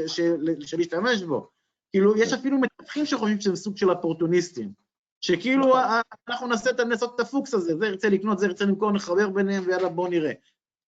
של 0.07 0.37
להשתמש 0.79 1.23
בו. 1.23 1.49
כאילו, 1.91 2.17
יש 2.17 2.33
אפילו 2.33 2.59
מתווכים 2.59 3.07
שחושבים 3.07 3.41
שזה 3.41 3.57
סוג 3.57 3.77
של 3.77 3.91
אופורטוניסטים, 3.91 4.73
שכאילו 5.21 5.67
נכון. 5.69 6.01
אנחנו 6.29 6.47
נעשה 6.47 6.71
את 6.71 7.21
הפוקס 7.21 7.55
הזה, 7.55 7.77
זה 7.79 7.87
ירצה 7.87 8.09
לקנות, 8.09 8.39
זה 8.39 8.47
ירצה 8.47 8.65
למכור, 8.65 8.93
נחבר 8.93 9.29
ביניהם 9.29 9.65
ויאללה 9.67 9.89
בוא 9.89 10.09
נראה. 10.09 10.33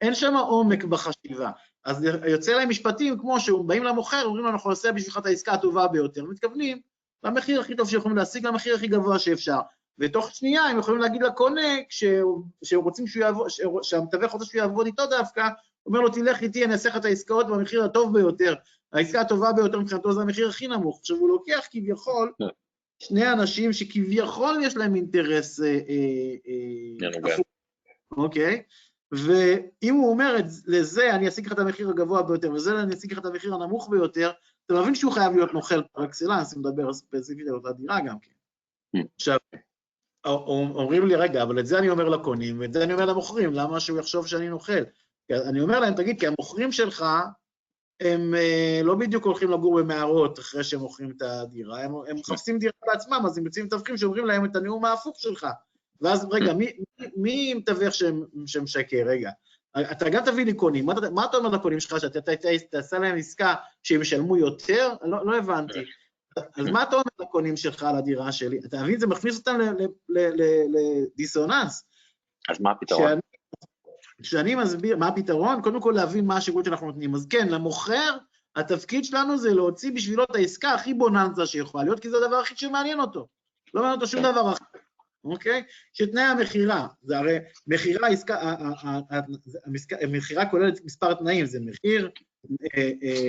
אין 0.02 0.16
שם 0.16 0.34
עומק 0.36 0.84
בחשיבה. 0.84 1.52
אז 1.86 2.04
יוצא 2.28 2.52
להם 2.52 2.70
משפטים 2.70 3.20
כמו 3.20 3.40
שבאים 3.40 3.84
למוכר, 3.84 4.24
אומרים 4.26 4.46
לו, 4.46 4.52
אנחנו 4.52 4.70
נעשה 4.70 4.92
בשבילך 4.92 5.18
את 5.18 5.26
העסקה 5.26 5.54
הטובה 5.54 5.88
ביותר, 5.88 6.26
מתכוונים 6.26 6.82
למחיר 7.24 7.62
הכי 7.62 7.76
טוב 7.76 7.90
שיכולים 7.90 8.18
להשיג, 8.18 8.46
למחיר 8.46 8.76
הכי 8.76 8.88
גבוה 8.88 9.20
שאפשר. 9.20 9.60
ותוך 10.00 10.32
שנייה 10.32 10.64
הם 10.64 10.80
יכולים 10.80 11.02
להגיד 11.02 11.24
לקונה, 11.24 11.68
כשרוצים 12.64 13.08
שהוא 13.08 13.24
יעבוד, 13.24 13.48
שהמתווך 13.82 14.32
רוצה 14.32 14.46
שהוא 14.46 14.62
יעבוד 14.62 14.86
איתו 14.86 15.06
דווקא, 15.06 15.48
אומר 15.86 16.00
לו, 16.00 16.10
תלך 16.10 16.42
איתי, 16.42 16.66
אני 16.66 16.74
אעשה 16.74 16.90
לך 16.90 16.98
את 16.98 17.06
העסקאות 17.06 17.48
במחיר 17.48 17.84
הטוב 17.84 18.14
ביותר. 18.14 18.56
העסקה 18.94 19.22
הטובה 19.22 19.54
ביותר 19.54 19.80
מבחינתו 19.80 20.14
זה 20.14 20.22
המחיר 20.22 20.50
הכי 20.50 20.68
נמוך. 20.68 21.00
עכשיו, 21.00 21.18
הוא 21.18 21.30
לוקח 21.30 21.68
כביכול 21.72 22.32
כן. 22.40 22.46
שני 23.00 23.32
אנשים 23.32 23.74
שכביכול 23.74 24.58
יש 24.64 24.78
להם 24.78 24.96
אינטרס 24.96 25.62
אה, 25.62 25.68
אה, 25.68 26.36
אה, 27.28 27.36
אוקיי? 28.18 28.64
ואם 29.12 29.94
הוא 29.94 30.10
אומר 30.10 30.36
את 30.40 30.46
לזה 30.66 31.16
אני 31.16 31.28
אשיג 31.28 31.46
לך 31.46 31.54
את 31.54 31.60
המחיר 31.60 31.90
הגבוה 31.90 32.24
ביותר, 32.24 32.52
וזה 32.52 32.82
אני 32.82 32.94
אשיג 32.94 33.12
לך 33.12 33.20
את 33.20 33.26
המחיר 33.26 33.54
הנמוך 33.54 33.90
ביותר, 33.90 34.32
אתה 34.66 34.74
מבין 34.74 34.96
שהוא 34.96 35.12
חייב 35.12 35.36
להיות 35.36 35.54
נוכל 35.54 35.82
פר 35.84 36.06
אקסלנס, 36.06 36.54
אם 36.54 36.60
נדבר 36.60 36.94
ספציפית 36.94 37.48
על 37.48 37.56
אותה 37.56 37.72
דירה 37.72 38.00
גם 38.00 38.20
כן. 38.20 38.32
כן. 38.94 39.04
עכשיו, 39.16 39.38
אומרים 40.26 41.08
לי, 41.08 41.16
רגע, 41.16 41.44
אבל 41.44 41.60
את 41.60 41.66
זה 41.66 41.80
אני 41.80 41.90
אומר 41.90 42.10
לקונים, 42.10 42.60
ואת 42.60 42.74
זה 42.74 42.84
אני 42.84 42.94
אומר 42.94 43.06
למוכרים, 43.06 43.54
למה 43.54 43.80
שהוא 43.80 44.00
יחשוב 44.00 44.28
שאני 44.28 44.50
נוכל? 44.50 44.84
אני 45.32 45.62
אומר 45.62 45.80
להם, 45.80 45.94
תגיד, 45.94 46.20
כי 46.20 46.28
המוכרים 46.28 46.72
שלך, 46.72 47.06
הם 48.02 48.36
אה, 48.36 48.82
לא 48.84 48.96
בדיוק 48.96 49.26
הולכים 49.26 49.52
לגור 49.52 49.80
במערות 49.80 50.40
אחרי 50.40 50.64
שהם 50.64 50.80
מוכרים 50.80 51.12
את 51.18 51.22
הדירה, 51.22 51.84
הם, 51.84 51.92
הם 52.08 52.16
מחפשים 52.16 52.60
דירה 52.60 52.74
בעצמם, 52.88 53.22
אז 53.26 53.38
הם 53.38 53.46
יוצאים 53.46 53.66
מתווכים 53.66 53.98
שאומרים 53.98 54.26
להם 54.26 54.46
את 54.46 54.56
הנאום 54.56 54.86
ההפוך 54.86 55.20
שלך. 55.20 55.48
ואז, 56.02 56.28
רגע, 56.32 56.54
מי, 56.54 56.72
מי 57.16 57.54
מתווך 57.54 57.94
שמשקר? 58.46 59.04
רגע, 59.06 59.32
אתה 59.92 60.10
גם 60.10 60.26
תביא 60.26 60.46
לי 60.46 60.54
קונים, 60.54 60.86
מה, 60.86 60.94
מה 61.12 61.26
אתה 61.26 61.38
אומר 61.38 61.50
לקונים 61.50 61.80
שלך, 61.80 62.00
שאתה 62.00 62.20
תעשה 62.72 63.00
להם 63.00 63.18
עסקה 63.18 63.56
שהם 63.84 64.02
ישלמו 64.02 64.38
יותר? 64.38 64.94
לא, 65.02 65.26
לא 65.26 65.38
הבנתי. 65.38 65.80
אז 66.38 66.66
מה 66.66 66.84
אתה 66.84 66.96
אומר 66.96 67.04
לקונים 67.20 67.58
שלך 67.58 67.84
על 67.84 67.96
הדירה 67.96 68.32
שלי? 68.32 68.60
אתה 68.66 68.84
מבין, 68.84 69.00
זה 69.00 69.08
מכניס 69.08 69.38
אותם 69.38 69.60
לדיסוננס. 70.10 71.84
אז 72.50 72.62
מה 72.62 72.72
הפתרון? 72.72 73.20
כשאני 74.22 74.56
מסביר, 74.56 74.98
מה 74.98 75.08
הפתרון? 75.08 75.62
קודם 75.62 75.82
כל 75.82 75.94
להבין 75.96 76.26
מה 76.26 76.38
השירות 76.38 76.66
שאנחנו 76.66 76.88
נותנים. 76.88 77.16
אז 77.16 77.28
כן, 77.30 77.48
למוכר, 77.50 78.18
התפקיד 78.56 79.06
שלנו 79.06 79.38
זה 79.38 79.54
להוציא 79.54 79.92
בשבילו 79.92 80.24
את 80.24 80.36
העסקה 80.36 80.74
הכי 80.74 80.94
בוננזה 80.94 81.46
שיכולה 81.46 81.84
להיות, 81.84 82.00
כי 82.00 82.10
זה 82.10 82.18
הדבר 82.18 82.36
הכי 82.36 82.56
שמעניין 82.56 83.00
אותו. 83.00 83.28
לא 83.74 83.82
מעניין 83.82 84.00
אותו 84.00 84.08
שום 84.08 84.22
דבר 84.22 84.52
אחר. 84.52 84.66
אוקיי? 85.24 85.64
שתנאי 85.94 86.24
המכירה, 86.24 86.88
זה 87.02 87.18
הרי 87.18 87.38
מכירה, 87.68 88.08
עסקה, 88.08 88.54
המכירה 90.02 90.46
כוללת 90.46 90.86
מספר 90.86 91.14
תנאים, 91.14 91.46
זה 91.46 91.60
מחיר, 91.62 92.10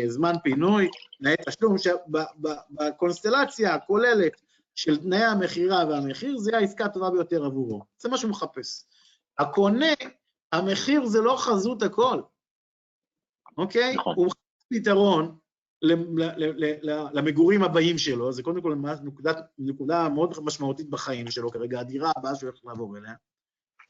זמן 0.09 0.33
פינוי, 0.43 0.89
תנאי 1.19 1.35
תשלום, 1.49 1.77
שבקונסטלציה 1.79 3.75
הכוללת 3.75 4.33
של 4.75 4.97
תנאי 4.97 5.25
המכירה 5.25 5.85
והמחיר, 5.89 6.39
זה 6.39 6.57
העסקה 6.57 6.85
הטובה 6.85 7.11
ביותר 7.11 7.45
עבורו. 7.45 7.83
זה 7.99 8.09
מה 8.09 8.19
שהוא 8.19 8.31
מחפש. 8.31 8.85
הקונה, 9.39 9.95
המחיר 10.53 11.07
זה 11.07 11.21
לא 11.21 11.37
חזות 11.39 11.83
הכל, 11.83 12.21
אוקיי? 13.59 13.95
נכון. 13.97 14.15
הוא 14.17 14.27
מחפש 14.27 14.67
פתרון 14.71 15.39
למגורים 17.13 17.63
הבאים 17.63 17.99
שלו, 17.99 18.33
זה 18.33 18.43
קודם 18.43 18.63
כל 18.63 18.75
נקודה, 19.03 19.33
נקודה 19.59 20.09
מאוד 20.09 20.35
משמעותית 20.43 20.91
בחיים 20.91 21.31
שלו 21.31 21.51
כרגע, 21.51 21.81
הדירה 21.81 22.13
הבאה 22.17 22.35
שהוא 22.35 22.51
הולך 22.51 22.65
לעבור 22.65 22.97
אליה, 22.97 23.15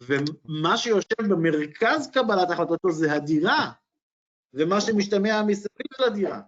ומה 0.03 0.77
שיושב 0.77 1.23
במרכז 1.31 2.11
קבלת 2.13 2.51
החלטתו 2.51 2.91
זה 2.91 3.13
הדירה, 3.13 3.71
ומה 4.55 4.81
שמשתמע 4.81 5.43
מסביב 5.43 5.87
לדירה. 6.07 6.41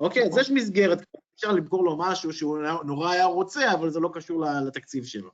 אוקיי, 0.00 0.22
אז 0.22 0.38
יש 0.38 0.50
מסגרת, 0.50 1.02
אפשר 1.34 1.52
למכור 1.52 1.84
לו 1.84 1.98
משהו 1.98 2.32
שהוא 2.32 2.58
נורא 2.84 3.10
היה 3.10 3.24
רוצה, 3.24 3.72
אבל 3.72 3.90
זה 3.90 4.00
לא 4.00 4.10
קשור 4.12 4.44
לתקציב 4.66 5.04
שלו. 5.04 5.30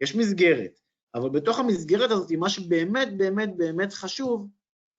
יש 0.00 0.16
מסגרת, 0.16 0.80
אבל 1.14 1.30
בתוך 1.30 1.58
המסגרת 1.58 2.10
הזאת, 2.10 2.32
מה 2.32 2.48
שבאמת 2.48 3.16
באמת 3.16 3.56
באמת 3.56 3.92
חשוב, 3.92 4.48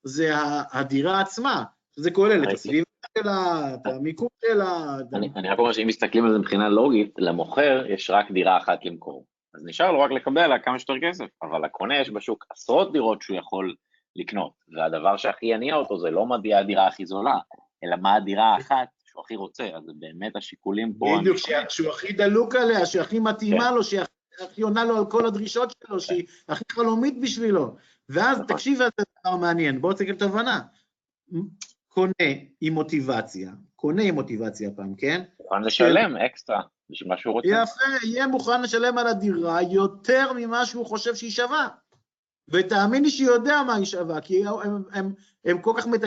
זה 0.03 0.31
הדירה 0.71 1.21
עצמה, 1.21 1.63
שזה 1.95 2.11
כולל 2.11 2.43
את 2.43 2.53
הסביבה 2.53 2.85
שלה, 3.17 3.73
את 3.73 3.87
המיקום 3.87 4.27
שלה. 4.45 4.97
אני 5.35 5.49
רק 5.49 5.59
אומר 5.59 5.71
שאם 5.71 5.87
מסתכלים 5.87 6.25
על 6.25 6.31
זה 6.31 6.39
מבחינה 6.39 6.69
לוגית, 6.69 7.13
למוכר 7.17 7.85
יש 7.87 8.09
רק 8.09 8.31
דירה 8.31 8.57
אחת 8.57 8.85
למכור. 8.85 9.25
אז 9.53 9.65
נשאר 9.65 9.91
לו 9.91 9.99
רק 10.01 10.11
לקבל 10.11 10.41
עליה 10.41 10.59
כמה 10.59 10.79
שיותר 10.79 11.07
כסף, 11.07 11.25
אבל 11.41 11.65
לקונה 11.65 11.99
יש 11.99 12.09
בשוק 12.09 12.45
עשרות 12.49 12.91
דירות 12.91 13.21
שהוא 13.21 13.37
יכול 13.37 13.75
לקנות, 14.15 14.53
והדבר 14.75 15.17
שהכי 15.17 15.45
יניע 15.45 15.75
אותו 15.75 15.97
זה 15.97 16.09
לא 16.09 16.27
מה 16.27 16.37
תהיה 16.41 16.59
הדירה 16.59 16.87
הכי 16.87 17.05
זולה, 17.05 17.37
אלא 17.83 17.95
מה 17.95 18.15
הדירה 18.15 18.55
האחת 18.55 18.87
שהוא 19.05 19.21
הכי 19.23 19.35
רוצה, 19.35 19.63
אז 19.63 19.83
באמת 19.99 20.35
השיקולים 20.35 20.93
פה... 20.93 21.17
בדיוק, 21.21 21.37
שהוא 21.69 21.89
הכי 21.89 22.13
דלוק 22.13 22.55
עליה, 22.55 22.85
שהכי 22.85 23.19
מתאימה 23.19 23.69
כן. 23.69 23.73
לו, 23.73 23.83
שהיא 23.83 24.01
הכי 24.41 24.61
עונה 24.61 24.85
לו 24.85 24.97
על 24.97 25.05
כל 25.05 25.25
הדרישות 25.25 25.73
שלו, 25.87 25.99
שהיא 25.99 26.23
הכי 26.49 26.63
חלומית 26.71 27.21
בשבילו. 27.21 27.75
ואז 28.09 28.37
נכון. 28.37 28.47
תקשיב, 28.47 28.77
זה 28.77 28.85
דבר 29.25 29.35
מעניין, 29.35 29.81
בואו 29.81 29.93
תסתכל 29.93 30.11
את 30.11 30.21
ההבנה. 30.21 30.61
קונה 31.87 32.29
עם 32.61 32.73
מוטיבציה, 32.73 33.51
קונה 33.75 34.03
עם 34.03 34.15
מוטיבציה 34.15 34.69
פעם, 34.75 34.95
כן? 34.95 35.23
מוכן 35.39 35.61
לשלם 35.61 36.17
אקסטרה 36.17 36.61
בשביל 36.89 37.09
מה 37.09 37.17
שהוא 37.17 37.33
רוצה. 37.33 37.47
יפה, 37.47 38.05
יהיה 38.07 38.27
מוכן 38.27 38.61
לשלם 38.61 38.97
על 38.97 39.07
הדירה 39.07 39.61
יותר 39.61 40.33
ממה 40.35 40.65
שהוא 40.65 40.85
חושב 40.85 41.15
שהיא 41.15 41.31
שווה. 41.31 41.67
ותאמין 42.47 43.03
לי 43.03 43.09
שהוא 43.09 43.29
יודע 43.29 43.63
מה 43.67 43.75
היא 43.75 43.85
שווה, 43.85 44.21
כי 44.21 44.47
הם, 44.47 44.83
הם, 44.91 45.13
הם, 45.45 45.61
כל 45.61 45.73
כך... 45.77 45.87
מת... 45.87 46.01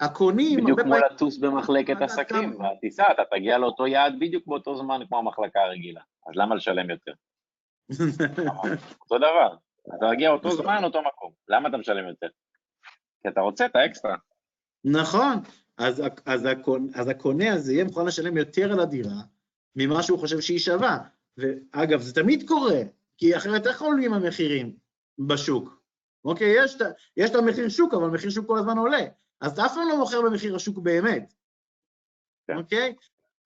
הקונים... 0.00 0.60
בדיוק 0.60 0.80
כמו 0.80 0.94
לטוס 0.98 1.38
במחלקת 1.38 2.02
עסקים, 2.02 2.60
והטיסה, 2.60 3.04
אתה 3.12 3.22
תגיע 3.30 3.58
לאותו 3.58 3.86
יעד 3.86 4.14
בדיוק 4.20 4.46
באותו 4.46 4.76
זמן 4.76 5.00
כמו 5.08 5.18
המחלקה 5.18 5.60
הרגילה. 5.60 6.00
אז 6.26 6.32
למה 6.36 6.54
לשלם 6.54 6.90
יותר? 6.90 7.12
אותו 9.02 9.18
דבר. 9.18 9.56
אתה 9.88 10.06
תגיע 10.14 10.30
אותו 10.30 10.50
זמן, 10.50 10.84
אותו 10.84 11.02
מקום. 11.02 11.32
למה 11.48 11.68
אתה 11.68 11.76
משלם 11.76 12.08
יותר? 12.08 12.26
כי 13.22 13.28
אתה 13.28 13.40
רוצה 13.40 13.66
את 13.66 13.76
האקסטרה. 13.76 14.16
נכון, 14.84 15.38
אז, 15.78 16.02
אז, 16.26 16.44
הקונה, 16.44 16.86
אז 16.94 17.08
הקונה 17.08 17.52
הזה 17.52 17.72
יהיה 17.72 17.84
מוכן 17.84 18.06
לשלם 18.06 18.36
יותר 18.36 18.72
על 18.72 18.80
הדירה 18.80 19.22
ממה 19.76 20.02
שהוא 20.02 20.18
חושב 20.18 20.40
שהיא 20.40 20.58
שווה. 20.58 20.98
ואגב, 21.36 22.00
זה 22.00 22.14
תמיד 22.14 22.48
קורה, 22.48 22.80
כי 23.18 23.36
אחרת 23.36 23.66
איך 23.66 23.82
עולים 23.82 24.14
המחירים 24.14 24.83
בשוק? 25.18 25.82
אוקיי? 26.24 26.64
יש, 26.64 26.76
יש 27.16 27.30
את 27.30 27.34
המחיר 27.34 27.68
שוק, 27.68 27.94
אבל 27.94 28.06
מחיר 28.06 28.30
שוק 28.30 28.46
כל 28.46 28.58
הזמן 28.58 28.78
עולה. 28.78 29.06
אז 29.40 29.52
אתה 29.52 29.66
אף 29.66 29.74
פעם 29.74 29.88
לא 29.88 29.98
מוכר 29.98 30.22
במחיר 30.22 30.56
השוק 30.56 30.78
באמת, 30.78 31.34
כן. 32.46 32.56
אוקיי? 32.56 32.94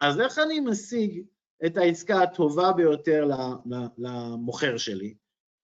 אז 0.00 0.20
איך 0.20 0.38
אני 0.38 0.60
משיג 0.60 1.22
את 1.66 1.76
העסקה 1.76 2.22
הטובה 2.22 2.72
ביותר 2.72 3.28
למוכר 3.98 4.76
שלי? 4.76 5.14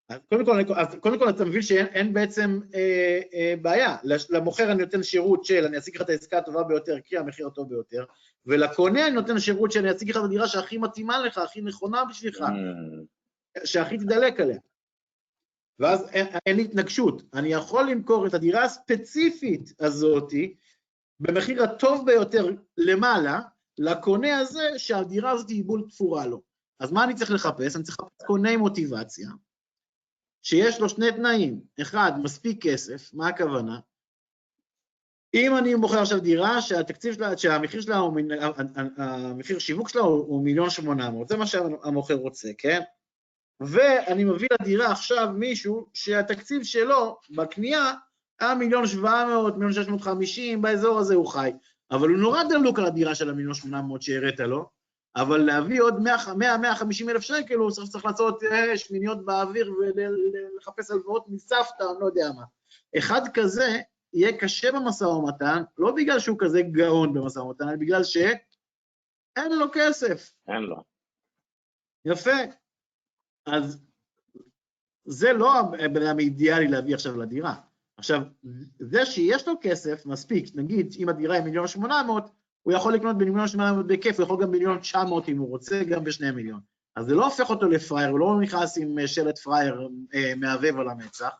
אז 0.09 0.18
קודם 0.28 0.44
כל, 0.44 0.74
אז 0.76 0.94
קודם 1.00 1.18
כל 1.18 1.28
אתה 1.28 1.44
מבין 1.44 1.62
שאין 1.62 2.12
בעצם 2.12 2.61
אה, 2.74 3.20
אה, 3.34 3.55
בעיה. 3.62 3.96
למוכר 4.30 4.72
אני 4.72 4.82
נותן 4.82 5.02
שירות 5.02 5.44
של 5.44 5.64
אני 5.64 5.78
אשיג 5.78 5.96
לך 5.96 6.02
את 6.02 6.09
העסקה 6.09 6.38
הטובה 6.38 6.62
ביותר, 6.62 7.00
כי 7.05 7.16
המחיר 7.18 7.46
הטוב 7.46 7.68
ביותר, 7.68 8.05
ולקונה 8.46 9.07
אני 9.07 9.14
נותן 9.14 9.38
שירות 9.38 9.72
של 9.72 9.80
אני 9.80 9.96
אשיג 9.96 10.11
לך 10.11 10.16
את 10.16 10.22
הדירה 10.24 10.48
שהכי 10.48 10.78
מתאימה 10.78 11.18
לך, 11.18 11.38
הכי 11.38 11.61
נכונה 11.61 12.05
בשבילך, 12.05 12.40
mm. 12.40 13.64
שהכי 13.64 13.98
תדלק 13.98 14.40
עליה. 14.40 14.59
ואז 15.78 16.08
אין, 16.08 16.26
אין 16.46 16.58
התנגשות. 16.58 17.22
אני 17.34 17.48
יכול 17.48 17.90
למכור 17.90 18.26
את 18.26 18.34
הדירה 18.34 18.64
הספציפית 18.64 19.72
הזאתי 19.80 20.54
במחיר 21.20 21.62
הטוב 21.62 22.06
ביותר 22.06 22.46
למעלה, 22.76 23.40
לקונה 23.78 24.38
הזה 24.38 24.78
שהדירה 24.78 25.30
הזאת 25.30 25.48
היא 25.48 25.64
בול 25.64 25.84
תפורה 25.88 26.26
לו. 26.26 26.42
אז 26.80 26.92
מה 26.92 27.04
אני 27.04 27.14
צריך 27.14 27.30
לחפש? 27.30 27.76
אני 27.76 27.84
צריך 27.84 28.00
לחפש 28.00 28.26
קונה 28.26 28.56
מוטיבציה, 28.56 29.28
שיש 30.42 30.80
לו 30.80 30.88
שני 30.88 31.12
תנאים. 31.12 31.60
אחד, 31.80 32.12
מספיק 32.22 32.62
כסף, 32.62 33.14
מה 33.14 33.28
הכוונה? 33.28 33.80
אם 35.34 35.56
אני 35.56 35.74
מוכר 35.74 35.98
עכשיו 35.98 36.20
דירה 36.20 36.62
שהתקציב 36.62 37.14
שלה, 37.14 37.36
שהמחיר 37.38 37.80
שלה 37.80 37.96
הוא, 37.96 38.20
המחיר 38.96 39.58
שיווק 39.58 39.88
שלה 39.88 40.02
הוא 40.02 40.44
מיליון 40.44 40.70
שמונה 40.70 41.10
מאות, 41.10 41.28
זה 41.28 41.36
מה 41.36 41.46
שהמוכר 41.46 42.14
רוצה, 42.14 42.48
כן? 42.58 42.80
ואני 43.61 44.24
מביא 44.24 44.48
לדירה 44.61 44.92
עכשיו 44.92 45.28
מישהו 45.34 45.86
שהתקציב 45.94 46.62
שלו 46.62 47.18
בקנייה 47.30 47.92
היה 48.40 48.55
מיליון 48.55 48.86
שבע 48.86 49.24
מאות, 49.24 49.55
מיליון 49.55 49.72
שש 49.72 49.88
מאות 49.88 50.02
חמישים, 50.02 50.62
באזור 50.62 50.98
הזה 50.98 51.14
הוא 51.14 51.26
חי. 51.26 51.50
אבל 51.90 52.09
הוא 52.09 52.18
נורא 52.18 52.42
דלוק 52.42 52.78
על 52.78 52.86
הדירה 52.86 53.14
של 53.14 53.30
המיליון 53.30 53.55
שמונה 53.55 53.82
מאות 53.82 54.02
שהראית 54.02 54.40
לו, 54.40 54.68
אבל 55.16 55.38
להביא 55.38 55.82
עוד 55.82 56.00
מאה, 56.00 56.57
מאה 56.59 56.76
חמישים 56.76 57.09
אלף 57.09 57.22
שקל, 57.22 57.55
הוא 57.55 57.70
צריך, 57.70 57.88
צריך 57.88 58.05
לעשות 58.05 58.42
אה, 58.42 58.78
שמיניות 58.78 59.24
באוויר 59.24 59.72
ולחפש 59.78 60.90
הלוואות 60.90 61.24
מסבתא, 61.28 61.82
אני 61.82 62.00
לא 62.00 62.07
יודע 62.07 62.28
מה. 62.36 62.44
אחד 62.98 63.20
כזה 63.34 63.80
יהיה 64.12 64.38
קשה 64.38 64.72
במשא 64.72 65.05
ומתן, 65.05 65.62
לא 65.78 65.92
בגלל 65.92 66.18
שהוא 66.18 66.36
כזה 66.40 66.62
גאון 66.62 67.14
במשא 67.14 67.38
ומתן, 67.38 67.68
אלא 67.68 67.76
בגלל 67.76 68.05
שאין 68.05 69.52
לו 69.59 69.66
כסף. 69.72 70.32
אין 70.48 70.62
לו. 70.62 70.76
יפה. 72.05 72.63
אז 73.47 73.84
זה 75.05 75.32
לא 75.32 75.59
הבן 75.59 76.03
אדם 76.03 76.18
האידיאלי 76.18 76.68
להביא 76.68 76.95
עכשיו 76.95 77.16
לדירה. 77.16 77.55
עכשיו, 77.97 78.22
זה 78.78 79.07
שיש 79.07 79.49
לו 79.49 79.55
כסף, 79.61 80.07
מספיק, 80.07 80.47
נגיד, 80.55 80.95
אם 80.99 81.09
הדירה 81.09 81.34
היא 81.34 81.45
מיליון 81.45 81.68
שמונה 81.68 82.03
מאות, 82.03 82.30
הוא 82.62 82.72
יכול 82.72 82.95
לקנות 82.95 83.18
במיליון 83.18 83.49
שמונה 83.49 83.72
מאות 83.72 83.86
בכיף, 83.86 84.16
הוא 84.16 84.24
יכול 84.24 84.42
גם 84.42 84.51
מיליון 84.51 84.78
תשע 84.78 85.05
מאות 85.05 85.28
אם 85.28 85.38
הוא 85.38 85.49
רוצה, 85.49 85.84
גם 85.84 86.05
בשני 86.05 86.30
מיליון. 86.30 86.61
אז 86.97 87.07
זה 87.07 87.14
לא 87.14 87.24
הופך 87.24 87.51
אותו 87.51 87.68
לפראייר, 87.68 88.11
הוא 88.11 88.18
לא 88.18 88.40
נכנס 88.40 88.78
עם 88.78 88.99
אה, 88.99 89.09
שלט 89.09 89.38
פראייר 89.38 89.88
אה, 90.14 90.32
מהבהב 90.36 90.76
על 90.78 90.88
המצח, 90.88 91.30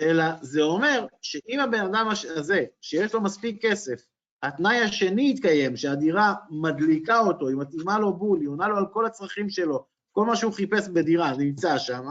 אלא 0.00 0.24
זה 0.42 0.62
אומר 0.62 1.06
שאם 1.22 1.60
הבן 1.60 1.80
אדם 1.80 2.08
הזה, 2.36 2.64
שיש 2.80 3.14
לו 3.14 3.20
מספיק 3.20 3.66
כסף, 3.66 4.02
התנאי 4.42 4.80
השני 4.80 5.30
יתקיים, 5.30 5.76
שהדירה 5.76 6.34
מדליקה 6.50 7.18
אותו, 7.18 7.48
היא 7.48 7.56
מתאימה 7.56 7.98
לו 7.98 8.12
בול, 8.12 8.40
היא 8.40 8.48
עונה 8.48 8.68
לו 8.68 8.76
על 8.76 8.86
כל 8.92 9.06
הצרכים 9.06 9.50
שלו, 9.50 9.86
כל 10.12 10.24
מה 10.24 10.36
שהוא 10.36 10.52
חיפש 10.52 10.88
בדירה 10.88 11.36
נמצא 11.36 11.78
שם, 11.78 12.06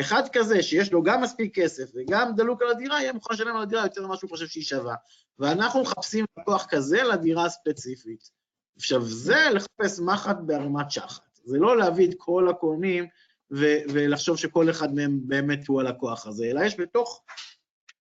אחד 0.00 0.22
כזה 0.32 0.62
שיש 0.62 0.92
לו 0.92 1.02
גם 1.02 1.22
מספיק 1.22 1.54
כסף 1.54 1.90
וגם 1.94 2.32
דלוק 2.36 2.62
על 2.62 2.70
הדירה, 2.70 3.00
יהיה 3.00 3.12
מוכן 3.12 3.34
לשלם 3.34 3.56
על 3.56 3.62
הדירה 3.62 3.82
יותר 3.82 4.06
ממה 4.06 4.16
שהוא 4.16 4.30
חושב 4.30 4.46
שהיא 4.46 4.64
שווה. 4.64 4.94
ואנחנו 5.38 5.82
מחפשים 5.82 6.24
לקוח 6.38 6.66
כזה 6.68 7.02
לדירה 7.02 7.44
הספציפית. 7.44 8.30
עכשיו, 8.76 9.02
זה 9.02 9.46
לחפש 9.52 10.00
מחט 10.00 10.36
בערימת 10.46 10.90
שחת. 10.90 11.22
זה 11.44 11.58
לא 11.58 11.76
להביא 11.76 12.08
את 12.08 12.14
כל 12.18 12.48
הקונים 12.48 13.06
ו- 13.52 13.80
ולחשוב 13.92 14.36
שכל 14.36 14.70
אחד 14.70 14.94
מהם 14.94 15.20
באמת 15.22 15.68
הוא 15.68 15.80
הלקוח 15.80 16.26
הזה, 16.26 16.44
אלא 16.44 16.60
יש 16.60 16.80
בתוך 16.80 17.22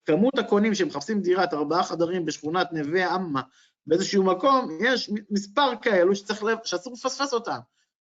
כמות 0.05 0.39
הקונים 0.39 0.75
שמחפשים 0.75 1.21
דירת 1.21 1.53
ארבעה 1.53 1.83
חדרים 1.83 2.25
בשכונת 2.25 2.67
נווה 2.71 3.13
עמה 3.13 3.41
באיזשהו 3.87 4.23
מקום, 4.23 4.77
יש 4.81 5.11
מספר 5.29 5.71
כאלו 5.81 6.15
שצריך, 6.15 6.45
שאסור 6.63 6.93
לפספס 6.93 7.33
אותם. 7.33 7.59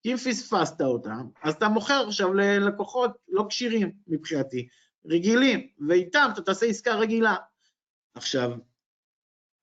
אם 0.06 0.18
פספסת 0.18 0.82
אותם, 0.82 1.28
אז 1.44 1.54
אתה 1.54 1.70
מוכר 1.70 2.06
עכשיו 2.08 2.34
ללקוחות 2.34 3.12
לא 3.28 3.46
כשירים 3.50 3.92
מבחינתי, 4.08 4.68
רגילים, 5.06 5.68
ואיתם 5.88 6.30
אתה 6.34 6.42
תעשה 6.42 6.66
עסקה 6.66 6.96
רגילה. 6.96 7.36
עכשיו, 8.16 8.52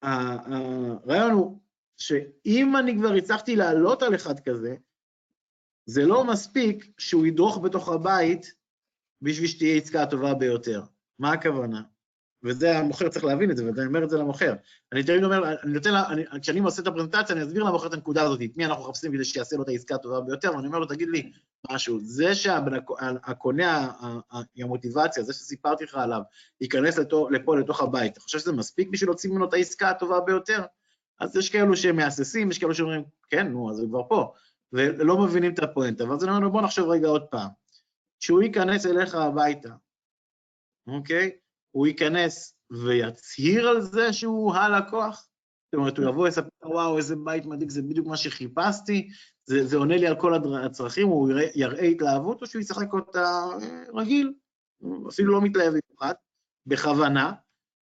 הרעיון 0.02 1.30
הוא 1.30 1.60
שאם 1.96 2.76
אני 2.76 2.96
כבר 2.96 3.12
הצלחתי 3.12 3.56
לעלות 3.56 4.02
על 4.02 4.14
אחד 4.14 4.40
כזה, 4.40 4.76
זה 5.86 6.04
לא 6.04 6.24
מספיק 6.24 6.92
שהוא 6.98 7.26
ידרוך 7.26 7.58
בתוך 7.58 7.88
הבית 7.88 8.54
בשביל 9.22 9.48
שתהיה 9.48 9.76
עסקה 9.76 10.02
הטובה 10.02 10.34
ביותר. 10.34 10.82
מה 11.18 11.32
הכוונה? 11.32 11.82
וזה 12.44 12.78
המוכר 12.78 13.08
צריך 13.08 13.24
להבין 13.24 13.50
את 13.50 13.56
זה, 13.56 13.64
ואני 13.64 13.86
אומר 13.86 14.04
את 14.04 14.10
זה 14.10 14.18
למוכר. 14.18 14.54
אני 14.92 15.02
תמיד 15.02 15.24
אומר, 15.24 15.52
אני 15.62 15.72
נותן, 15.72 15.94
אני, 15.94 16.24
כשאני 16.42 16.60
עושה 16.60 16.82
את 16.82 16.86
הפרזנטציה, 16.86 17.36
אני 17.36 17.44
אסביר 17.44 17.62
למוכר 17.62 17.86
את 17.86 17.92
הנקודה 17.92 18.22
הזאת, 18.22 18.40
את 18.42 18.56
מי 18.56 18.66
אנחנו 18.66 18.84
מחפשים 18.84 19.12
כדי 19.12 19.24
שיעשה 19.24 19.56
לו 19.56 19.62
את 19.62 19.68
העסקה 19.68 19.94
הטובה 19.94 20.20
ביותר, 20.20 20.52
ואני 20.56 20.66
אומר 20.66 20.78
לו, 20.78 20.86
תגיד 20.86 21.08
לי 21.08 21.32
משהו, 21.70 21.98
זה 22.00 22.34
שהקונה, 22.34 23.92
המוטיבציה, 24.58 25.22
זה 25.22 25.32
שסיפרתי 25.32 25.84
לך 25.84 25.94
עליו, 25.94 26.20
ייכנס 26.60 26.98
לפה, 26.98 27.28
לפה 27.30 27.56
לתוך 27.56 27.80
הבית, 27.80 28.12
אתה 28.12 28.20
חושב 28.20 28.38
שזה 28.38 28.52
מספיק 28.52 28.88
בשביל 28.88 29.08
להוציא 29.08 29.30
ממנו 29.30 29.44
את 29.44 29.54
העסקה 29.54 29.90
הטובה 29.90 30.20
ביותר? 30.20 30.64
אז 31.20 31.36
יש 31.36 31.50
כאלו 31.50 31.76
שמהססים, 31.76 32.50
יש 32.50 32.58
כאלו 32.58 32.74
שאומרים, 32.74 33.02
כן, 33.28 33.48
נו, 33.48 33.70
אז 33.70 33.78
הוא 33.78 33.88
כבר 33.88 34.02
פה, 34.08 34.32
ולא 34.72 35.18
מבינים 35.18 35.54
את 35.54 35.58
הפואנטה, 35.58 36.10
ואז 36.10 36.24
אני 36.24 36.30
אומר 36.30 36.42
לו, 36.42 36.52
בוא 36.52 36.62
נחשוב 36.62 36.88
רגע 36.88 37.08
עוד 37.08 37.24
פעם. 37.30 37.48
כשהוא 38.20 38.42
ייכנס 38.42 38.86
אליך 38.86 39.14
הביתה, 39.14 39.68
אוקיי? 40.86 41.30
הוא 41.72 41.86
ייכנס 41.86 42.54
ויצהיר 42.70 43.68
על 43.68 43.80
זה 43.80 44.12
שהוא 44.12 44.54
הלקוח? 44.54 45.28
זאת 45.72 45.78
אומרת, 45.78 45.98
הוא 45.98 46.08
יבוא 46.08 46.24
ויספר, 46.24 46.48
וואו, 46.64 46.96
איזה 46.96 47.16
בית 47.24 47.46
מדאיג, 47.46 47.70
זה 47.70 47.82
בדיוק 47.82 48.06
מה 48.06 48.16
שחיפשתי, 48.16 49.08
זה, 49.44 49.66
זה 49.66 49.76
עונה 49.76 49.96
לי 49.96 50.06
על 50.06 50.20
כל 50.20 50.54
הצרכים, 50.64 51.08
הוא 51.08 51.30
יראה, 51.30 51.46
יראה 51.54 51.82
התלהבות, 51.82 52.42
או 52.42 52.46
שהוא 52.46 52.60
ישחק 52.60 52.92
אותה 52.92 53.20
אה, 53.62 53.84
רגיל, 53.94 54.32
אפילו 55.08 55.32
לא 55.32 55.40
מתלהב 55.40 55.74
במיוחד, 55.74 56.14
בכוונה, 56.66 57.32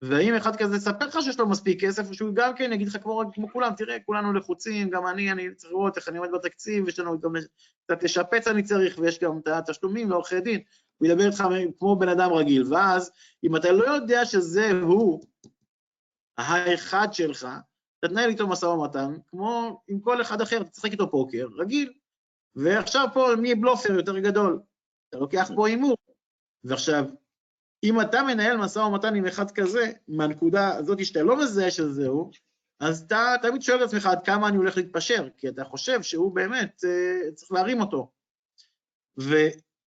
ואם 0.02 0.34
אחד 0.34 0.56
כזה 0.56 0.76
יספר 0.76 1.06
לך 1.06 1.18
שיש 1.22 1.40
לו 1.40 1.48
מספיק 1.48 1.84
כסף, 1.84 2.08
או 2.08 2.14
שהוא 2.14 2.34
גם 2.34 2.54
כן 2.56 2.72
יגיד 2.72 2.88
לך 2.88 2.96
כמו, 3.02 3.22
כמו 3.32 3.52
כולם, 3.52 3.72
תראה, 3.76 3.96
כולנו 4.06 4.32
לחוצים, 4.32 4.90
גם 4.90 5.06
אני, 5.06 5.32
אני 5.32 5.54
צריך 5.54 5.72
לראות 5.72 5.96
איך 5.96 6.08
אני 6.08 6.18
עומד 6.18 6.30
בתקציב, 6.32 6.88
יש 6.88 6.98
לנו 6.98 7.20
גם 7.20 7.32
קצת 7.86 8.02
לשפץ 8.02 8.48
אני 8.48 8.62
צריך, 8.62 8.98
ויש 8.98 9.18
גם 9.20 9.38
את 9.38 9.48
התשלומים 9.48 10.10
לעורכי 10.10 10.40
דין, 10.40 10.60
הוא 10.98 11.08
ידבר 11.08 11.26
איתך 11.26 11.44
כמו 11.78 11.96
בן 11.96 12.08
אדם 12.08 12.32
רגיל, 12.32 12.74
ואז 12.74 13.12
אם 13.44 13.56
אתה 13.56 13.72
לא 13.72 13.84
יודע 13.84 14.24
שזה 14.24 14.70
הוא 14.82 15.24
האחד 16.38 17.08
שלך, 17.12 17.48
אתה 17.98 18.08
תנהל 18.08 18.30
איתו 18.30 18.48
משא 18.48 18.66
ומתן, 18.66 19.14
כמו 19.26 19.82
עם 19.88 20.00
כל 20.00 20.22
אחד 20.22 20.40
אחר, 20.40 20.62
תשחק 20.62 20.92
איתו 20.92 21.10
פוקר, 21.10 21.46
רגיל. 21.56 21.92
ועכשיו 22.56 23.08
פה 23.14 23.28
מי 23.38 23.54
בלופר 23.54 23.92
יותר 23.92 24.18
גדול? 24.18 24.60
אתה 25.08 25.18
לוקח 25.18 25.50
פה 25.56 25.68
הימור. 25.68 25.96
ועכשיו, 26.64 27.04
אם 27.84 28.00
אתה 28.00 28.22
מנהל 28.22 28.56
משא 28.56 28.78
ומתן 28.78 29.14
עם 29.14 29.26
אחד 29.26 29.50
כזה, 29.50 29.92
מהנקודה 30.08 30.76
הזאת 30.76 31.04
שאתה 31.04 31.22
לא 31.22 31.36
מזהה 31.36 31.70
שזה 31.70 32.06
הוא, 32.06 32.32
אז 32.80 33.02
אתה 33.06 33.34
תמיד 33.42 33.62
שואל 33.62 33.78
את 33.78 33.82
עצמך 33.88 34.06
עד 34.06 34.24
כמה 34.24 34.48
אני 34.48 34.56
הולך 34.56 34.76
להתפשר, 34.76 35.28
כי 35.38 35.48
אתה 35.48 35.64
חושב 35.64 36.02
שהוא 36.02 36.34
באמת, 36.34 36.84
אה, 36.84 37.32
צריך 37.34 37.52
להרים 37.52 37.80
אותו. 37.80 38.10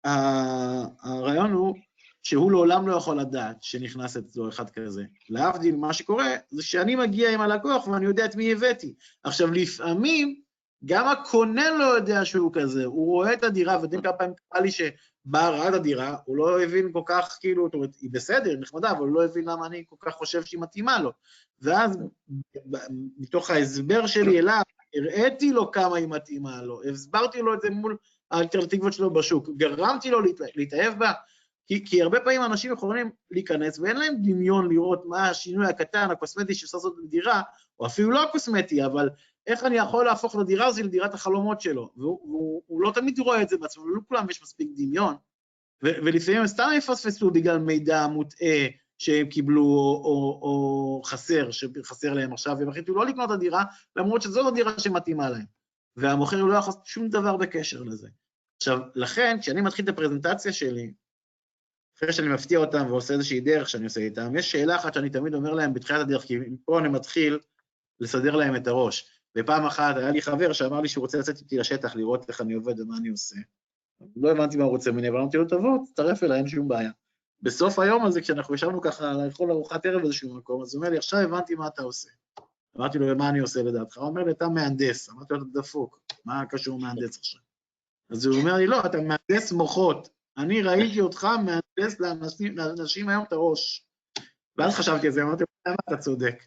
והרעיון 0.04 1.52
הוא 1.52 1.76
שהוא 2.22 2.52
לעולם 2.52 2.88
לא 2.88 2.96
יכול 2.96 3.20
לדעת 3.20 3.62
שנכנס 3.62 4.16
אצלו 4.16 4.48
אחד 4.48 4.70
כזה. 4.70 5.04
להבדיל, 5.30 5.76
מה 5.76 5.92
שקורה 5.92 6.30
זה 6.50 6.62
שאני 6.62 6.96
מגיע 6.96 7.30
עם 7.30 7.40
הלקוח 7.40 7.88
ואני 7.88 8.04
יודע 8.04 8.24
את 8.24 8.36
מי 8.36 8.52
הבאתי. 8.52 8.94
עכשיו, 9.24 9.52
לפעמים 9.52 10.40
גם 10.84 11.08
הקונה 11.08 11.70
לא 11.78 11.84
יודע 11.84 12.24
שהוא 12.24 12.52
כזה, 12.54 12.84
הוא 12.84 13.06
רואה 13.06 13.32
את 13.32 13.42
הדירה, 13.42 13.82
ואתם 13.82 14.02
כמה 14.02 14.12
פעמים 14.12 14.34
קרה 14.52 14.60
לי 14.60 14.70
ראה 15.34 15.68
את 15.68 15.74
הדירה, 15.74 16.16
הוא 16.24 16.36
לא 16.36 16.62
הבין 16.62 16.92
כל 16.92 17.02
כך, 17.06 17.38
כאילו, 17.40 17.64
זאת 17.64 17.74
אומרת, 17.74 17.90
היא 18.00 18.10
בסדר, 18.12 18.50
היא 18.50 18.58
נחמדה, 18.60 18.90
אבל 18.90 19.00
הוא 19.00 19.14
לא 19.14 19.24
הבין 19.24 19.44
למה 19.44 19.66
אני 19.66 19.84
כל 19.88 19.96
כך 20.00 20.14
חושב 20.14 20.44
שהיא 20.44 20.60
מתאימה 20.60 20.98
לו. 21.02 21.12
ואז 21.60 21.98
מתוך 23.18 23.50
ההסבר 23.50 24.06
שלי 24.06 24.38
אליו, 24.38 24.62
הראיתי 24.94 25.52
לו 25.52 25.70
כמה 25.70 25.96
היא 25.96 26.08
מתאימה 26.08 26.62
לו, 26.62 26.82
הסברתי 26.82 27.42
לו 27.42 27.54
את 27.54 27.60
זה 27.60 27.70
מול 27.70 27.96
האלטרנטיבות 28.30 28.92
שלו 28.92 29.12
בשוק, 29.12 29.48
גרמתי 29.56 30.10
לו 30.10 30.20
להתאהב 30.56 30.98
בה, 30.98 31.12
כי, 31.66 31.84
כי 31.86 32.02
הרבה 32.02 32.20
פעמים 32.20 32.44
אנשים 32.44 32.72
יכולים 32.72 33.10
להיכנס 33.30 33.78
ואין 33.78 33.96
להם 33.96 34.14
דמיון 34.22 34.68
לראות 34.68 35.02
מה 35.06 35.28
השינוי 35.28 35.66
הקטן, 35.66 36.10
הקוסמטי 36.10 36.54
שאפשר 36.54 36.78
לעשות 36.78 36.96
בדירה, 37.04 37.42
או 37.80 37.86
אפילו 37.86 38.10
לא 38.10 38.22
הקוסמטי, 38.22 38.84
אבל 38.84 39.10
איך 39.46 39.64
אני 39.64 39.76
יכול 39.76 40.04
להפוך 40.04 40.34
את 40.34 40.40
הדירה 40.40 40.66
הזו 40.66 40.82
לדירת 40.82 41.14
החלומות 41.14 41.60
שלו? 41.60 41.92
והוא 41.96 42.20
הוא, 42.22 42.62
הוא 42.66 42.82
לא 42.82 42.92
תמיד 42.94 43.18
רואה 43.18 43.42
את 43.42 43.48
זה 43.48 43.58
בעצמו, 43.58 43.88
לא 43.88 44.00
כולם 44.08 44.30
יש 44.30 44.42
מספיק 44.42 44.68
דמיון, 44.76 45.14
ולפעמים 45.82 46.40
הם 46.40 46.46
סתם 46.46 46.70
יפספסו 46.76 47.30
בגלל 47.30 47.58
מידע 47.58 48.06
מוטעה 48.06 48.66
שהם 48.98 49.26
קיבלו, 49.26 49.62
או, 49.62 50.02
או, 50.04 50.40
או 50.42 51.02
חסר, 51.04 51.50
שחסר 51.50 52.12
להם 52.12 52.32
עכשיו, 52.32 52.56
והם 52.58 52.68
החליטו 52.68 52.94
לא 52.94 53.06
לקנות 53.06 53.30
את 53.30 53.34
הדירה, 53.34 53.64
למרות 53.96 54.22
שזאת 54.22 54.46
הדירה 54.52 54.78
שמתאימה 54.78 55.30
להם. 55.30 55.44
והמוכר 55.96 56.36
לא 56.36 56.42
יכול 56.42 56.54
לעשות 56.54 56.86
שום 56.86 57.08
דבר 57.08 57.36
בקשר 57.36 57.82
לזה. 57.82 58.08
עכשיו, 58.56 58.78
לכן, 58.94 59.36
כשאני 59.40 59.60
מתחיל 59.60 59.84
את 59.84 59.88
הפרזנטציה 59.88 60.52
שלי, 60.52 60.92
אחרי 61.98 62.12
שאני 62.12 62.28
מפתיע 62.28 62.58
אותם 62.58 62.86
ועושה 62.88 63.14
איזושהי 63.14 63.40
דרך 63.40 63.68
שאני 63.68 63.84
עושה 63.84 64.00
איתם, 64.00 64.36
יש 64.36 64.52
שאלה 64.52 64.76
אחת 64.76 64.94
שאני 64.94 65.10
תמיד 65.10 65.34
אומר 65.34 65.52
להם 65.52 65.74
בתחילת 65.74 66.00
הדרך, 66.00 66.22
כי 66.22 66.38
פה 66.64 66.78
אני 66.78 66.88
מתחיל 66.88 67.38
לסדר 68.00 68.36
להם 68.36 68.56
את 68.56 68.66
הראש. 68.66 69.21
ופעם 69.38 69.66
אחת 69.66 69.96
היה 69.96 70.10
לי 70.10 70.22
חבר 70.22 70.52
שאמר 70.52 70.80
לי 70.80 70.88
שהוא 70.88 71.02
רוצה 71.02 71.18
לצאת 71.18 71.38
איתי 71.38 71.58
לשטח, 71.58 71.96
לראות 71.96 72.28
איך 72.28 72.40
אני 72.40 72.54
עובד 72.54 72.80
ומה 72.80 72.96
אני 72.96 73.08
עושה. 73.08 73.36
לא 74.16 74.30
הבנתי 74.30 74.56
מה 74.56 74.64
הוא 74.64 74.72
רוצה 74.72 74.92
ממני, 74.92 75.08
אבל 75.08 75.18
אמרתי 75.18 75.36
לו, 75.36 75.44
תבוא, 75.44 75.78
תצטרף 75.84 76.22
אליי, 76.22 76.38
אין 76.38 76.48
שום 76.48 76.68
בעיה. 76.68 76.90
בסוף 77.42 77.78
היום 77.78 78.04
הזה, 78.04 78.20
כשאנחנו 78.20 78.54
ישבנו 78.54 78.80
ככה 78.80 79.12
לאכול 79.12 79.50
ארוחת 79.50 79.86
ערב 79.86 80.02
באיזשהו 80.02 80.34
מקום, 80.34 80.62
אז 80.62 80.74
הוא 80.74 80.80
אומר 80.80 80.90
לי, 80.90 80.98
עכשיו 80.98 81.20
הבנתי 81.20 81.54
מה 81.54 81.66
אתה 81.66 81.82
עושה. 81.82 82.08
אמרתי 82.76 82.98
לו, 82.98 83.06
ומה 83.06 83.28
אני 83.28 83.38
עושה 83.38 83.62
לדעתך? 83.62 83.98
הוא 83.98 84.06
אומר 84.06 84.24
לי, 84.24 84.30
אתה 84.30 84.48
מהנדס. 84.48 85.10
אמרתי 85.10 85.34
לו, 85.34 85.40
אתה 85.40 85.60
דפוק, 85.60 86.00
מה 86.24 86.46
קשור 86.46 86.78
מהנדס 86.78 87.18
עכשיו? 87.18 87.40
אז 88.10 88.26
הוא 88.26 88.36
אומר 88.36 88.54
לי, 88.54 88.66
לא, 88.66 88.80
אתה 88.86 88.98
מהנדס 88.98 89.52
מוחות. 89.52 90.08
אני 90.38 90.62
ראיתי 90.62 91.00
אותך 91.00 91.24
מהנדס 91.24 92.00
לאנשים, 92.00 92.58
לאנשים 92.58 93.08
היום 93.08 93.24
את 93.24 93.32
הראש. 93.32 93.86
ואז 94.56 94.74
חשבתי 94.74 95.06
על 95.06 95.12
זה, 95.12 95.22
אמרתי, 95.22 95.44
למה 95.66 95.76
אתה 95.88 95.96
צודק? 95.96 96.42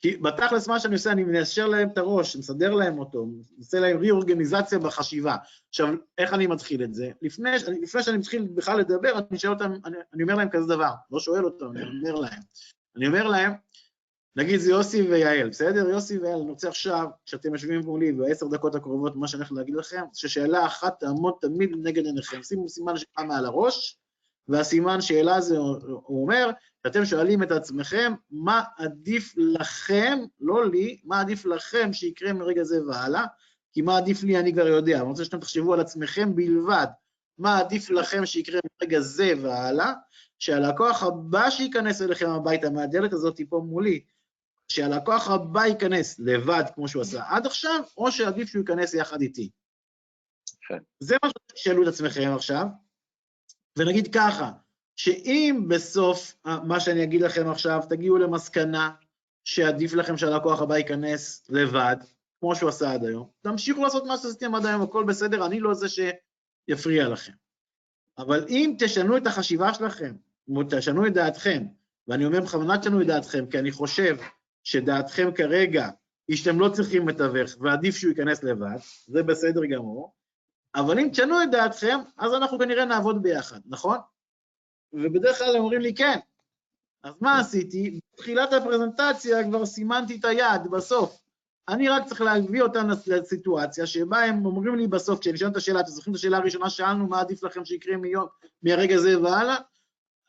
כי 0.00 0.16
בתכלס 0.16 0.68
מה 0.68 0.80
שאני 0.80 0.94
עושה, 0.94 1.12
אני 1.12 1.24
מיישר 1.24 1.66
להם 1.66 1.88
את 1.88 1.98
הראש, 1.98 2.36
מסדר 2.36 2.74
להם 2.74 2.98
אותו, 2.98 3.26
עושה 3.58 3.80
להם 3.80 3.98
ריאורגניזציה 3.98 4.78
בחשיבה. 4.78 5.36
עכשיו, 5.68 5.88
איך 6.18 6.34
אני 6.34 6.46
מתחיל 6.46 6.84
את 6.84 6.94
זה? 6.94 7.10
לפני, 7.22 7.50
לפני 7.82 8.02
שאני 8.02 8.18
מתחיל 8.18 8.42
בכלל 8.54 8.78
לדבר, 8.78 9.18
אני 9.30 9.38
שואל 9.38 9.52
אותם, 9.52 9.72
אני, 9.84 9.96
אני 10.14 10.22
אומר 10.22 10.34
להם 10.34 10.48
כזה 10.48 10.66
דבר, 10.66 10.90
לא 11.10 11.20
שואל 11.20 11.44
אותם, 11.44 11.66
אני 11.76 12.10
אומר 12.10 12.20
להם. 12.20 12.40
אני 12.96 13.06
אומר 13.06 13.26
להם, 13.26 13.52
נגיד 14.36 14.60
זה 14.60 14.70
יוסי 14.70 15.02
ויעל, 15.02 15.48
בסדר? 15.48 15.88
יוסי 15.88 16.18
ויעל, 16.18 16.40
אני 16.40 16.50
רוצה 16.50 16.68
עכשיו, 16.68 17.06
כשאתם 17.26 17.52
יושבים 17.52 17.80
מולי 17.80 18.12
בעשר 18.12 18.46
דקות 18.46 18.74
הקרובות, 18.74 19.16
מה 19.16 19.28
שאני 19.28 19.40
הולך 19.40 19.52
להגיד 19.52 19.74
לכם, 19.74 20.02
ששאלה 20.14 20.66
אחת 20.66 21.00
תעמוד 21.00 21.34
תמיד 21.40 21.70
נגד 21.82 22.04
עיניכם. 22.04 22.42
שימו 22.42 22.68
סימן 22.68 22.96
שאלה 22.96 23.26
מעל 23.26 23.46
הראש, 23.46 23.98
והסימן 24.48 25.00
שאלה 25.00 25.36
הזה, 25.36 25.56
הוא 25.56 26.22
אומר, 26.22 26.50
שאתם 26.86 27.04
שואלים 27.04 27.42
את 27.42 27.50
עצמכם, 27.50 28.12
מה 28.30 28.62
עדיף 28.78 29.34
לכם, 29.36 30.18
לא 30.40 30.70
לי, 30.70 31.00
מה 31.04 31.20
עדיף 31.20 31.46
לכם 31.46 31.92
שיקרה 31.92 32.32
מרגע 32.32 32.62
זה 32.62 32.86
והלאה, 32.86 33.24
כי 33.72 33.82
מה 33.82 33.96
עדיף 33.96 34.22
לי 34.22 34.38
אני 34.38 34.52
כבר 34.52 34.66
יודע. 34.66 34.96
אני 34.96 35.06
רוצה 35.06 35.24
שאתם 35.24 35.40
תחשבו 35.40 35.74
על 35.74 35.80
עצמכם 35.80 36.34
בלבד, 36.34 36.86
מה 37.38 37.58
עדיף 37.58 37.90
לכם 37.90 38.26
שיקרה 38.26 38.60
מרגע 38.82 39.00
זה 39.00 39.32
והלאה, 39.42 39.92
שהלקוח 40.38 41.02
הבא 41.02 41.50
שייכנס 41.50 42.02
אליכם 42.02 42.30
הביתה 42.30 42.70
מהדלת 42.70 43.12
הזאת 43.12 43.40
פה 43.48 43.62
מולי, 43.66 44.04
שהלקוח 44.68 45.30
הבא 45.30 45.66
ייכנס 45.66 46.18
לבד, 46.18 46.64
כמו 46.74 46.88
שהוא 46.88 47.02
עשה 47.02 47.22
עד 47.28 47.46
עכשיו, 47.46 47.80
או 47.96 48.12
שעדיף 48.12 48.48
שהוא 48.48 48.60
ייכנס 48.60 48.94
יחד 48.94 49.20
איתי. 49.20 49.50
כן. 50.68 50.78
זה 51.00 51.16
מה 51.24 51.30
שתשאלו 51.30 51.82
את 51.82 51.88
עצמכם 51.88 52.32
עכשיו, 52.34 52.66
ונגיד 53.78 54.14
ככה, 54.14 54.50
שאם 54.96 55.64
בסוף 55.68 56.36
מה 56.44 56.80
שאני 56.80 57.04
אגיד 57.04 57.20
לכם 57.20 57.50
עכשיו, 57.50 57.80
תגיעו 57.88 58.18
למסקנה 58.18 58.90
שעדיף 59.44 59.94
לכם 59.94 60.16
שהלקוח 60.16 60.62
הבא 60.62 60.76
ייכנס 60.76 61.44
לבד, 61.48 61.96
כמו 62.40 62.56
שהוא 62.56 62.68
עשה 62.68 62.92
עד 62.92 63.04
היום, 63.04 63.28
תמשיכו 63.40 63.82
לעשות 63.82 64.06
מה 64.06 64.16
שעשיתם 64.16 64.54
עד 64.54 64.66
היום, 64.66 64.82
הכל 64.82 65.04
בסדר, 65.04 65.46
אני 65.46 65.60
לא 65.60 65.74
זה 65.74 65.86
שיפריע 65.88 67.08
לכם. 67.08 67.32
אבל 68.18 68.44
אם 68.48 68.74
תשנו 68.78 69.16
את 69.16 69.26
החשיבה 69.26 69.74
שלכם, 69.74 70.14
תשנו 70.70 71.06
את 71.06 71.14
דעתכם, 71.14 71.62
ואני 72.08 72.24
אומר 72.24 72.40
בכוונה 72.40 72.78
תשנו 72.78 73.00
את 73.00 73.06
דעתכם, 73.06 73.46
כי 73.46 73.58
אני 73.58 73.70
חושב 73.70 74.16
שדעתכם 74.64 75.30
כרגע 75.34 75.88
היא 76.28 76.36
שאתם 76.36 76.60
לא 76.60 76.68
צריכים 76.68 77.06
מתווך 77.06 77.50
ועדיף 77.60 77.96
שהוא 77.96 78.10
ייכנס 78.10 78.42
לבד, 78.42 78.78
זה 79.06 79.22
בסדר 79.22 79.64
גמור, 79.64 80.14
אבל 80.74 80.98
אם 80.98 81.08
תשנו 81.12 81.42
את 81.42 81.50
דעתכם, 81.50 81.98
אז 82.16 82.34
אנחנו 82.34 82.58
כנראה 82.58 82.84
נעבוד 82.84 83.22
ביחד, 83.22 83.60
נכון? 83.66 83.98
ובדרך 84.92 85.38
כלל 85.38 85.56
הם 85.56 85.62
אומרים 85.62 85.80
לי 85.80 85.94
כן. 85.94 86.18
אז 87.02 87.14
מה 87.20 87.40
עשיתי? 87.40 88.00
בתחילת 88.14 88.52
הפרזנטציה 88.52 89.44
כבר 89.44 89.66
סימנתי 89.66 90.16
את 90.16 90.24
היעד 90.24 90.70
בסוף. 90.70 91.20
אני 91.68 91.88
רק 91.88 92.06
צריך 92.06 92.20
להביא 92.20 92.62
אותם 92.62 92.88
לסיטואציה 93.06 93.86
שבה 93.86 94.18
הם 94.18 94.46
אומרים 94.46 94.74
לי 94.74 94.86
בסוף, 94.86 95.20
כשאני 95.20 95.38
שואל 95.38 95.50
את 95.50 95.56
השאלה, 95.56 95.80
אתם 95.80 95.90
זוכרים 95.90 96.14
את 96.14 96.18
השאלה 96.18 96.36
הראשונה 96.36 96.70
שאלנו, 96.70 97.06
מה 97.06 97.20
עדיף 97.20 97.42
לכם 97.42 97.64
שיקרה 97.64 97.96
מיום, 97.96 98.26
מהרגע 98.62 98.98
זה 98.98 99.22
והלאה? 99.22 99.56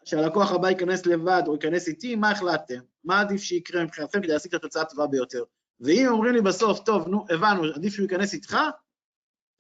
שהלקוח 0.06 0.52
הבא 0.52 0.70
ייכנס 0.70 1.06
לבד 1.06 1.44
או 1.48 1.54
ייכנס 1.54 1.88
איתי, 1.88 2.16
מה 2.16 2.32
החלטתם? 2.32 2.80
מה 3.04 3.20
עדיף 3.20 3.42
שיקרה 3.42 3.84
מבחינתכם 3.84 4.22
כדי 4.22 4.34
להשיג 4.34 4.56
את 4.56 4.60
התוצאה 4.60 4.82
הטובה 4.82 5.08
ביותר? 5.08 5.44
ואם 5.80 6.08
אומרים 6.08 6.34
לי 6.34 6.42
בסוף, 6.42 6.80
טוב, 6.80 7.08
נו, 7.08 7.26
הבנו, 7.30 7.64
עדיף 7.76 7.94
שהוא 7.94 8.04
ייכנס 8.04 8.34
איתך, 8.34 8.58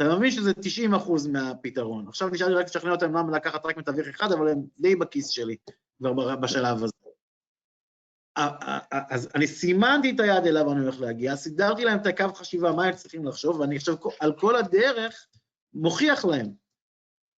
אתה 0.01 0.15
מבין 0.15 0.31
שזה 0.31 0.53
90 0.53 0.93
אחוז 0.93 1.27
מהפתרון. 1.27 2.07
עכשיו 2.07 2.29
נשאר 2.29 2.47
לי 2.47 2.55
רק 2.55 2.65
לשכנע 2.65 2.91
אותם 2.91 3.17
למה 3.17 3.37
לקחת 3.37 3.65
רק 3.65 3.77
מתווך 3.77 4.07
אחד, 4.07 4.31
אבל 4.31 4.47
הם 4.49 4.61
די 4.79 4.95
בכיס 4.95 5.27
שלי 5.27 5.55
כבר 5.97 6.35
בשלב 6.35 6.83
הזה. 6.83 6.93
אז 8.91 9.29
אני 9.35 9.47
סימנתי 9.47 10.11
את 10.11 10.19
היעד 10.19 10.45
אליו 10.47 10.71
אני 10.71 10.79
הולך 10.79 11.01
להגיע, 11.01 11.35
סידרתי 11.35 11.85
להם 11.85 11.99
את 11.99 12.05
הקו 12.05 12.33
חשיבה, 12.33 12.71
מה 12.71 12.85
הם 12.85 12.95
צריכים 12.95 13.25
לחשוב, 13.25 13.59
ואני 13.59 13.75
עכשיו 13.75 13.95
על 14.19 14.33
כל 14.33 14.55
הדרך 14.55 15.27
מוכיח 15.73 16.25
להם. 16.25 16.53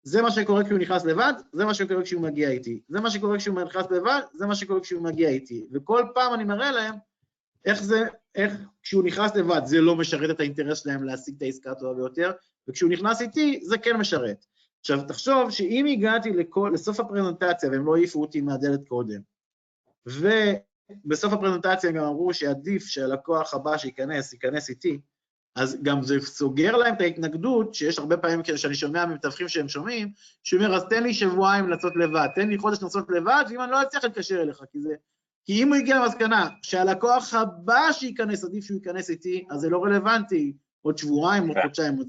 זה 0.04 0.22
מה 0.22 0.32
שקורה 0.32 0.64
כשהוא 0.64 0.80
נכנס 0.80 1.06
לבד, 1.06 1.34
זה 1.54 1.66
מה 1.66 1.74
שקורה 1.74 2.04
כשהוא 2.04 2.22
מגיע 2.22 2.50
איתי. 2.50 2.82
זה 2.88 3.00
מה 3.02 3.10
שקורה 3.10 3.38
כשהוא 3.38 3.62
נכנס 3.62 3.92
לבד, 3.92 4.22
זה 4.34 4.48
מה 4.48 4.56
שקורה 4.56 4.80
כשהוא 4.80 5.04
מגיע 5.04 5.30
איתי. 5.30 5.68
וכל 5.74 6.04
פעם 6.14 6.34
אני 6.34 6.44
מראה 6.44 6.72
להם 6.72 6.96
איך 7.66 7.84
זה, 7.84 8.04
איך 8.36 8.54
כשהוא 8.84 9.04
נכנס 9.04 9.36
לבד 9.36 9.62
זה 9.66 9.82
לא 9.82 9.96
משרת 9.96 10.30
את 10.30 10.40
האינטרס 10.40 10.84
שלהם 10.84 11.04
להשיג 11.04 11.36
את 11.38 11.42
העסקה 11.42 11.72
הטובה 11.72 11.94
ביותר, 11.94 12.32
וכשהוא 12.68 12.92
נכנס 12.92 13.22
איתי 13.22 13.60
זה 13.64 13.78
כן 13.78 13.98
משרת. 13.98 14.46
עכשיו, 14.80 15.02
תחשוב 15.08 15.52
שאם 15.52 15.86
הגעתי 15.86 16.30
לכל, 16.30 16.72
לסוף 16.74 17.00
הפרזנטציה 17.00 17.70
והם 17.70 17.86
לא 17.86 17.96
העיפו 17.96 18.22
אותי 18.22 18.42
מהדלת 18.42 18.88
קודם, 18.88 19.22
ובסוף 20.06 21.34
הפרזנטציה 21.34 21.90
הם 21.90 21.96
גם 21.96 22.04
אמרו 22.04 22.34
שעדיף 22.34 22.86
שהלקוח 22.86 23.54
הבא 23.54 23.78
שייכנס, 23.78 24.34
ייכנס 24.34 24.70
איתי, 24.70 25.00
אז 25.56 25.78
גם 25.84 26.02
זה 26.02 26.22
סוגר 26.22 26.78
להם 26.78 26.96
את 26.96 27.02
ההתנגדות, 27.02 27.74
שיש 27.74 28.00
הרבה 28.00 28.18
פעמים 28.18 28.44
כאלה 28.44 28.58
שאני 28.58 28.76
שומע 28.76 29.06
ממתווכים 29.06 29.48
שהם 29.48 29.70
שומעים, 29.70 30.12
שאומר, 30.44 30.76
אז 30.76 30.84
תן 30.90 31.04
לי 31.04 31.14
שבועיים 31.14 31.70
לצאת 31.70 31.96
לבד, 31.96 32.28
תן 32.36 32.50
לי 32.50 32.58
חודש 32.58 32.84
לצאת 32.84 33.10
לבד, 33.10 33.44
ואם 33.50 33.62
אני 33.62 33.72
לא 33.72 33.82
אצליח 33.82 34.04
להתקשר 34.04 34.42
אליך, 34.42 34.64
כי 34.72 34.80
זה... 34.80 34.90
כי 35.50 35.64
אם 35.64 35.68
הוא 35.68 35.76
הגיע 35.76 36.00
למסקנה 36.00 36.50
שהלקוח 36.62 37.34
הבא 37.34 37.92
שייכנס, 37.92 38.44
עדיף 38.44 38.66
שהוא 38.66 38.76
ייכנס 38.76 39.10
איתי, 39.10 39.46
אז 39.50 39.60
זה 39.60 39.70
לא 39.70 39.84
רלוונטי. 39.84 40.54
עוד 40.82 40.98
שבועיים, 40.98 41.48
עוד 41.48 41.58
חודשיים, 41.64 41.96
עוד... 41.96 42.08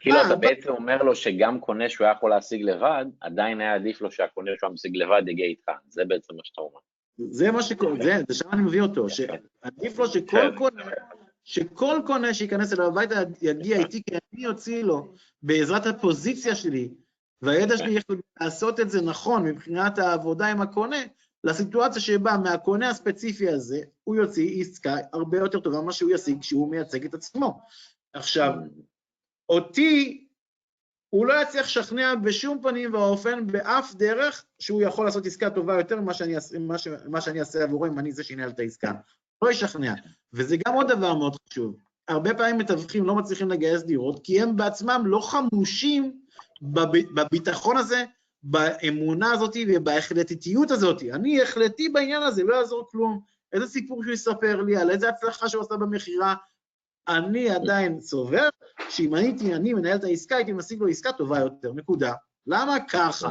כאילו 0.00 0.16
אתה 0.26 0.36
בעצם 0.36 0.68
אומר 0.68 1.02
לו 1.02 1.16
שגם 1.16 1.60
קונה 1.60 1.88
שהוא 1.88 2.04
היה 2.04 2.14
יכול 2.16 2.30
להשיג 2.30 2.62
לבד, 2.62 3.04
עדיין 3.20 3.60
היה 3.60 3.74
עדיף 3.74 4.00
לו 4.00 4.10
שהקונה 4.10 4.50
שהוא 4.58 4.72
משיג 4.72 4.96
לבד 4.96 5.22
יגיע 5.28 5.46
איתך, 5.46 5.72
זה 5.88 6.04
בעצם 6.04 6.34
מה 6.36 6.40
שאתה 6.44 6.60
אומר. 6.60 6.80
זה 7.30 7.50
מה 7.50 7.62
שקורה, 7.62 7.94
זה, 8.02 8.16
זה 8.28 8.34
שם 8.34 8.48
אני 8.52 8.62
מביא 8.62 8.80
אותו, 8.80 9.08
שעדיף 9.08 9.98
לו 9.98 10.06
שכל 10.06 10.36
כן. 10.50 10.56
קונה, 10.56 10.82
שכל 11.44 11.96
קונה 12.06 12.34
שייכנס 12.34 12.72
אליו 12.72 12.86
הביתה 12.86 13.14
יגיע 13.42 13.76
איתי, 13.76 14.02
כי 14.02 14.16
אני 14.34 14.46
אוציא 14.46 14.82
לו, 14.82 15.14
בעזרת 15.42 15.86
הפוזיציה 15.86 16.54
שלי, 16.54 16.88
והידע 17.42 17.76
שלי 17.76 17.96
איך 17.96 18.04
לעשות 18.40 18.80
את 18.80 18.90
זה 18.90 19.02
נכון 19.02 19.44
מבחינת 19.44 19.98
העבודה 19.98 20.46
עם 20.46 20.60
הקונה, 20.60 20.96
לסיטואציה 21.46 22.02
שבה 22.02 22.36
מהקונה 22.36 22.90
הספציפי 22.90 23.48
הזה, 23.48 23.80
הוא 24.04 24.16
יוציא 24.16 24.60
עסקה 24.60 24.96
הרבה 25.12 25.38
יותר 25.38 25.60
טובה 25.60 25.80
ממה 25.80 25.92
שהוא 25.92 26.10
ישיג 26.14 26.40
כשהוא 26.40 26.70
מייצג 26.70 27.04
את 27.04 27.14
עצמו. 27.14 27.60
עכשיו, 28.12 28.52
אותי, 29.48 30.26
הוא 31.10 31.26
לא 31.26 31.42
יצליח 31.42 31.66
לשכנע 31.66 32.14
בשום 32.14 32.58
פנים 32.62 32.94
ואופן, 32.94 33.46
באף 33.46 33.94
דרך, 33.94 34.44
שהוא 34.58 34.82
יכול 34.82 35.04
לעשות 35.04 35.26
עסקה 35.26 35.50
טובה 35.50 35.74
יותר 35.74 36.00
ממה 36.00 36.14
שאני, 36.14 36.34
מה 36.60 36.76
מה 37.08 37.20
שאני 37.20 37.40
אעשה 37.40 37.62
עבורו 37.62 37.86
אם 37.86 37.98
אני 37.98 38.12
זה 38.12 38.24
שינהל 38.24 38.50
את 38.50 38.58
העסקה. 38.58 38.92
לא 39.42 39.50
ישכנע. 39.50 39.94
וזה 40.32 40.56
גם 40.66 40.74
עוד 40.74 40.88
דבר 40.88 41.14
מאוד 41.14 41.36
חשוב. 41.48 41.76
הרבה 42.08 42.34
פעמים 42.34 42.58
מתווכים 42.58 43.04
לא 43.04 43.14
מצליחים 43.14 43.48
לגייס 43.48 43.82
דירות, 43.82 44.20
כי 44.24 44.42
הם 44.42 44.56
בעצמם 44.56 45.02
לא 45.04 45.20
חמושים 45.20 46.20
בביטחון 47.14 47.76
הזה 47.76 48.04
באמונה 48.42 49.32
הזאת 49.32 49.56
ובהחלטיות 49.68 50.70
הזאת. 50.70 51.02
אני 51.02 51.42
החלטי 51.42 51.88
בעניין 51.88 52.22
הזה, 52.22 52.42
לא 52.42 52.54
יעזור 52.54 52.88
כלום. 52.90 53.20
איזה 53.52 53.66
סיפור 53.66 54.02
שהוא 54.02 54.14
יספר 54.14 54.62
לי, 54.62 54.76
על 54.76 54.90
איזה 54.90 55.08
הצלחה 55.08 55.48
שהוא 55.48 55.62
עשה 55.62 55.76
במכירה, 55.76 56.34
אני 57.08 57.50
עדיין 57.50 58.00
סובר 58.00 58.48
שאם 58.88 59.14
הייתי, 59.14 59.54
אני 59.54 59.74
מנהל 59.74 59.96
את 59.96 60.04
העסקה, 60.04 60.36
הייתי 60.36 60.52
משיג 60.52 60.80
לו 60.80 60.88
עסקה 60.88 61.12
טובה 61.12 61.38
יותר, 61.38 61.72
נקודה. 61.72 62.12
למה 62.46 62.76
ככה? 62.88 63.30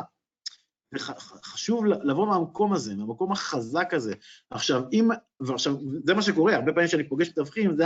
חשוב 1.43 1.85
לבוא 1.85 2.27
מהמקום 2.27 2.73
הזה, 2.73 2.95
מהמקום 2.95 3.31
החזק 3.31 3.93
הזה. 3.93 4.13
עכשיו, 4.49 4.83
אם, 4.93 5.09
ועכשיו, 5.39 5.75
זה 6.03 6.13
מה 6.13 6.21
שקורה, 6.21 6.55
הרבה 6.55 6.73
פעמים 6.73 6.87
כשאני 6.87 7.09
פוגש 7.09 7.29
מתווכים, 7.29 7.77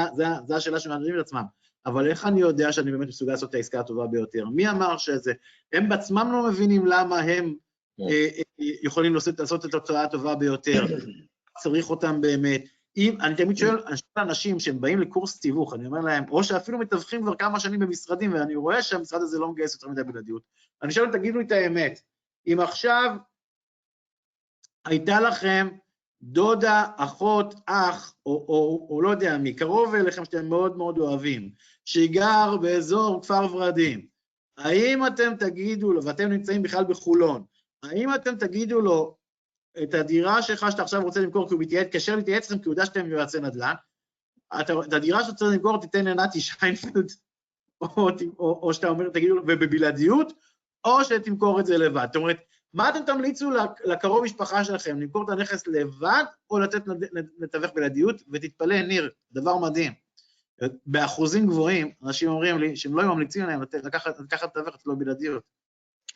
זו 0.48 0.56
השאלה 0.56 0.80
שמעניינים 0.80 1.16
את 1.16 1.26
עצמם. 1.26 1.44
אבל 1.90 2.10
איך 2.10 2.26
אני 2.26 2.42
יודע 2.42 2.72
שאני 2.72 2.92
באמת 2.92 3.08
מסוגל 3.08 3.32
לעשות 3.32 3.50
את 3.50 3.56
העסקה 3.56 3.80
הטובה 3.80 4.08
ביותר? 4.08 4.46
מי 4.46 4.70
אמר 4.70 4.98
שזה? 4.98 5.34
הם 5.74 5.90
בעצמם 5.90 6.30
לא 6.32 6.50
מבינים 6.50 6.86
למה 6.86 7.20
הם 7.20 7.56
כן. 7.98 8.04
אה, 8.10 8.28
יכולים 8.84 9.14
לעשות, 9.14 9.40
לעשות 9.40 9.66
את 9.66 9.74
התוצאה 9.74 10.04
הטובה 10.04 10.36
ביותר. 10.36 10.86
צריך 11.60 11.90
אותם 11.90 12.22
באמת. 12.22 12.64
אם, 12.98 13.18
אני 13.22 13.36
תמיד 13.36 13.58
שואל 13.58 13.78
אנשים 14.18 14.60
שהם 14.60 14.82
באים 14.82 15.00
לקורס 15.00 15.40
תיווך, 15.40 15.74
אני 15.74 15.86
אומר 15.86 16.00
להם, 16.00 16.24
או 16.30 16.44
שאפילו 16.44 16.78
מתווכים 16.78 17.22
כבר 17.22 17.36
כמה 17.36 17.60
שנים 17.60 17.80
במשרדים, 17.80 18.34
ואני 18.34 18.56
רואה 18.56 18.82
שהמשרד 18.82 19.22
הזה 19.22 19.40
לא 19.40 19.52
מגייס 19.52 19.74
יותר 19.74 19.88
מדי 19.88 20.04
בלעדיות. 20.04 20.44
אני 20.84 20.92
שואל, 20.92 21.12
תגידו 21.12 21.40
לי 21.40 21.46
את 21.46 21.52
האמת, 21.52 22.02
אם 22.48 22.60
עכשיו 22.60 23.16
הייתה 24.86 25.20
לכם 25.20 25.68
דודה, 26.22 26.86
אחות, 26.98 27.56
אח, 27.66 28.14
או, 28.26 28.32
או, 28.32 28.54
או, 28.54 28.88
או 28.90 29.02
לא 29.02 29.10
יודע 29.10 29.38
מי, 29.38 29.54
קרוב 29.54 29.96
אליכם 29.96 30.26
שאתם 30.26 30.50
מאוד 30.50 30.78
מאוד 30.78 30.98
אוהבים, 30.98 31.52
שגר 31.90 32.58
באזור 32.62 33.22
כפר 33.22 33.56
ורדים, 33.56 34.08
האם 34.58 35.08
אתם 35.08 35.34
תגידו 35.40 35.94
לו, 35.94 36.04
ואתם 36.04 36.30
נמצאים 36.30 36.62
בכלל 36.62 36.84
בחולון, 36.84 37.44
האם 37.84 38.16
אתם 38.16 38.36
תגידו 38.36 38.82
לו, 38.82 39.18
את 39.84 39.94
הדירה 39.94 40.42
שלך 40.42 40.66
שאתה 40.72 40.84
עכשיו 40.84 41.04
רוצה 41.04 41.20
למכור, 41.20 41.48
כי 41.48 41.54
הוא 41.54 41.62
מתקשר 41.62 42.16
להתייעץ 42.16 42.52
לכם, 42.52 42.60
כי 42.60 42.66
הוא 42.66 42.74
יודע 42.74 42.86
שאתם 42.86 43.10
יועצי 43.10 43.40
נדל"ן, 43.40 43.74
את 44.62 44.94
הדירה 44.94 45.24
שאתה 45.24 45.32
רוצה 45.32 45.46
למכור 45.46 45.82
תיתן 45.82 46.06
לנתי 46.06 46.42
שיינפלד, 46.42 47.12
או, 47.82 48.10
או, 48.40 48.60
או 48.62 48.74
שאתה 48.74 48.88
אומר, 48.88 49.10
תגידו, 49.10 49.36
ובבלעדיות, 49.36 50.34
או 50.86 51.04
שתמכור 51.04 51.60
את 51.60 51.66
זה 51.66 51.78
לבד. 51.78 52.08
זאת 52.08 52.16
אומרת, 52.16 52.38
מה 52.74 52.90
אתם 52.90 53.00
תמליצו 53.06 53.52
לקרוב 53.86 54.24
משפחה 54.24 54.64
שלכם, 54.64 55.00
למכור 55.00 55.24
את 55.24 55.30
הנכס 55.30 55.68
לבד, 55.68 56.24
או 56.50 56.60
לתת 56.60 56.82
לתווך 57.40 57.72
בלעדיות? 57.76 58.22
ותתפלא, 58.32 58.82
ניר, 58.82 59.10
דבר 59.32 59.58
מדהים. 59.58 60.09
באחוזים 60.86 61.48
גבוהים, 61.48 61.92
אנשים 62.06 62.30
אומרים 62.30 62.58
לי 62.58 62.76
שהם 62.76 62.98
לא 62.98 63.04
ממליצים 63.04 63.46
להם 63.46 63.62
לקחת 63.84 64.58
את 64.58 64.86
לא 64.86 64.94
בלעדיות. 64.98 65.44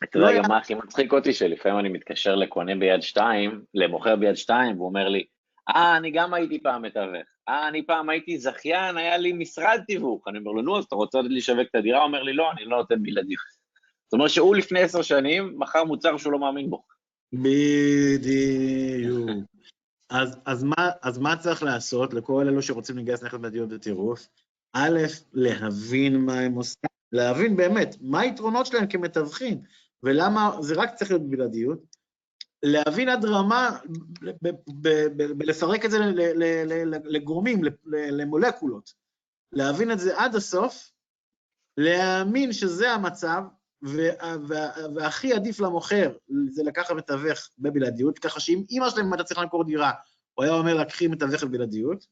אתה 0.04 0.18
יודע 0.18 0.38
גם 0.38 0.44
מה 0.48 0.58
הכי 0.58 0.74
מצחיק 0.74 1.12
אותי, 1.12 1.32
שלפעמים 1.32 1.78
אני 1.78 1.88
מתקשר 1.88 2.34
לקונה 2.34 2.74
ביד 2.76 3.02
שתיים, 3.02 3.62
למוכר 3.74 4.16
ביד 4.16 4.34
שתיים, 4.34 4.76
והוא 4.76 4.88
אומר 4.88 5.08
לי, 5.08 5.24
אה, 5.68 5.96
אני 5.96 6.10
גם 6.10 6.34
הייתי 6.34 6.62
פעם 6.62 6.82
מתווך. 6.82 7.26
אה, 7.48 7.68
אני 7.68 7.86
פעם 7.86 8.08
הייתי 8.08 8.38
זכיין, 8.38 8.96
היה 8.96 9.16
לי 9.16 9.32
משרד 9.32 9.80
תיווך. 9.86 10.28
אני 10.28 10.38
אומר 10.38 10.52
לו, 10.52 10.62
נו, 10.62 10.78
אז 10.78 10.84
אתה 10.84 10.96
רוצה 10.96 11.18
לשווק 11.22 11.66
את 11.70 11.74
הדירה? 11.74 11.98
הוא 11.98 12.06
אומר 12.06 12.22
לי, 12.22 12.32
לא, 12.32 12.52
אני 12.52 12.64
לא 12.64 12.76
נותן 12.76 13.02
בלעדיות. 13.02 13.64
זאת 14.04 14.12
אומרת 14.12 14.30
שהוא 14.30 14.56
לפני 14.56 14.80
עשר 14.80 15.02
שנים 15.02 15.54
מכר 15.58 15.84
מוצר 15.84 16.16
שהוא 16.16 16.32
לא 16.32 16.38
מאמין 16.38 16.70
בו. 16.70 16.82
בדיוק. 17.32 19.30
אז, 20.10 20.38
אז, 20.44 20.64
מה, 20.64 20.90
אז 21.02 21.18
מה 21.18 21.36
צריך 21.36 21.62
לעשות 21.62 22.14
לכל 22.14 22.48
אלו 22.48 22.62
שרוצים 22.62 22.98
לגייס 22.98 23.22
נכס 23.22 23.38
בדיוק 23.38 23.70
בטירוף? 23.70 24.28
א', 24.72 24.98
להבין 25.32 26.16
מה 26.16 26.38
הם 26.38 26.54
עושים, 26.54 26.88
להבין 27.12 27.56
באמת 27.56 27.96
מה 28.00 28.20
היתרונות 28.20 28.66
שלהם 28.66 28.86
כמתווכים, 28.86 29.62
ולמה 30.02 30.56
זה 30.60 30.74
רק 30.74 30.94
צריך 30.94 31.10
להיות 31.10 31.30
בלעדיות, 31.30 31.96
להבין 32.62 33.08
עד 33.08 33.24
רמה, 33.24 33.78
לפרק 35.40 35.84
את 35.84 35.90
זה 35.90 35.98
לגורמים, 37.04 37.60
למולקולות, 37.86 38.92
להבין 39.52 39.92
את 39.92 39.98
זה 39.98 40.20
עד 40.20 40.34
הסוף, 40.34 40.90
להאמין 41.76 42.52
שזה 42.52 42.90
המצב, 42.90 43.42
והכי 44.94 45.32
עדיף 45.32 45.60
למוכר 45.60 46.16
זה 46.50 46.62
לקחת 46.62 46.90
מתווך 46.90 47.50
בבלעדיות, 47.58 48.18
ככה 48.18 48.40
שאם 48.40 48.62
אימא 48.70 48.90
שלהם 48.90 49.12
הייתה 49.12 49.24
צריכה 49.24 49.42
למכור 49.42 49.64
דירה, 49.64 49.92
הוא 50.34 50.44
היה 50.44 50.54
אומר, 50.54 50.74
לקחי 50.74 51.06
מתווך 51.08 51.44
בבלעדיות, 51.44 52.06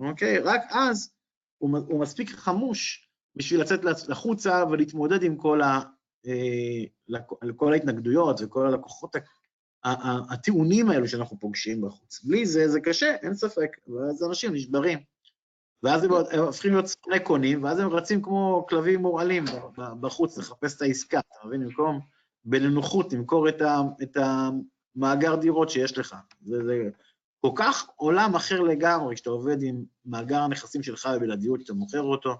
אוקיי? 0.00 0.38
רק 0.38 0.60
אז 0.70 1.10
הוא, 1.58 1.78
הוא 1.88 2.00
מספיק 2.00 2.30
חמוש 2.30 3.08
בשביל 3.36 3.60
לצאת 3.60 3.84
לחוצה 3.84 4.64
ולהתמודד 4.70 5.22
עם 5.22 5.36
כל, 5.36 5.62
ה, 5.62 5.80
אה, 6.26 7.20
כל 7.56 7.72
ההתנגדויות 7.72 8.40
וכל 8.42 8.66
הלקוחות 8.66 9.16
הטיעונים 10.30 10.90
האלו 10.90 11.08
שאנחנו 11.08 11.38
פוגשים 11.40 11.80
בחוץ. 11.80 12.24
בלי 12.24 12.46
זה, 12.46 12.68
זה 12.68 12.80
קשה, 12.80 13.14
אין 13.22 13.34
ספק, 13.34 13.76
ואז 13.88 14.24
אנשים 14.28 14.54
נשברים. 14.54 14.98
ואז 15.82 16.04
הם 16.04 16.10
הופכים 16.38 16.72
להיות 16.72 16.86
ספרי 16.86 17.20
קונים, 17.20 17.64
ואז 17.64 17.78
הם 17.78 17.88
רצים 17.88 18.22
כמו 18.22 18.66
כלבים 18.68 19.00
מורעלים 19.00 19.44
בחוץ 20.00 20.38
לחפש 20.38 20.76
את 20.76 20.82
העסקה, 20.82 21.20
אתה 21.20 21.46
מבין? 21.46 21.64
במקום 21.66 22.00
בנוחות 22.44 23.12
למכור 23.12 23.48
את, 23.48 23.62
את 24.02 24.16
המאגר 24.96 25.34
דירות 25.34 25.70
שיש 25.70 25.98
לך. 25.98 26.16
זה, 26.40 26.64
זה 26.64 26.90
כל 27.40 27.50
כך 27.54 27.88
עולם 27.96 28.34
אחר 28.34 28.60
לגמרי, 28.60 29.14
כשאתה 29.14 29.30
עובד 29.30 29.62
עם 29.62 29.84
מאגר 30.06 30.40
הנכסים 30.40 30.82
שלך 30.82 31.08
בבלעדיות, 31.14 31.60
שאתה 31.60 31.72
מוכר 31.72 32.02
אותו, 32.02 32.34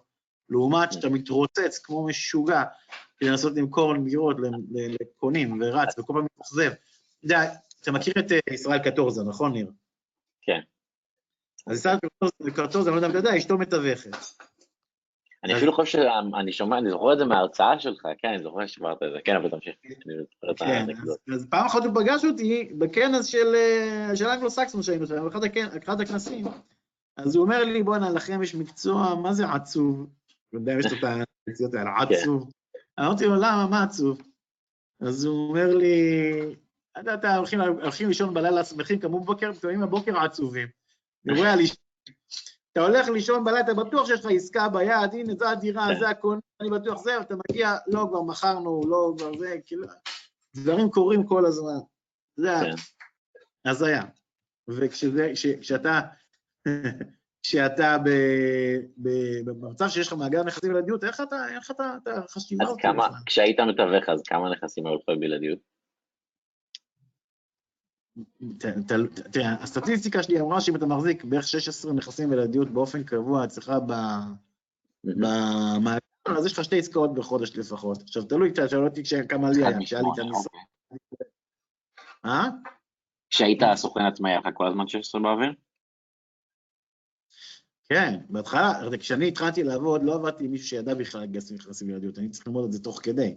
לעומת 0.49 0.93
שאתה 0.93 1.09
מתרוצץ 1.09 1.78
כמו 1.78 2.07
משוגע 2.07 2.62
כדי 3.18 3.30
לנסות 3.30 3.53
למכור 3.57 3.97
דירות 3.97 4.36
לקונים 5.01 5.61
ורץ 5.62 5.99
וכל 5.99 6.12
פעם 6.12 6.24
מתאכזב. 6.24 6.70
אתה 6.70 7.26
יודע, 7.26 7.41
אתה 7.82 7.93
מכיר 7.93 8.14
את 8.18 8.32
אה, 8.32 8.39
ישראל 8.55 8.78
קטורזה, 8.78 9.24
נכון, 9.24 9.53
ניר? 9.53 9.70
כן. 10.43 10.61
אז 11.68 11.78
ישראל 11.78 11.98
קטורזה, 12.54 12.90
אני 12.90 12.96
לא 12.96 12.96
יודע 12.96 13.06
אם 13.06 13.10
אתה 13.10 13.18
יודע, 13.18 13.38
אשתו 13.38 13.58
מתווכת. 13.58 14.16
אני 15.44 15.56
אפילו 15.56 15.72
חושב 15.72 15.98
שאני 15.98 16.52
שומע, 16.52 16.78
אני 16.78 16.90
זוכר 16.90 17.12
את 17.12 17.18
זה 17.18 17.24
מההרצאה 17.24 17.78
שלך, 17.78 18.02
כן, 18.18 18.28
אני 18.28 18.42
זוכר 18.42 18.66
ששמרת 18.66 19.02
את 19.02 19.08
זה, 19.12 19.18
כן, 19.24 19.36
אבל 19.36 19.50
תמשיך. 19.50 19.74
כן, 20.56 20.86
אז 21.34 21.46
פעם 21.50 21.66
אחת 21.66 21.84
הוא 21.84 21.94
פגש 21.94 22.24
אותי 22.24 22.72
בכנס 22.78 23.26
של 23.26 23.54
אה, 23.54 24.34
אנגלו-סקסון 24.34 24.82
שהיינו 24.82 25.06
שם, 25.06 25.24
באחד 25.24 26.00
הכנסים, 26.00 26.46
אז 27.16 27.36
הוא 27.36 27.44
אומר 27.44 27.64
לי, 27.64 27.82
בואנה, 27.82 28.10
לכם 28.10 28.42
יש 28.42 28.54
מקצוע, 28.54 29.14
מה 29.14 29.32
זה 29.32 29.48
עצוב? 29.48 30.06
אתה 30.48 30.56
יודע, 30.56 30.72
יש 30.72 30.86
את 30.86 31.04
המקצועות 31.04 31.74
האלה, 31.74 31.90
כן. 32.08 32.14
עצוב. 32.14 32.50
אמרתי 33.00 33.24
לו, 33.24 33.36
למה, 33.36 33.66
מה 33.70 33.82
עצוב? 33.82 34.22
אז 35.00 35.24
הוא 35.24 35.48
אומר 35.48 35.74
לי, 35.76 36.02
אתה 37.00 37.12
יודע, 37.12 37.36
הולכים 37.36 38.08
לישון 38.08 38.34
בלילה 38.34 38.64
שמחים 38.64 38.98
כמו 38.98 39.20
בבוקר, 39.20 39.52
פתאום 39.52 39.80
בבוקר 39.80 40.18
עצובים. 40.18 40.77
רואה 41.26 41.52
על 41.52 41.60
אתה 42.72 42.86
הולך 42.86 43.08
לישון 43.08 43.44
בלילה, 43.44 43.60
אתה 43.60 43.74
בטוח 43.74 44.06
שיש 44.06 44.20
לך 44.20 44.30
עסקה 44.30 44.68
ביד, 44.68 45.12
הנה, 45.12 45.34
זו 45.38 45.48
הדירה, 45.48 45.88
כן. 45.88 45.98
זה 46.00 46.08
הקונה, 46.08 46.40
אני 46.60 46.70
בטוח 46.70 47.02
זה, 47.02 47.20
אתה 47.20 47.34
מגיע, 47.50 47.76
לא, 47.86 48.06
כבר 48.10 48.22
מכרנו, 48.22 48.80
לא, 48.86 49.14
כבר 49.18 49.38
זה, 49.38 49.56
כאילו, 49.66 49.86
דברים 50.56 50.90
קורים 50.90 51.26
כל 51.26 51.46
הזמן. 51.46 51.78
זה 52.36 52.48
כן. 52.60 53.70
הזיה. 53.70 54.02
וכשאתה, 54.68 56.00
כשאתה 57.42 57.96
במצב 59.44 59.88
שיש 59.88 60.06
לך 60.06 60.12
מאגר 60.12 60.42
נכסים 60.42 60.72
בלעדיות, 60.72 61.04
איך 61.04 61.20
אתה, 61.20 61.48
איך 61.48 61.70
אתה, 61.70 61.96
אתה 62.02 62.20
חשיבה 62.30 62.64
אז 62.64 62.76
כמה, 62.78 63.08
כשהיית 63.26 63.60
מתווך, 63.60 64.08
אז 64.08 64.22
כמה 64.22 64.50
נכסים 64.50 64.86
היו 64.86 64.94
לך 64.94 65.02
בבלעדיות? 65.08 65.58
תראה, 69.32 69.62
הסטטיסטיקה 69.62 70.22
שלי 70.22 70.40
אמרה 70.40 70.60
שאם 70.60 70.76
אתה 70.76 70.86
מחזיק 70.86 71.24
בערך 71.24 71.48
16 71.48 71.92
נכסים 71.92 72.30
בלעדיות 72.30 72.70
באופן 72.70 73.02
קבוע 73.02 73.44
אצלך 73.44 73.72
במאגר, 75.04 75.98
אז 76.38 76.46
יש 76.46 76.52
לך 76.52 76.64
שתי 76.64 76.78
עסקאות 76.78 77.14
בחודש 77.14 77.56
לפחות. 77.56 78.02
עכשיו, 78.02 78.22
תלוי, 78.22 78.50
אתה 78.50 78.68
שואל 78.68 78.84
אותי 78.84 79.02
כמה 79.28 79.50
לי 79.50 79.66
היה, 79.66 79.78
לי 79.78 79.84
את 79.84 80.18
המשרד. 80.18 80.62
אה? 82.24 82.48
כשהיית 83.30 83.62
סוכן 83.74 84.00
עצמאי, 84.00 84.30
היה 84.30 84.40
לך 84.40 84.48
כל 84.54 84.66
הזמן 84.66 84.88
16 84.88 85.20
באוויר? 85.20 85.52
כן, 87.88 88.20
בהתחלה, 88.28 88.72
כשאני 89.00 89.28
התחלתי 89.28 89.62
לעבוד, 89.62 90.02
לא 90.02 90.14
עבדתי 90.14 90.44
עם 90.44 90.50
מישהו 90.50 90.68
שידע 90.68 90.94
בכלל 90.94 91.22
לגייס 91.22 91.52
נכסים 91.52 91.88
בלעדיות, 91.88 92.18
אני 92.18 92.28
צריך 92.28 92.46
ללמוד 92.46 92.64
את 92.64 92.72
זה 92.72 92.82
תוך 92.82 93.00
כדי. 93.02 93.34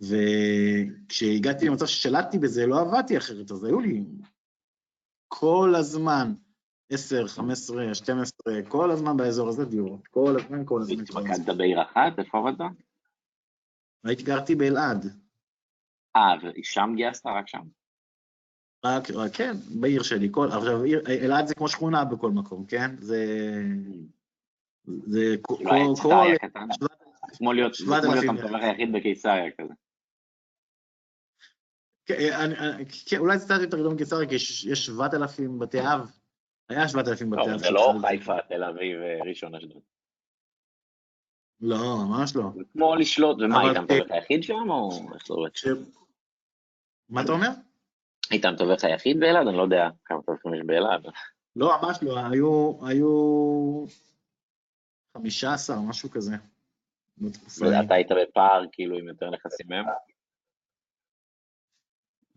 וכשהגעתי 0.00 1.66
למצב 1.66 1.86
ששלטתי 1.86 2.38
בזה, 2.38 2.66
לא 2.66 2.80
עבדתי 2.80 3.18
אחרת, 3.18 3.50
אז 3.50 3.64
היו 3.64 3.80
לי 3.80 4.04
כל 5.28 5.74
הזמן 5.76 6.34
10, 6.90 7.26
15, 7.26 7.94
12, 7.94 8.62
כל 8.68 8.90
הזמן 8.90 9.16
באזור 9.16 9.48
הזה 9.48 9.64
דירות, 9.64 10.06
כל 10.06 10.36
הזמן, 10.36 10.62
כל 10.64 10.80
הזמן. 10.80 11.00
התמקדת 11.00 11.56
בעיר 11.56 11.82
אחת? 11.82 12.18
איפה 12.18 12.38
עבדת? 12.38 12.60
הייתי 14.04 14.22
גרתי 14.22 14.54
באלעד. 14.54 15.06
אה, 16.16 16.34
ושם 16.58 16.92
גייסת? 16.96 17.26
רק 17.26 17.48
שם? 17.48 17.62
רק, 18.84 19.10
רק, 19.10 19.32
כן, 19.32 19.52
בעיר 19.80 20.02
שלי. 20.02 20.28
כל, 20.30 20.46
עכשיו, 20.46 20.84
אלעד 21.08 21.46
זה 21.46 21.54
כמו 21.54 21.68
שכונה 21.68 22.04
בכל 22.04 22.30
מקום, 22.30 22.66
כן? 22.66 22.96
זה... 23.00 23.24
זה 24.84 25.34
כל... 25.42 25.56
כל... 26.02 26.34
כמו 27.38 27.52
להיות 27.52 27.72
המתווך 28.28 28.62
היחיד 28.62 28.92
בקיסריה 28.92 29.50
כזה. 29.58 29.74
כן, 32.08 32.50
כן, 33.06 33.18
אולי 33.18 33.38
זה 33.38 33.44
קצת 33.44 33.60
יותר 33.60 33.78
גדול 33.78 33.94
מקיסריה, 33.94 34.28
כי 34.28 34.34
יש 34.34 34.86
7,000 34.86 35.58
בתי 35.58 35.80
אב. 35.80 36.10
היה 36.68 36.88
7,000 36.88 37.30
בתי 37.30 37.52
אב. 37.54 37.58
זה 37.58 37.70
לא 37.70 37.94
חיפה, 38.08 38.36
תל 38.48 38.64
אביב, 38.64 38.98
ראשון 39.28 39.54
אשדוד. 39.54 39.82
לא, 41.60 41.96
ממש 42.08 42.36
לא. 42.36 42.44
כמו 42.72 42.96
לשלוט, 42.96 43.38
ומה, 43.40 43.60
היית 43.60 43.76
המתווך 43.76 44.10
היחיד 44.10 44.42
שם, 44.42 44.70
או 44.70 44.90
איך 45.14 45.26
זה 45.26 45.34
עובד? 45.34 45.50
מה 47.08 47.22
אתה 47.22 47.32
אומר? 47.32 47.48
היית 48.30 48.44
המתווך 48.44 48.84
היחיד 48.84 49.20
באלעד? 49.20 49.46
אני 49.46 49.56
לא 49.56 49.62
יודע 49.62 49.88
כמה 50.04 50.18
מתווכים 50.18 50.54
יש 50.54 50.60
באלעד. 50.66 51.06
לא, 51.56 51.72
ממש 51.82 51.98
לא, 52.02 52.18
היו 52.86 53.84
15, 55.16 55.76
משהו 55.80 56.10
כזה. 56.10 56.36
ואתה 57.60 57.94
היית 57.94 58.08
בפער, 58.22 58.64
כאילו, 58.72 58.98
עם 58.98 59.08
יותר 59.08 59.30
נכסים 59.30 59.66
מהם? 59.68 59.84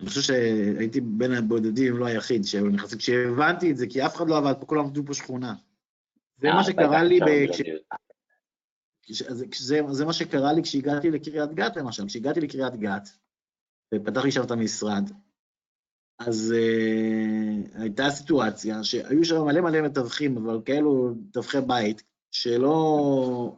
אני 0.02 0.10
חושב 0.10 0.22
שהייתי 0.22 1.02
בין 1.02 1.32
הבודדים, 1.32 1.94
אם 1.94 2.00
לא 2.00 2.06
היחיד, 2.06 2.44
שהיו 2.44 2.70
נכנסים. 2.70 2.98
כשהבנתי 2.98 3.72
את 3.72 3.78
זה, 3.78 3.88
כי 3.88 4.06
אף 4.06 4.16
אחד 4.16 4.28
לא 4.28 4.38
עבד 4.38 4.54
פה, 4.60 4.66
כולם 4.66 4.86
עבדו 4.86 5.06
פה 5.06 5.14
שכונה. 5.14 5.54
זה 6.38 6.48
אה, 6.48 6.56
מה 6.56 6.64
שקרה 6.64 7.04
לי. 7.04 7.20
כש- 9.04 9.62
זה, 9.62 10.06
מה 10.06 10.14
שקרה 10.14 10.54
לי 10.54 10.64
כשהגעתי 10.64 11.12
לקריית 11.12 11.54
גת, 11.54 11.78
למשל. 11.78 12.08
כשהגעתי 12.08 12.42
לקריית 12.42 12.76
גת, 12.76 13.10
ופתחתי 13.96 14.32
שם 14.32 14.44
את 14.44 14.52
המשרד, 14.52 15.12
אז 16.20 16.54
uh, 16.58 17.82
הייתה 17.82 18.10
סיטואציה 18.10 18.84
שהיו 18.84 19.26
שם 19.26 19.46
מלא 19.46 19.62
מלא 19.62 19.82
מתווכים, 19.82 20.38
אבל 20.38 20.62
כאלו 20.66 21.16
מתווכי 21.16 21.58
בית, 21.68 22.04
שלא... 22.32 23.56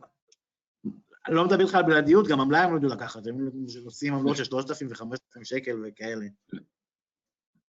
לא 1.29 1.45
מדבר 1.45 1.61
איתך 1.63 1.75
על 1.75 1.83
בלעדיות, 1.83 2.27
גם 2.27 2.39
המלאי 2.39 2.59
הם 2.59 2.71
לא 2.71 2.77
ידעו 2.77 2.89
לקחת, 2.89 3.27
הם 3.27 3.49
עושים 3.85 4.13
עמלות 4.13 4.37
של 4.37 4.43
3,000 4.43 4.87
ו-5,000 4.87 5.43
שקל 5.43 5.83
וכאלה. 5.83 6.25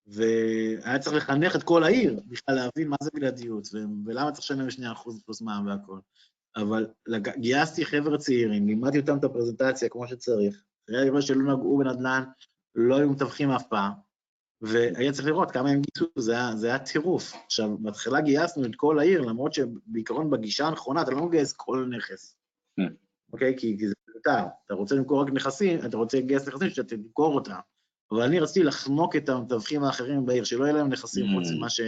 והיה 0.07 0.99
צריך 0.99 1.15
לחנך 1.15 1.55
את 1.55 1.63
כל 1.63 1.83
העיר 1.83 2.19
בכלל 2.27 2.55
להבין 2.55 2.87
מה 2.87 2.95
זה 3.03 3.09
בלעדיות, 3.13 3.67
ולמה 4.05 4.31
צריך 4.31 4.51
לשלם 4.51 4.93
2% 4.93 5.23
פלוס 5.25 5.41
מע"מ 5.41 5.67
והכל. 5.67 5.99
אבל 6.55 6.87
גייסתי 7.37 7.85
חבר'ה 7.85 8.17
צעירים, 8.17 8.67
לימדתי 8.67 8.99
אותם 8.99 9.17
את 9.17 9.23
הפרזנטציה 9.23 9.89
כמו 9.89 10.07
שצריך. 10.07 10.63
חבר'ה 10.89 11.21
שלא 11.21 11.53
נגעו 11.53 11.77
בנדל"ן, 11.77 12.23
לא 12.75 12.97
היו 12.97 13.09
מתווכים 13.09 13.51
אף 13.51 13.63
פעם, 13.69 13.91
והיה 14.61 15.11
צריך 15.11 15.27
לראות 15.27 15.51
כמה 15.51 15.69
הם 15.69 15.81
גייסו, 15.81 16.11
זה 16.17 16.31
היה, 16.31 16.55
זה 16.55 16.67
היה 16.67 16.79
טירוף. 16.79 17.33
עכשיו, 17.45 17.77
בהתחלה 17.77 18.21
גייסנו 18.21 18.65
את 18.65 18.75
כל 18.75 18.99
העיר, 18.99 19.21
למרות 19.21 19.53
שבעיקרון 19.53 20.29
בגישה 20.29 20.67
הנכונה 20.67 21.01
אתה 21.01 21.11
לא 21.11 21.25
מגייס 21.25 21.53
כל 21.53 21.89
נכס, 21.97 22.37
Mm. 22.79 23.10
אוקיי? 23.33 23.55
כי, 23.57 23.77
כי 23.77 23.87
זה 23.87 23.93
מיותר. 24.07 24.47
אתה 24.65 24.73
רוצה 24.73 24.95
למכור 24.95 25.21
רק 25.21 25.29
נכסים, 25.33 25.79
אתה 25.85 25.97
רוצה 25.97 26.17
לגייס 26.17 26.47
נכסים 26.47 26.69
שאתה 26.69 26.95
תמכור 26.95 27.35
אותם. 27.35 27.59
אבל 28.11 28.21
אני 28.21 28.39
רציתי 28.39 28.63
לחנוק 28.63 29.15
את 29.15 29.29
המתווכים 29.29 29.83
האחרים 29.83 30.25
בעיר, 30.25 30.43
שלא 30.43 30.63
יהיה 30.63 30.73
להם 30.73 30.89
נכסים 30.89 31.25
Mm. 31.25 31.29
חוץ 31.35 31.47
ממה 31.57 31.69
ש... 31.69 31.81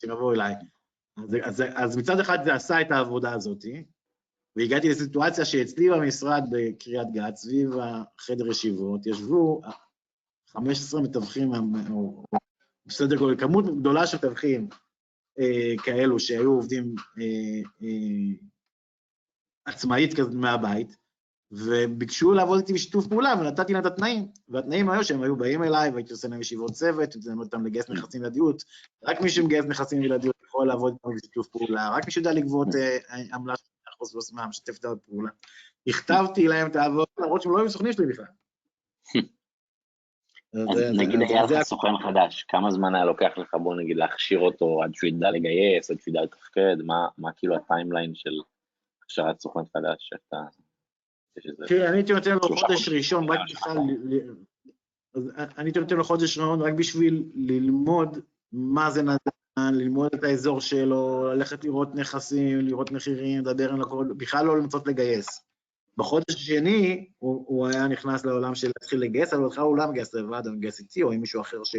שיבואו 0.00 0.32
אליי. 0.32 0.54
אז, 1.16 1.36
אז, 1.42 1.62
אז 1.74 1.96
מצד 1.96 2.20
אחד 2.20 2.38
זה 2.44 2.54
עשה 2.54 2.80
את 2.80 2.90
העבודה 2.90 3.32
הזאת, 3.32 3.64
והגעתי 4.56 4.88
לסיטואציה 4.88 5.44
שאצלי 5.44 5.90
במשרד 5.90 6.42
בקריית 6.50 7.08
גת, 7.12 7.36
סביב 7.36 7.70
החדר 7.78 8.46
ישיבות, 8.46 9.06
ישבו 9.06 9.60
15 10.46 11.02
מתווכים, 11.02 11.52
או 11.90 12.24
בסדר 12.86 13.16
גודל, 13.16 13.40
כמות 13.40 13.80
גדולה 13.80 14.06
של 14.06 14.16
מתווכים 14.16 14.68
אה, 15.38 15.74
כאלו 15.84 16.20
שהיו 16.20 16.52
עובדים 16.52 16.94
אה, 17.18 17.62
אה, 17.82 18.46
עצמאית 19.66 20.14
כזה 20.14 20.38
מהבית, 20.38 20.96
וביקשו 21.50 22.32
לעבוד 22.32 22.58
איתי 22.58 22.72
בשיתוף 22.72 23.06
פעולה, 23.06 23.34
ונתתי 23.40 23.72
להם 23.72 23.86
את 23.86 23.86
התנאים. 23.86 24.28
והתנאים 24.48 24.90
היו 24.90 25.04
שהם 25.04 25.22
היו 25.22 25.36
באים 25.36 25.62
אליי, 25.62 25.90
והייתי 25.90 26.12
עושה 26.12 26.28
להם 26.28 26.40
ישיבות 26.40 26.70
צוות, 26.70 27.14
הייתי 27.14 27.28
ללמד 27.28 27.44
אותם 27.44 27.66
לגייס 27.66 27.90
נכסים 27.90 28.20
בלעדיות. 28.20 28.62
רק 29.04 29.20
מי 29.20 29.28
שמגייס 29.28 29.64
נכסים 29.64 30.02
בלעדיות 30.02 30.36
יכול 30.44 30.66
לעבוד 30.66 30.92
איתנו 30.92 31.12
בשיתוף 31.14 31.48
פעולה, 31.48 31.90
רק 31.90 32.04
מי 32.06 32.12
שיודע 32.12 32.32
לגבות 32.32 32.68
אה, 32.74 32.98
עמלה 33.34 33.56
של 33.56 33.64
100% 34.04 34.10
פלוס 34.10 34.32
מע"מ, 34.32 34.48
משתף 34.48 34.74
איתם 34.74 34.88
פעולה. 35.06 35.30
הכתבתי 35.86 36.48
להם 36.48 36.66
את 36.66 36.76
העבודה, 36.76 37.04
למרות 37.18 37.42
שהם 37.42 37.52
לא 37.52 37.58
היו 37.60 37.70
סוכנים 37.70 37.92
שלי 37.92 38.06
בכלל. 38.06 38.24
נגיד 40.98 41.20
היה 41.28 41.42
לך 41.42 41.62
סוכן 41.62 41.98
חדש, 42.04 42.44
כמה 42.48 42.70
זמן 42.70 42.94
היה 42.94 43.04
לוקח 43.04 43.30
לך, 43.36 43.54
בוא 43.54 43.76
נגיד, 43.76 43.96
להכשיר 43.96 44.38
אותו 44.38 44.82
עד 44.82 44.90
שהוא 44.94 45.08
ידע 45.08 45.30
לגייס, 45.30 45.90
עד 45.90 46.00
שהוא 46.00 46.12
ידע 46.12 46.22
לתפקד, 46.22 46.76
מה 47.18 47.32
כאילו 47.36 47.56
ה 47.56 47.62
timeline 47.62 48.14
של 48.14 48.30
הכשרת 49.06 49.40
סוכן 49.40 49.60
חדש, 49.74 49.96
שאתה... 49.98 50.36
תראה, 51.66 51.88
אני 51.88 51.96
הייתי 51.96 52.12
נותן 52.12 52.30
לו 52.30 52.40
חודש. 52.40 52.88
ראשון 52.88 53.30
רק 53.30 53.38
בכלל, 53.50 53.78
אני 55.34 55.64
הייתי 55.68 55.78
נותן 55.80 55.96
לו 55.96 56.04
חודש 56.04 56.38
ראשון 56.38 56.62
רק 56.62 56.74
בשביל 56.74 57.24
ללמוד 57.34 58.18
מה 58.52 58.90
זה 58.90 59.02
נדל"ן, 59.02 59.74
ללמוד 59.74 60.08
את 60.14 60.24
האזור 60.24 60.60
שלו, 60.60 61.32
ללכת 61.34 61.64
לראות 61.64 61.94
נכסים, 61.94 62.60
לראות 62.60 62.90
מחירים, 62.90 63.40
לדבר 63.40 63.72
עם 63.72 63.80
הכל, 63.80 64.06
בכלל 64.16 64.46
לא 64.46 64.58
לנסות 64.58 64.86
לגייס. 64.86 65.26
בחודש 65.96 66.34
השני 66.34 67.08
הוא, 67.18 67.44
הוא 67.48 67.66
היה 67.66 67.88
נכנס 67.88 68.24
לעולם 68.24 68.54
של 68.54 68.66
להתחיל 68.66 69.00
לגייס, 69.00 69.34
אבל 69.34 69.46
בכלל 69.46 69.64
הוא 69.64 69.76
לא 69.76 69.86
מגייס 69.86 70.14
לבד, 70.14 70.42
הוא 70.46 70.54
מגייס 70.54 70.80
איתי 70.80 71.02
או 71.02 71.12
עם 71.12 71.20
מישהו 71.20 71.40
אחר 71.40 71.64
ש- 71.64 71.76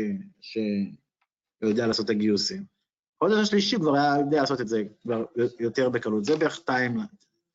שיודע 1.61 1.88
לעשות 1.88 2.05
את 2.05 2.09
הגיוסים. 2.09 2.76
בחודש 3.18 3.38
השלישי 3.38 3.76
כבר 3.76 3.95
היה 3.95 4.15
יודע 4.20 4.39
לעשות 4.39 4.61
את 4.61 4.68
זה 4.68 4.84
כבר 5.03 5.26
יותר 5.59 5.89
בקלות, 5.89 6.26
זה 6.26 6.38
בערך 6.38 6.59
טיים. 6.59 6.97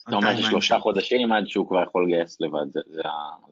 אתה 0.08 0.16
אומר 0.16 0.36
ששלושה 0.36 0.78
חודשים 0.78 1.32
עד 1.32 1.46
שהוא 1.46 1.68
כבר 1.68 1.82
יכול 1.82 2.06
לגייס 2.06 2.40
לבד, 2.40 2.66
זה- 2.72 3.00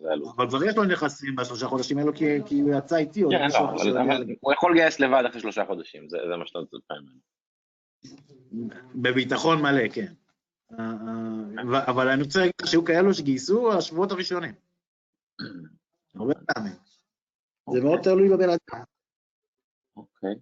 העלות. 0.08 0.34
אבל 0.36 0.48
כבר 0.48 0.64
יש 0.64 0.76
לו 0.76 0.84
נכסים 0.84 1.36
בשלושה 1.36 1.66
חודשים 1.66 1.98
האלו, 1.98 2.12
כי, 2.14 2.60
הוא 2.60 2.74
יצא 2.78 2.96
איתי, 2.96 3.22
כן, 3.30 3.48
לא, 3.52 3.70
אבל. 3.70 4.24
הוא 4.40 4.52
יכול 4.52 4.72
לגייס 4.74 5.00
לבד 5.00 5.22
אחרי 5.28 5.40
שלושה 5.40 5.64
חודשים, 5.66 6.08
זה 6.08 6.18
מה 6.38 6.46
שאתה 6.46 6.58
מצפה 6.58 6.94
ממנו. 6.94 7.20
בביטחון 8.94 9.62
מלא, 9.62 9.88
כן. 9.88 10.12
אה, 10.78 10.84
אה, 11.74 11.84
אבל 11.86 12.08
אני 12.08 12.22
רוצה 12.22 12.38
להגיד 12.38 12.54
שהיו 12.64 12.84
כאלו 12.84 13.14
שגייסו 13.14 13.72
השבועות 13.72 14.12
הראשונים. 14.12 14.54
הרבה 16.14 16.34
פעמים. 16.34 16.72
זה 17.72 17.80
מאוד 17.80 18.00
תלוי 18.02 18.28
בבן 18.28 18.48
אדם. 18.48 18.82
אוקיי. 19.96 20.34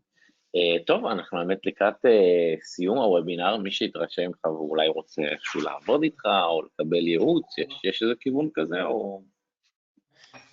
אה, 0.56 0.84
טוב, 0.84 1.06
אנחנו 1.06 1.38
באמת 1.38 1.66
לקראת 1.66 2.06
אה, 2.06 2.54
סיום 2.62 2.98
הוובינר, 2.98 3.56
מי 3.56 3.70
שיתרשם 3.70 4.22
ממך 4.22 4.44
ואולי 4.44 4.88
רוצה 4.88 5.22
איכשהו 5.22 5.60
לעבוד 5.60 6.02
איתך 6.02 6.24
או 6.24 6.62
לקבל 6.62 7.06
ייעוץ, 7.06 7.58
יש- 7.58 7.80
יש 7.84 8.02
איזה 8.02 8.14
כיוון 8.20 8.48
כזה 8.54 8.82
או... 8.82 9.22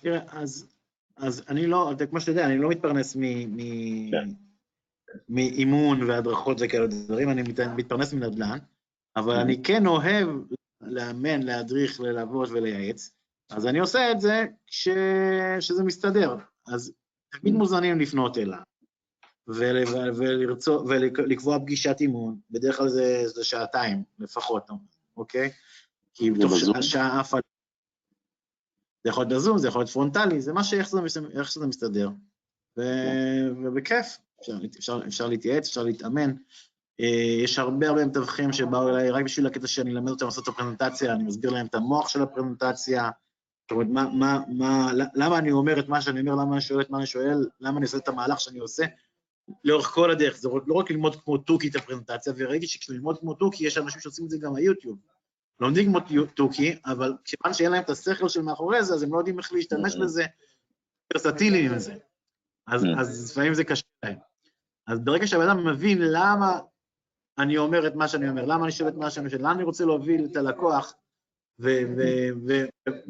תראה, 0.02 0.20
אז, 0.32 0.72
אז 1.16 1.44
אני 1.48 1.66
לא, 1.66 1.92
אתה- 1.92 2.06
כמו 2.06 2.20
שאתה 2.20 2.32
יודע, 2.32 2.46
אני 2.46 2.58
לא 2.58 2.68
מתפרנס 2.68 3.16
מ, 3.16 3.20
מ, 3.56 4.10
כן. 4.10 4.28
מאימון 5.28 6.02
והדרכות 6.02 6.56
וכאלה 6.60 6.86
דברים, 6.86 7.30
אני 7.30 7.42
מת, 7.42 7.60
מתפרנס 7.76 8.12
מנדל"ן, 8.12 8.58
אבל. 9.16 9.34
אני 9.36 9.62
כן 9.62 9.86
אוהב 9.86 10.28
לאמן, 10.80 11.42
להדריך, 11.42 12.00
ללוות 12.00 12.48
ולייעץ, 12.48 13.10
אז 13.50 13.66
אני 13.66 13.78
עושה 13.78 14.10
את 14.12 14.20
זה 14.20 14.44
כש, 14.66 14.88
שזה 15.60 15.84
מסתדר. 15.84 16.36
אז 16.68 16.92
תמיד. 17.40 17.54
מוזמנים 17.54 18.00
לפנות 18.00 18.38
אליי, 18.38 18.58
ול, 18.58 18.75
ולרצות, 19.48 20.84
ולקבוע 20.88 21.58
פגישת 21.58 21.96
אימון, 22.00 22.38
בדרך 22.50 22.76
כלל 22.76 22.88
זה, 22.88 23.28
זה 23.28 23.44
שעתיים 23.44 24.02
לפחות, 24.18 24.70
אוקיי? 25.16 25.50
כי 26.14 26.30
בתוך? 26.30 26.52
שעה, 26.80 27.20
אף 27.20 27.34
זה 29.04 29.10
יכול 29.10 29.24
להיות 29.24 29.32
בזום, 29.32 29.58
זה 29.58 29.68
יכול 29.68 29.80
להיות 29.80 29.90
פרונטלי, 29.90 30.40
זה 30.40 30.52
מה 30.52 30.64
שאיך 30.64 30.88
שזה, 30.88 31.00
איך 31.32 31.50
שזה 31.50 31.66
מסתדר. 31.66 32.10
ובכיף, 33.64 34.18
אפשר 35.06 35.26
להתייעץ, 35.26 35.68
אפשר 35.68 35.82
להתאמן. 35.82 36.32
אה, 37.00 37.40
יש 37.44 37.58
הרבה 37.58 37.88
הרבה 37.88 38.06
מתווכים 38.06 38.52
שבאו 38.52 38.88
אליי 38.88 39.10
רק 39.10 39.24
בשביל 39.24 39.46
הקטע 39.46 39.66
שאני 39.66 39.90
אלמד 39.90 40.10
אותם 40.10 40.24
לעשות 40.24 40.44
את 40.44 40.48
הפרזנטציה, 40.48 41.12
אני 41.12 41.24
מסביר 41.24 41.50
להם 41.50 41.66
את 41.66 41.74
המוח 41.74 42.08
של 42.08 42.22
הפרזנטציה, 42.22 43.10
זאת 43.62 43.70
אומרת, 43.70 43.86
מה, 43.90 44.08
מה, 44.12 44.40
מה, 44.48 44.92
למה 45.14 45.38
אני 45.38 45.52
אומר 45.52 45.80
את 45.80 45.88
מה 45.88 46.00
שאני 46.00 46.20
אומר, 46.20 46.32
למה 46.32 46.52
אני 46.52 46.60
שואל 46.60 46.80
את 46.80 46.90
מה 46.90 46.98
אני 46.98 47.06
שואל, 47.06 47.46
למה 47.60 47.76
אני 47.76 47.84
עושה 47.84 47.96
את 47.96 48.08
המהלך 48.08 48.40
שאני 48.40 48.58
עושה, 48.58 48.84
לאורך 49.64 49.86
כל 49.86 50.10
הדרך, 50.10 50.36
זה 50.36 50.48
לא 50.66 50.74
רק 50.74 50.90
ללמוד 50.90 51.16
כמו 51.16 51.38
תוכי 51.38 51.68
את 51.68 51.76
הפרזנטציה, 51.76 52.32
וראיתי 52.36 52.66
שכשללמוד 52.66 53.18
כמו 53.18 53.34
תוכי, 53.34 53.66
יש 53.66 53.78
אנשים 53.78 54.00
שעושים 54.00 54.24
את 54.24 54.30
זה 54.30 54.38
גם 54.40 54.54
ביוטיוב. 54.54 54.98
לומדים 55.60 55.86
כמו 55.86 56.00
תוכי, 56.34 56.78
אבל 56.86 57.12
כיוון 57.24 57.54
שאין 57.54 57.72
להם 57.72 57.82
את 57.82 57.90
השכל 57.90 58.28
של 58.28 58.42
מאחורי 58.42 58.84
זה, 58.84 58.94
אז 58.94 59.02
הם 59.02 59.12
לא 59.12 59.18
יודעים 59.18 59.38
איך 59.38 59.52
להשתמש 59.52 59.96
בזה, 59.96 60.24
ורסטיליים 61.12 61.72
עם 61.72 61.78
זה. 61.78 61.94
אז, 62.66 62.84
Mm. 62.84 63.00
אז 63.00 63.30
לפעמים 63.30 63.54
זה 63.54 63.64
קשה 63.64 63.86
להם. 64.04 64.16
אז 64.86 64.98
ברגע 65.00 65.26
שהבן 65.26 65.48
אדם 65.48 65.66
מבין 65.66 65.98
למה 66.00 66.60
אני 67.38 67.58
אומר 67.58 67.86
את 67.86 67.94
מה 67.94 68.08
שאני 68.08 68.28
אומר, 68.28 68.44
למה 68.44 68.64
אני 68.64 68.72
שואל 68.72 68.88
את 68.88 68.94
מה 68.94 69.10
שאני 69.10 69.30
שואל, 69.30 69.42
לאן 69.42 69.50
אני 69.50 69.62
רוצה 69.62 69.84
להוביל 69.84 70.24
את 70.30 70.36
הלקוח, 70.36 70.94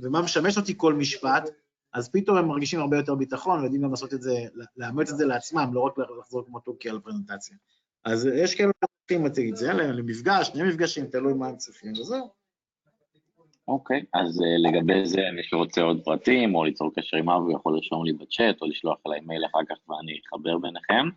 ומה 0.02 0.22
משמש 0.22 0.58
אותי 0.58 0.74
כל 0.76 0.94
משפט, 0.94 1.48
אז 1.96 2.08
פתאום 2.08 2.36
הם 2.36 2.48
מרגישים 2.48 2.80
הרבה 2.80 2.96
יותר 2.96 3.14
ביטחון, 3.14 3.60
ויודעים 3.60 3.82
גם 3.82 3.90
לעשות 3.90 4.14
את 4.14 4.22
זה, 4.22 4.34
לאמץ 4.76 5.10
את 5.10 5.16
זה 5.16 5.26
לעצמם, 5.26 5.70
לא 5.72 5.80
רק 5.80 5.94
לחזור 6.18 6.44
כמו 6.46 6.60
תוכי 6.60 6.90
על 6.90 6.96
הפרזנטציה. 6.96 7.56
אז 8.04 8.26
יש 8.26 8.54
כאלה 8.54 8.70
שצריכים 8.84 9.24
להציג 9.24 9.48
את 9.48 9.56
זה, 9.56 9.72
למפגש, 9.72 10.48
שני 10.48 10.62
מפגשים, 10.62 11.06
תלוי 11.06 11.34
מה 11.34 11.48
הם 11.48 11.56
צריכים, 11.56 11.92
וזהו. 11.92 12.30
אוקיי, 13.68 14.02
אז 14.14 14.42
אה, 14.42 14.70
לגבי 14.70 15.06
זה, 15.06 15.20
מי 15.36 15.42
שרוצה 15.42 15.82
עוד 15.82 16.00
פרטים, 16.04 16.54
או 16.54 16.64
ליצור 16.64 16.90
קשר 16.94 17.16
עם 17.16 17.30
אבי, 17.30 17.52
יכול 17.52 17.74
לרשום 17.74 18.04
לי 18.04 18.12
בצ'אט, 18.12 18.62
או 18.62 18.66
לשלוח 18.66 18.98
אליי 19.06 19.20
מייל 19.26 19.44
אחר 19.46 19.58
כך 19.68 19.76
ואני 19.88 20.20
אחבר 20.28 20.58
ביניכם. 20.58 21.08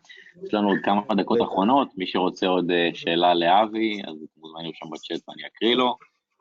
יש 0.44 0.54
לנו 0.54 0.70
עוד 0.70 0.78
כמה 0.84 1.02
דקות 1.18 1.42
אחרונות, 1.42 1.88
מי 1.98 2.08
שרוצה 2.08 2.48
עוד 2.48 2.72
אה, 2.72 2.90
שאלה 2.94 3.34
לאבי, 3.34 4.02
אז 4.08 4.16
מוזמנים 4.38 4.66
לרשום 4.66 4.92
בצ'אט 4.92 5.30
ואני 5.30 5.48
אקריא 5.48 5.76
לו. 5.76 5.98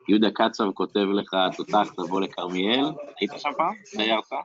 יהודה 0.09 0.27
קצב 0.33 0.71
כותב 0.73 0.99
לך, 0.99 1.35
תותח, 1.57 1.93
תבוא 1.97 2.21
לכרמיאל. 2.21 2.85
היית 3.19 3.31
שם 3.37 3.49
פעם? 3.57 3.73
בהרצאה? 3.97 4.39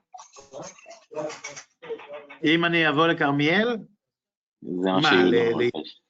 אם 2.44 2.64
אני 2.64 2.88
אבוא 2.88 3.06
לכרמיאל, 3.06 3.76
זה 4.62 4.90
מה 4.90 5.02
שיהודה 5.02 5.36
מבקש. 5.56 6.00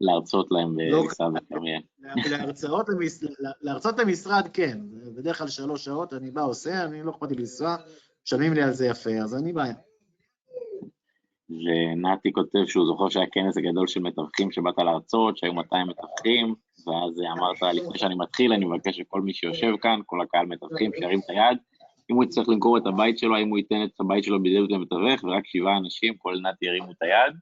להרצות 0.00 0.48
להם 0.50 0.80
לא- 0.80 1.02
בלסע 1.02 1.24
בכרמיאל. 1.28 1.80
להרצות 3.62 3.98
למשרד, 3.98 4.48
כן. 4.52 4.78
בדרך 5.16 5.38
כלל 5.38 5.48
שלוש 5.48 5.84
שעות, 5.84 6.12
אני 6.14 6.30
בא, 6.30 6.42
עושה, 6.42 6.84
אני 6.84 7.02
לא 7.02 7.10
אכפת 7.10 7.30
לי 7.30 7.36
לנסוע. 7.36 7.76
משלמים 8.26 8.52
לי 8.52 8.62
על 8.62 8.72
זה 8.72 8.86
יפה, 8.86 9.10
אז 9.10 9.34
לי 9.34 9.52
בעיה. 9.52 9.74
ונתי 11.50 12.32
כותב 12.32 12.66
שהוא 12.66 12.86
זוכר 12.86 13.08
שהיה 13.08 13.26
כנס 13.32 13.56
הגדול 13.56 13.86
של 13.86 14.00
מתווכים 14.00 14.52
שבאת 14.52 14.78
להרצות, 14.78 15.36
שהיו 15.36 15.54
200 15.54 15.88
מתווכים, 15.88 16.54
ואז 16.86 17.20
אמרת, 17.20 17.74
לפני 17.74 17.98
שאני 17.98 18.14
מתחיל, 18.14 18.52
אני 18.52 18.64
מבקש 18.64 18.96
שכל 18.96 19.20
מי 19.20 19.34
שיושב 19.34 19.76
כאן, 19.82 20.00
כל 20.06 20.20
הקהל 20.20 20.46
מתווכים, 20.46 20.90
שירים 20.98 21.18
את 21.18 21.30
היד. 21.30 21.58
אם 22.10 22.14
הוא 22.14 22.24
יצטרך 22.24 22.48
למכור 22.48 22.78
את 22.78 22.86
הבית 22.86 23.18
שלו, 23.18 23.36
האם 23.36 23.48
הוא 23.48 23.58
ייתן 23.58 23.84
את 23.84 24.00
הבית 24.00 24.24
שלו 24.24 24.42
בידי 24.42 24.74
למתווך, 24.74 25.24
ורק 25.24 25.46
שבעה 25.46 25.76
אנשים, 25.76 26.14
כל 26.18 26.34
נתי 26.42 26.66
ירימו 26.66 26.90
את 26.90 27.02
היד. 27.02 27.34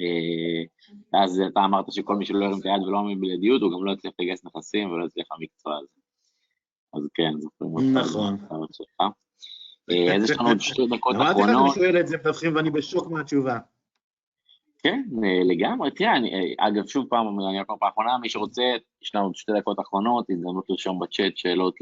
אה, 0.00 1.22
אז 1.22 1.42
אתה 1.52 1.64
אמרת 1.64 1.92
שכל 1.92 2.16
מי 2.16 2.26
שלא 2.26 2.44
ירים 2.44 2.58
את 2.60 2.64
היד 2.64 2.82
ולא 2.82 2.98
עומד 2.98 3.20
בלעדיות, 3.20 3.62
הוא 3.62 3.72
גם 3.72 3.84
לא 3.84 3.92
יצליח 3.92 4.12
לגייס 4.20 4.44
נכסים 4.44 4.90
ולא 4.90 5.04
יצליח 5.04 5.26
למקצוע 5.32 5.76
הזה. 5.76 5.88
אז 6.94 7.08
כן, 7.14 7.32
זוכרים 7.38 7.72
אותך. 7.74 8.06
נכון. 8.06 8.36
אה, 9.90 10.16
אז 10.16 10.24
יש 10.24 10.30
לנו 10.30 10.48
עוד 10.48 10.60
שתי 10.60 10.86
דקות 10.86 11.16
אחרונות. 11.16 11.36
אמרתי 11.36 11.52
לך, 11.52 11.60
אני 11.60 11.74
שואל 11.74 12.00
את 12.00 12.06
זה 12.06 12.16
מתווכים 12.16 12.56
ואני 12.56 12.70
בשוק 12.70 13.10
מהתשובה. 13.10 13.58
כן, 14.82 15.02
אה, 15.24 15.44
לגמרי. 15.44 15.90
תראה, 15.90 16.16
אני, 16.16 16.54
אגב, 16.58 16.86
שוב 16.86 17.06
פעם, 17.10 17.26
אני 17.26 17.46
אומר 17.46 17.62
פעם 17.66 17.76
האחרונה, 17.82 18.18
מי 18.18 18.28
שרוצה, 18.28 18.62
יש 19.02 19.14
לנו 19.14 19.24
עוד 19.24 19.34
שתי 19.34 19.52
דקות 19.58 19.80
אחרונות, 19.80 20.30
הזדמנות 20.30 20.64
לרשום 20.68 20.98
בצ'אט 20.98 21.36
שאלות 21.36 21.74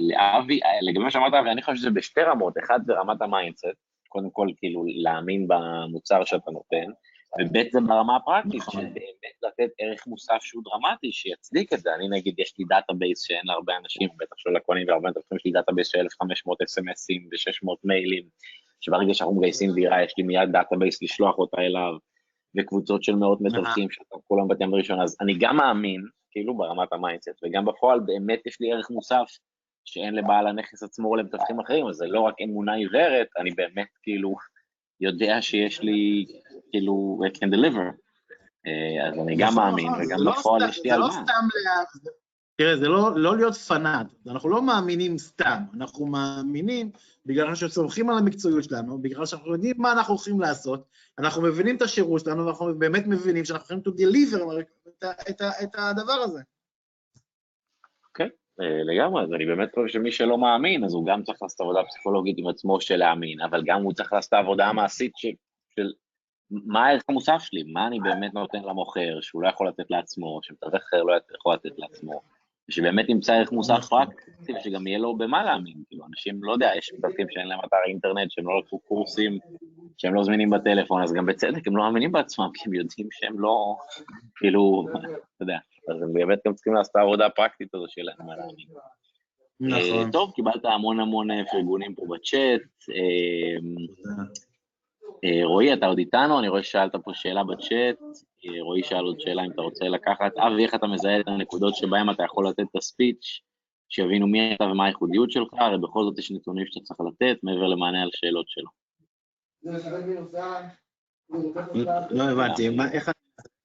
לאבי. 0.00 0.60
לגבי 0.82 1.04
מה 1.04 1.10
שאמרת, 1.10 1.32
ואני 1.32 1.62
חושב 1.62 1.76
שזה 1.76 1.90
בשתי 1.90 2.20
רמות, 2.20 2.54
אחד 2.64 2.80
ברמת 2.86 3.22
ה 3.22 3.27
mindset, 3.27 3.66
קודם 4.08 4.30
כל, 4.30 4.48
כאילו, 4.56 4.84
להאמין 4.86 5.48
במוצר 5.48 6.24
שאתה 6.24 6.50
נותן, 6.50 6.90
וב' 7.40 7.70
זה 7.72 7.80
ברמה 7.80 8.16
הפרקטית, 8.16 8.54
נכון. 8.54 8.80
של 8.80 8.86
באמת 8.86 9.36
לתת 9.42 9.70
ערך 9.78 10.06
מוסף 10.06 10.38
שהוא 10.40 10.62
דרמטי, 10.64 11.12
שיצדיק 11.12 11.72
את 11.72 11.80
זה. 11.80 11.94
אני 11.94 12.08
נגיד, 12.08 12.34
יש 12.40 12.54
לי 12.58 12.64
database 12.68 13.22
שאין 13.22 13.40
להרבה 13.44 13.72
אנשים, 13.76 14.08
בטח 14.18 14.36
של 14.36 14.50
לקונים 14.50 14.88
והרבה 14.88 15.08
אנשים, 15.08 15.36
יש 15.36 15.44
לי 15.44 15.52
database 15.52 15.88
של 15.88 15.98
1,500 15.98 16.62
אס.אם.אסים 16.62 17.28
ו-600 17.32 17.74
מיילים, 17.84 18.24
שברגע 18.80 19.14
שאנחנו 19.14 19.36
מגייסים 19.36 19.70
דירה, 19.74 20.02
יש 20.02 20.14
לי 20.18 20.24
מיד 20.24 20.52
database 20.52 21.02
לשלוח 21.02 21.38
אותה 21.38 21.60
אליו, 21.60 21.92
וקבוצות 22.56 23.02
של 23.04 23.14
מאות 23.14 23.40
מתווכים 23.40 23.90
שאתם 23.90 24.16
כולם 24.28 24.48
בתים 24.48 24.70
בראשון, 24.70 25.00
אז 25.00 25.16
אני 25.20 25.34
גם 25.38 25.56
מאמין, 25.56 26.02
כאילו 26.30 26.56
ברמת 26.56 26.92
ה 26.92 26.98
mindset, 26.98 27.44
וגם 27.44 27.64
בפועל 27.64 28.00
באמת 28.00 28.46
יש 28.46 28.60
לי 28.60 28.72
ערך 28.72 28.90
מוסף 28.90 29.24
שאין 29.84 30.14
לבעל 30.14 30.46
הנכס 30.46 30.82
עצמו 30.82 31.08
או 31.08 31.16
למתווכים 31.16 31.60
אחרים, 31.60 31.88
אז 31.88 31.94
זה 31.94 32.06
לא 32.06 32.20
רק 32.20 32.34
אמונה 32.44 32.74
עיוורת, 32.74 33.26
אני 33.38 33.50
באמת 33.50 33.88
כאילו 34.02 34.34
יודע 35.00 35.42
שיש 35.42 35.80
לי, 35.80 36.26
כאילו, 36.70 37.20
I 37.24 37.36
can 37.36 37.48
deliver. 37.54 38.06
אה, 38.66 39.08
אז 39.08 39.18
אני 39.18 39.36
גם 39.36 39.48
נכון, 39.48 39.64
מאמין, 39.64 39.86
נכון, 39.86 40.04
וגם 40.04 40.18
לא 40.20 40.32
בפועל 40.32 40.68
יש 40.68 40.80
לי 40.84 40.90
על 40.90 41.00
מה. 41.00 41.10
זה 41.10 41.18
לא 41.18 41.24
סתם, 41.24 41.48
תראה, 42.56 42.76
זה 42.76 42.88
לא, 42.88 43.10
לא 43.16 43.36
להיות 43.36 43.54
פנאט, 43.54 44.06
אנחנו 44.26 44.48
לא 44.48 44.62
מאמינים 44.62 45.18
סתם, 45.18 45.62
אנחנו 45.74 46.06
מאמינים 46.06 46.90
בגלל 47.26 47.54
שאנחנו 47.54 47.68
סומכים 47.68 48.10
על 48.10 48.18
המקצועיות 48.18 48.64
שלנו, 48.64 49.02
בגלל 49.02 49.26
שאנחנו 49.26 49.52
יודעים 49.52 49.74
מה 49.78 49.92
אנחנו 49.92 50.14
הולכים 50.14 50.40
לעשות, 50.40 50.84
אנחנו 51.18 51.42
מבינים 51.42 51.76
את 51.76 51.82
השירות 51.82 52.20
שלנו, 52.20 52.46
ואנחנו 52.46 52.78
באמת 52.78 53.06
מבינים 53.06 53.44
שאנחנו 53.44 53.64
יכולים 53.64 53.82
to 53.82 53.90
deliver 53.90 54.60
את, 54.60 55.04
את, 55.30 55.42
את 55.62 55.74
הדבר 55.78 56.12
הזה. 56.12 56.40
אה, 58.60 58.82
לגמרי, 58.84 59.22
אז 59.22 59.32
אני 59.32 59.46
באמת 59.46 59.74
חושב 59.74 59.88
שמי 59.88 60.12
שלא 60.12 60.38
מאמין, 60.38 60.84
אז 60.84 60.94
הוא 60.94 61.06
גם 61.06 61.22
צריך 61.22 61.42
לעשות 61.42 61.60
עבודה 61.60 61.80
פסיכולוגית 61.88 62.38
עם 62.38 62.48
עצמו 62.48 62.80
של 62.80 62.96
להאמין, 62.96 63.40
אבל 63.40 63.62
גם 63.66 63.82
הוא 63.82 63.92
צריך 63.92 64.12
לעשות 64.12 64.28
את 64.28 64.32
העבודה 64.32 64.66
המעשית 64.66 65.12
של, 65.16 65.30
של 65.76 65.92
מה 66.50 66.86
הערך 66.86 67.02
המוסף 67.08 67.38
שלי, 67.38 67.62
מה 67.62 67.86
אני 67.86 68.00
באמת 68.00 68.34
נותן 68.34 68.62
למוכר, 68.62 69.18
שהוא 69.20 69.42
לא 69.42 69.48
יכול 69.48 69.68
לתת 69.68 69.90
לעצמו, 69.90 70.40
שמתווך 70.42 70.74
אחר 70.74 71.02
לא 71.02 71.12
יכול 71.36 71.54
לתת 71.54 71.78
לעצמו. 71.78 72.20
ושבאמת 72.68 73.08
ימצא 73.08 73.32
ערך 73.32 73.52
מוסף 73.52 73.78
נכון. 73.78 74.04
פרקטי, 74.06 74.52
ושגם 74.52 74.86
יהיה 74.86 74.98
לו 74.98 75.16
במה 75.16 75.44
להאמין, 75.44 75.82
כאילו, 75.88 76.04
אנשים, 76.06 76.44
לא 76.44 76.52
יודע, 76.52 76.70
יש 76.78 76.92
מתווכים 76.94 77.26
שאין 77.30 77.48
להם 77.48 77.58
אתר 77.64 77.76
אינטרנט, 77.86 78.30
שהם 78.30 78.46
לא 78.46 78.58
לקחו 78.58 78.78
קורסים, 78.78 79.38
שהם 79.98 80.14
לא 80.14 80.24
זמינים 80.24 80.50
בטלפון, 80.50 81.02
אז 81.02 81.12
גם 81.12 81.26
בצדק 81.26 81.66
הם 81.66 81.76
לא 81.76 81.84
מאמינים 81.84 82.12
בעצמם, 82.12 82.48
כי 82.54 82.62
הם 82.66 82.74
יודעים 82.74 83.08
שהם 83.10 83.40
לא, 83.40 83.76
כאילו, 84.36 84.86
אתה 84.92 85.42
יודע, 85.42 85.58
אז 85.88 86.02
הם 86.02 86.12
באמת 86.12 86.38
גם 86.46 86.54
צריכים 86.54 86.74
לעשות 86.74 86.90
את 86.90 86.96
העבודה 86.96 87.26
הפרקטית 87.26 87.74
הזו 87.74 87.84
שלהם 87.88 88.16
מה 88.26 88.36
להאמין. 88.36 88.66
נכון. 89.60 90.10
טוב, 90.10 90.32
קיבלת 90.32 90.64
המון 90.64 91.00
המון 91.00 91.28
פרגונים 91.50 91.94
פה 91.94 92.02
בצ'אט. 92.08 92.60
אה, 95.24 95.44
רועי, 95.44 95.72
אתה 95.72 95.86
עוד 95.86 95.98
איתנו? 95.98 96.38
אני 96.38 96.48
רואה 96.48 96.62
ששאלת 96.62 96.96
פה 97.04 97.10
שאלה 97.14 97.44
בצ'אט. 97.44 97.98
אה, 98.46 98.62
רועי 98.62 98.82
שאל 98.82 99.04
עוד 99.04 99.20
שאלה 99.20 99.44
אם 99.44 99.50
אתה 99.50 99.62
רוצה 99.62 99.84
לקחת. 99.88 100.32
אבי, 100.36 100.64
איך 100.64 100.74
אתה 100.74 100.86
מזהה 100.86 101.20
את 101.20 101.28
הנקודות 101.28 101.76
שבהן 101.76 102.10
אתה 102.10 102.22
יכול 102.22 102.48
לתת 102.48 102.60
את 102.70 102.76
הספיץ', 102.76 103.40
שיבינו 103.88 104.26
מי 104.26 104.54
אתה 104.54 104.64
ומה 104.64 104.84
הייחודיות 104.84 105.30
שלך, 105.30 105.48
הרי 105.52 105.78
בכל 105.78 106.04
זאת 106.04 106.18
יש 106.18 106.30
נתונים 106.30 106.66
שאתה 106.66 106.84
צריך 106.84 107.00
לתת, 107.00 107.36
מעבר 107.42 107.66
למענה 107.66 108.02
על 108.02 108.08
שאלות 108.12 108.46
שלו. 108.48 108.70
לא 112.10 112.22
הבנתי, 112.22 112.68
איך 112.92 113.08
אתה 113.08 113.18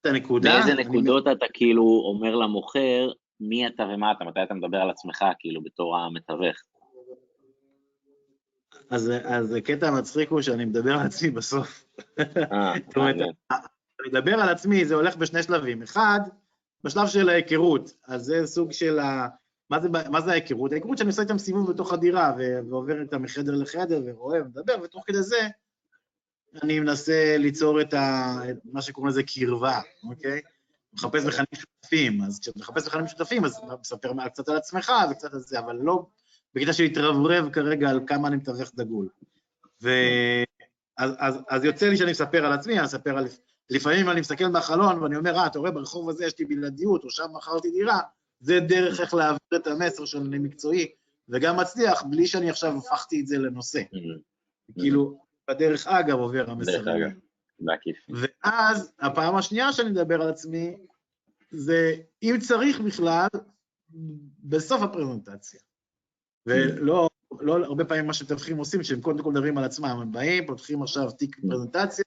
הנקודה? 0.05 0.49
באיזה 0.53 0.73
נקודות 0.73 1.27
אתה 1.27 1.45
כאילו 1.53 2.03
אומר 2.05 2.35
למוכר 2.35 3.11
מי 3.41 3.67
אתה 3.67 3.83
ומה 3.83 4.11
אתה, 4.11 4.23
מתי 4.23 4.43
אתה 4.43 4.53
מדבר 4.53 4.77
על 4.77 4.89
עצמך, 4.89 5.25
כאילו, 5.39 5.63
בתור 5.63 5.97
המתווך? 5.97 6.55
אז, 8.89 9.11
אז 9.23 9.53
הקטע 9.53 9.87
המצחיק 9.87 10.29
הוא 10.29 10.41
שאני 10.41 10.65
מדבר 10.65 10.93
על 10.93 11.05
עצמי 11.05 11.29
בסוף. 11.29 11.85
אה, 12.19 12.73
זאת 12.87 12.97
אומרת, 12.97 13.15
אני 14.01 14.09
מדבר 14.09 14.33
על 14.33 14.49
עצמי, 14.49 14.85
זה 14.85 14.95
הולך 14.95 15.15
בשני 15.15 15.43
שלבים. 15.43 15.83
אחד, 15.83 16.19
בשלב 16.83 17.07
של 17.07 17.29
ההיכרות, 17.29 17.93
אז 18.07 18.21
זה 18.21 18.47
סוג 18.47 18.71
של 18.71 18.99
ה... 18.99 19.27
מה 19.69 19.79
זה, 19.79 19.89
מה 19.89 20.21
זה 20.21 20.31
ההיכרות? 20.31 20.71
ההיכרות 20.71 20.97
שאני 20.97 21.09
עושה 21.09 21.21
איתם 21.21 21.37
סיבוב 21.37 21.71
בתוך 21.71 21.93
הדירה, 21.93 22.33
ועובר 22.69 23.01
איתם 23.01 23.21
מחדר 23.21 23.55
לחדר, 23.55 24.01
ורואה 24.05 24.41
ומדבר, 24.41 24.75
ותוך 24.83 25.03
כדי 25.07 25.23
זה 25.23 25.47
אני 26.63 26.79
מנסה 26.79 27.35
ליצור 27.37 27.81
את, 27.81 27.93
ה, 27.93 28.35
מה 28.63 28.81
שקוראים 28.81 29.09
לזה 29.09 29.23
קרבה, 29.23 29.79
אוקיי? 30.03 30.41
מחפש 30.93 31.25
מכנים 31.25 31.45
שותפים, 31.53 32.21
אז 32.23 32.39
כשאתה 32.39 32.59
מחפש 32.59 32.87
מכנים 32.87 33.07
שותפים, 33.07 33.45
אז 33.45 33.61
מספר 33.79 34.27
קצת 34.29 34.49
על 34.49 34.55
עצמך 34.55 34.91
וקצת 35.11 35.33
על 35.33 35.39
זה, 35.39 35.59
אבל 35.59 35.75
לא 35.75 36.05
בקטע 36.55 36.73
של 36.73 36.83
להתרברב 36.83 37.49
כרגע 37.49 37.89
על 37.89 37.99
כמה 38.07 38.27
אני 38.27 38.35
מתווך 38.35 38.71
דגול. 38.75 39.09
ו... 39.83 39.89
אז, 40.97 41.11
אז, 41.19 41.35
אז 41.49 41.63
יוצא 41.63 41.89
לי 41.89 41.97
שאני 41.97 42.11
מספר 42.11 42.45
על 42.45 42.53
עצמי, 42.53 42.73
אני 42.73 42.83
מספר 42.83 43.17
על... 43.17 43.27
לפעמים 43.69 44.09
אני 44.09 44.19
מסתכל 44.19 44.51
בחלון 44.51 45.03
ואני 45.03 45.15
אומר, 45.15 45.35
אה, 45.35 45.47
אתה 45.47 45.59
רואה, 45.59 45.71
ברחוב 45.71 46.09
הזה 46.09 46.25
יש 46.25 46.39
לי 46.39 46.45
בלעדיות, 46.45 47.03
או 47.03 47.09
שם 47.09 47.27
מכרתי 47.33 47.71
דירה, 47.71 47.99
זה 48.39 48.59
דרך 48.59 48.99
איך 49.01 49.13
להעביר 49.13 49.55
את 49.55 49.67
המסר 49.67 50.05
שאני 50.05 50.39
מקצועי, 50.39 50.87
וגם 51.29 51.59
מצליח, 51.59 52.03
בלי 52.03 52.27
שאני 52.27 52.49
עכשיו 52.49 52.77
הפכתי 52.77 53.21
את 53.21 53.27
זה 53.27 53.37
לנושא. 53.37 53.79
Mm-hmm. 53.79 54.79
כאילו, 54.79 55.19
בדרך 55.53 55.87
אגב 55.87 56.17
עובר 56.19 56.51
המסר. 56.51 56.71
דרך 56.71 56.87
אגב, 56.87 57.11
בעקיף. 57.59 57.97
ואז, 58.09 58.91
הפעם 58.99 59.35
השנייה 59.35 59.73
שאני 59.73 59.89
מדבר 59.89 60.21
על 60.21 60.29
עצמי, 60.29 60.77
זה 61.51 61.95
אם 62.23 62.35
צריך 62.39 62.79
בכלל, 62.79 63.27
בסוף 64.43 64.81
הפרזנטציה. 64.81 65.59
ולא, 66.45 67.09
לא 67.39 67.65
הרבה 67.65 67.85
פעמים 67.85 68.07
מה 68.07 68.13
שמתווכים 68.13 68.57
עושים, 68.57 68.83
שהם 68.83 69.01
קודם 69.01 69.23
כל 69.23 69.31
מדברים 69.31 69.57
על 69.57 69.63
עצמם, 69.63 69.85
הם 69.85 70.11
באים, 70.11 70.45
פותחים 70.45 70.83
עכשיו 70.83 71.11
תיק 71.11 71.39
פרזנטציה, 71.49 72.05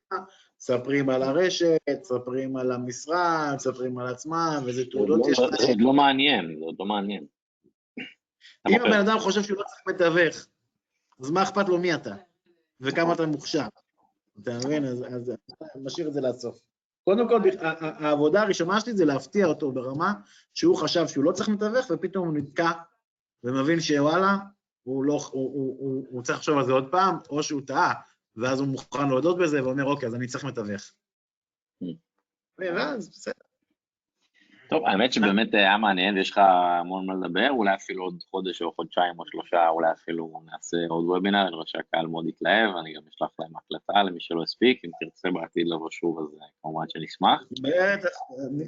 מספרים 0.59 1.11
על 1.11 1.23
הרשת, 1.23 1.79
מספרים 2.01 2.57
על 2.57 2.73
המשרד, 2.73 3.53
מספרים 3.57 3.99
על 3.99 4.07
עצמם, 4.07 4.63
ואיזה 4.65 4.85
תעודות 4.91 5.21
יש 5.31 5.39
להם. 5.39 5.51
זה 5.59 5.67
עוד 5.67 5.81
לא 5.81 5.93
מעניין, 5.93 6.57
זה 6.59 6.65
עוד 6.65 6.77
לא 6.79 6.87
מעניין. 6.87 7.27
אם 8.69 8.81
הבן 8.81 9.09
אדם 9.09 9.19
חושב 9.19 9.43
שהוא 9.43 9.59
לא 9.59 9.63
צריך 9.63 9.83
מתווך, 9.89 10.47
אז 11.21 11.31
מה 11.31 11.43
אכפת 11.43 11.69
לו 11.69 11.79
מי 11.79 11.95
אתה, 11.95 12.15
וכמה 12.81 13.13
אתה 13.13 13.27
מוכשר, 13.27 13.67
אתה 14.43 14.59
מבין? 14.65 14.85
אז, 14.85 15.05
אז 15.09 15.33
נשאיר 15.77 16.09
את 16.09 16.13
זה 16.13 16.21
לסוף. 16.21 16.59
קודם 17.05 17.29
כל, 17.29 17.41
העבודה 17.79 18.43
הראשונה 18.43 18.81
שלי 18.81 18.97
זה 18.97 19.05
להפתיע 19.05 19.47
אותו 19.47 19.73
ברמה 19.73 20.13
שהוא 20.55 20.77
חשב 20.77 21.07
שהוא 21.09 21.25
לא 21.25 21.33
צריך 21.33 21.49
מתווך, 21.49 21.87
ופתאום 21.91 22.29
הוא 22.29 22.37
נתקע 22.37 22.71
ומבין 23.45 23.81
שוואלה, 23.81 24.37
הוא, 24.83 25.05
לא, 25.05 25.13
הוא, 25.13 25.53
הוא, 25.55 25.77
הוא, 25.79 26.07
הוא 26.09 26.23
צריך 26.23 26.39
לחשוב 26.39 26.59
על 26.59 26.67
זה 26.67 26.73
עוד 26.73 26.89
פעם, 26.91 27.17
או 27.31 27.43
שהוא 27.43 27.63
טעה, 27.67 27.95
ואז 28.37 28.61
הוא 28.61 28.69
מוכן 28.69 29.09
להודות 29.09 29.39
בזה 29.39 29.65
ואומר, 29.65 29.85
אוקיי, 29.85 30.09
אז 30.09 30.15
אני 30.15 30.27
צריך 30.27 30.45
מתווך. 30.45 30.83
Mm. 31.85 31.87
ואז 32.59 33.09
בסדר. 33.09 33.44
טוב, 34.75 34.87
האמת 34.87 35.13
שבאמת 35.13 35.55
היה 35.55 35.79
מעניין 35.79 36.15
ויש 36.15 36.31
לך 36.31 36.39
המון 36.39 37.07
מה 37.07 37.15
לדבר, 37.15 37.51
אולי 37.51 37.75
אפילו 37.75 38.05
עוד 38.05 38.23
חודש 38.31 38.63
או 38.63 38.73
חודשיים 38.73 39.19
או 39.19 39.25
שלושה, 39.27 39.69
אולי 39.69 39.93
אפילו 39.93 40.41
נעשה 40.53 40.77
עוד 40.89 41.05
וובינר, 41.05 41.43
אני 41.43 41.55
רואה 41.55 41.65
שהקהל 41.67 42.07
מאוד 42.07 42.29
יתלהב, 42.29 42.77
אני 42.77 42.93
גם 42.93 43.03
אשלח 43.09 43.29
להם 43.39 43.51
הקלטה 43.57 44.03
למי 44.03 44.21
שלא 44.21 44.43
הספיק, 44.43 44.85
אם 44.85 44.91
תרצה 45.01 45.31
בעתיד 45.31 45.67
לבוא 45.67 45.89
שוב, 45.91 46.19
אז 46.19 46.27
כמובן 46.63 46.85
שנשמח. 46.89 47.43
בטח, 47.63 48.09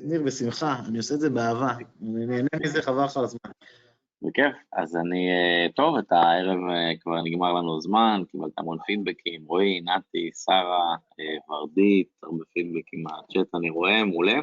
ניר, 0.05 0.23
בשמחה, 0.23 0.77
אני 0.89 0.99
עושה 0.99 1.15
את 1.15 1.21
זה 1.21 1.31
באהבה, 1.31 1.71
אני 2.03 2.27
נהנה 2.27 2.49
מזה, 2.63 2.83
חבל 2.83 3.05
לך 3.05 3.17
על 3.17 3.25
הזמן. 3.25 3.51
בכיף. 4.23 4.57
אז 4.73 4.97
אני, 4.97 5.29
אה, 5.31 5.67
טוב, 5.75 5.97
את 5.97 6.13
הערב 6.13 6.59
אה, 6.71 6.97
כבר 7.01 7.23
נגמר 7.23 7.53
לנו 7.53 7.81
זמן, 7.81 8.23
קיבלת 8.31 8.53
המון 8.59 8.79
פידבקים, 8.87 9.45
רועי, 9.47 9.81
נתי, 9.81 10.31
שרה, 10.45 10.95
אה, 11.21 11.55
ורדית, 11.55 12.09
הרבה 12.23 12.45
פידבקים 12.53 13.03
מהצ'אט, 13.03 13.55
אני 13.55 13.71
רואה, 13.71 14.05
מעולה. 14.05 14.39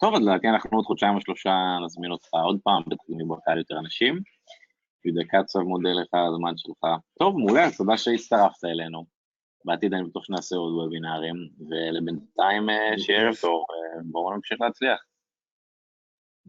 טוב, 0.00 0.14
אז 0.14 0.22
לדעתי 0.22 0.48
אנחנו 0.48 0.78
עוד 0.78 0.86
חודשיים 0.86 1.14
או 1.14 1.20
שלושה 1.20 1.78
נזמין 1.84 2.10
אותך 2.10 2.28
עוד 2.32 2.58
פעם, 2.64 2.82
בטח 2.86 3.04
נבוא 3.08 3.38
יותר 3.56 3.78
אנשים. 3.78 4.20
בדקה 5.06 5.42
קצב 5.42 5.60
מודה 5.60 5.92
לך 5.92 6.08
על 6.12 6.34
הזמן 6.34 6.52
שלך. 6.56 6.84
טוב, 7.18 7.38
מעולה, 7.38 7.64
אז 7.64 7.76
תודה 7.76 7.96
שהצטרפת 7.96 8.64
אלינו. 8.64 9.04
בעתיד 9.64 9.94
אני 9.94 10.04
בטוח 10.04 10.24
שנעשה 10.24 10.56
עוד 10.56 10.72
וובינארים, 10.72 11.34
ולבינתיים 11.68 12.66
שיהיה 12.98 13.20
ערב 13.20 13.34
טוב, 13.34 13.64
בואו 14.04 14.34
נמשיך 14.34 14.60
להצליח. 14.60 15.00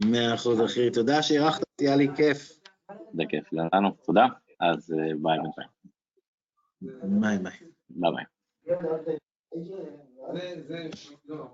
מאה 0.04 0.34
אחוז 0.34 0.64
אחי, 0.64 0.90
תודה 0.90 1.22
שאירחת 1.22 1.60
אותי, 1.60 1.88
היה 1.88 1.96
לי 1.96 2.08
כיף. 2.16 2.59
זה 3.14 3.22
כיף 3.28 3.52
לנו, 3.52 3.90
תודה, 4.04 4.26
אז 4.60 4.94
אה, 4.98 5.12
ביי 5.22 5.38
בינתיים. 5.42 5.68
ביי 7.20 7.38
ביי. 7.38 7.52
ביי 7.90 8.10
ביי. 8.12 8.24
לא. 11.24 11.46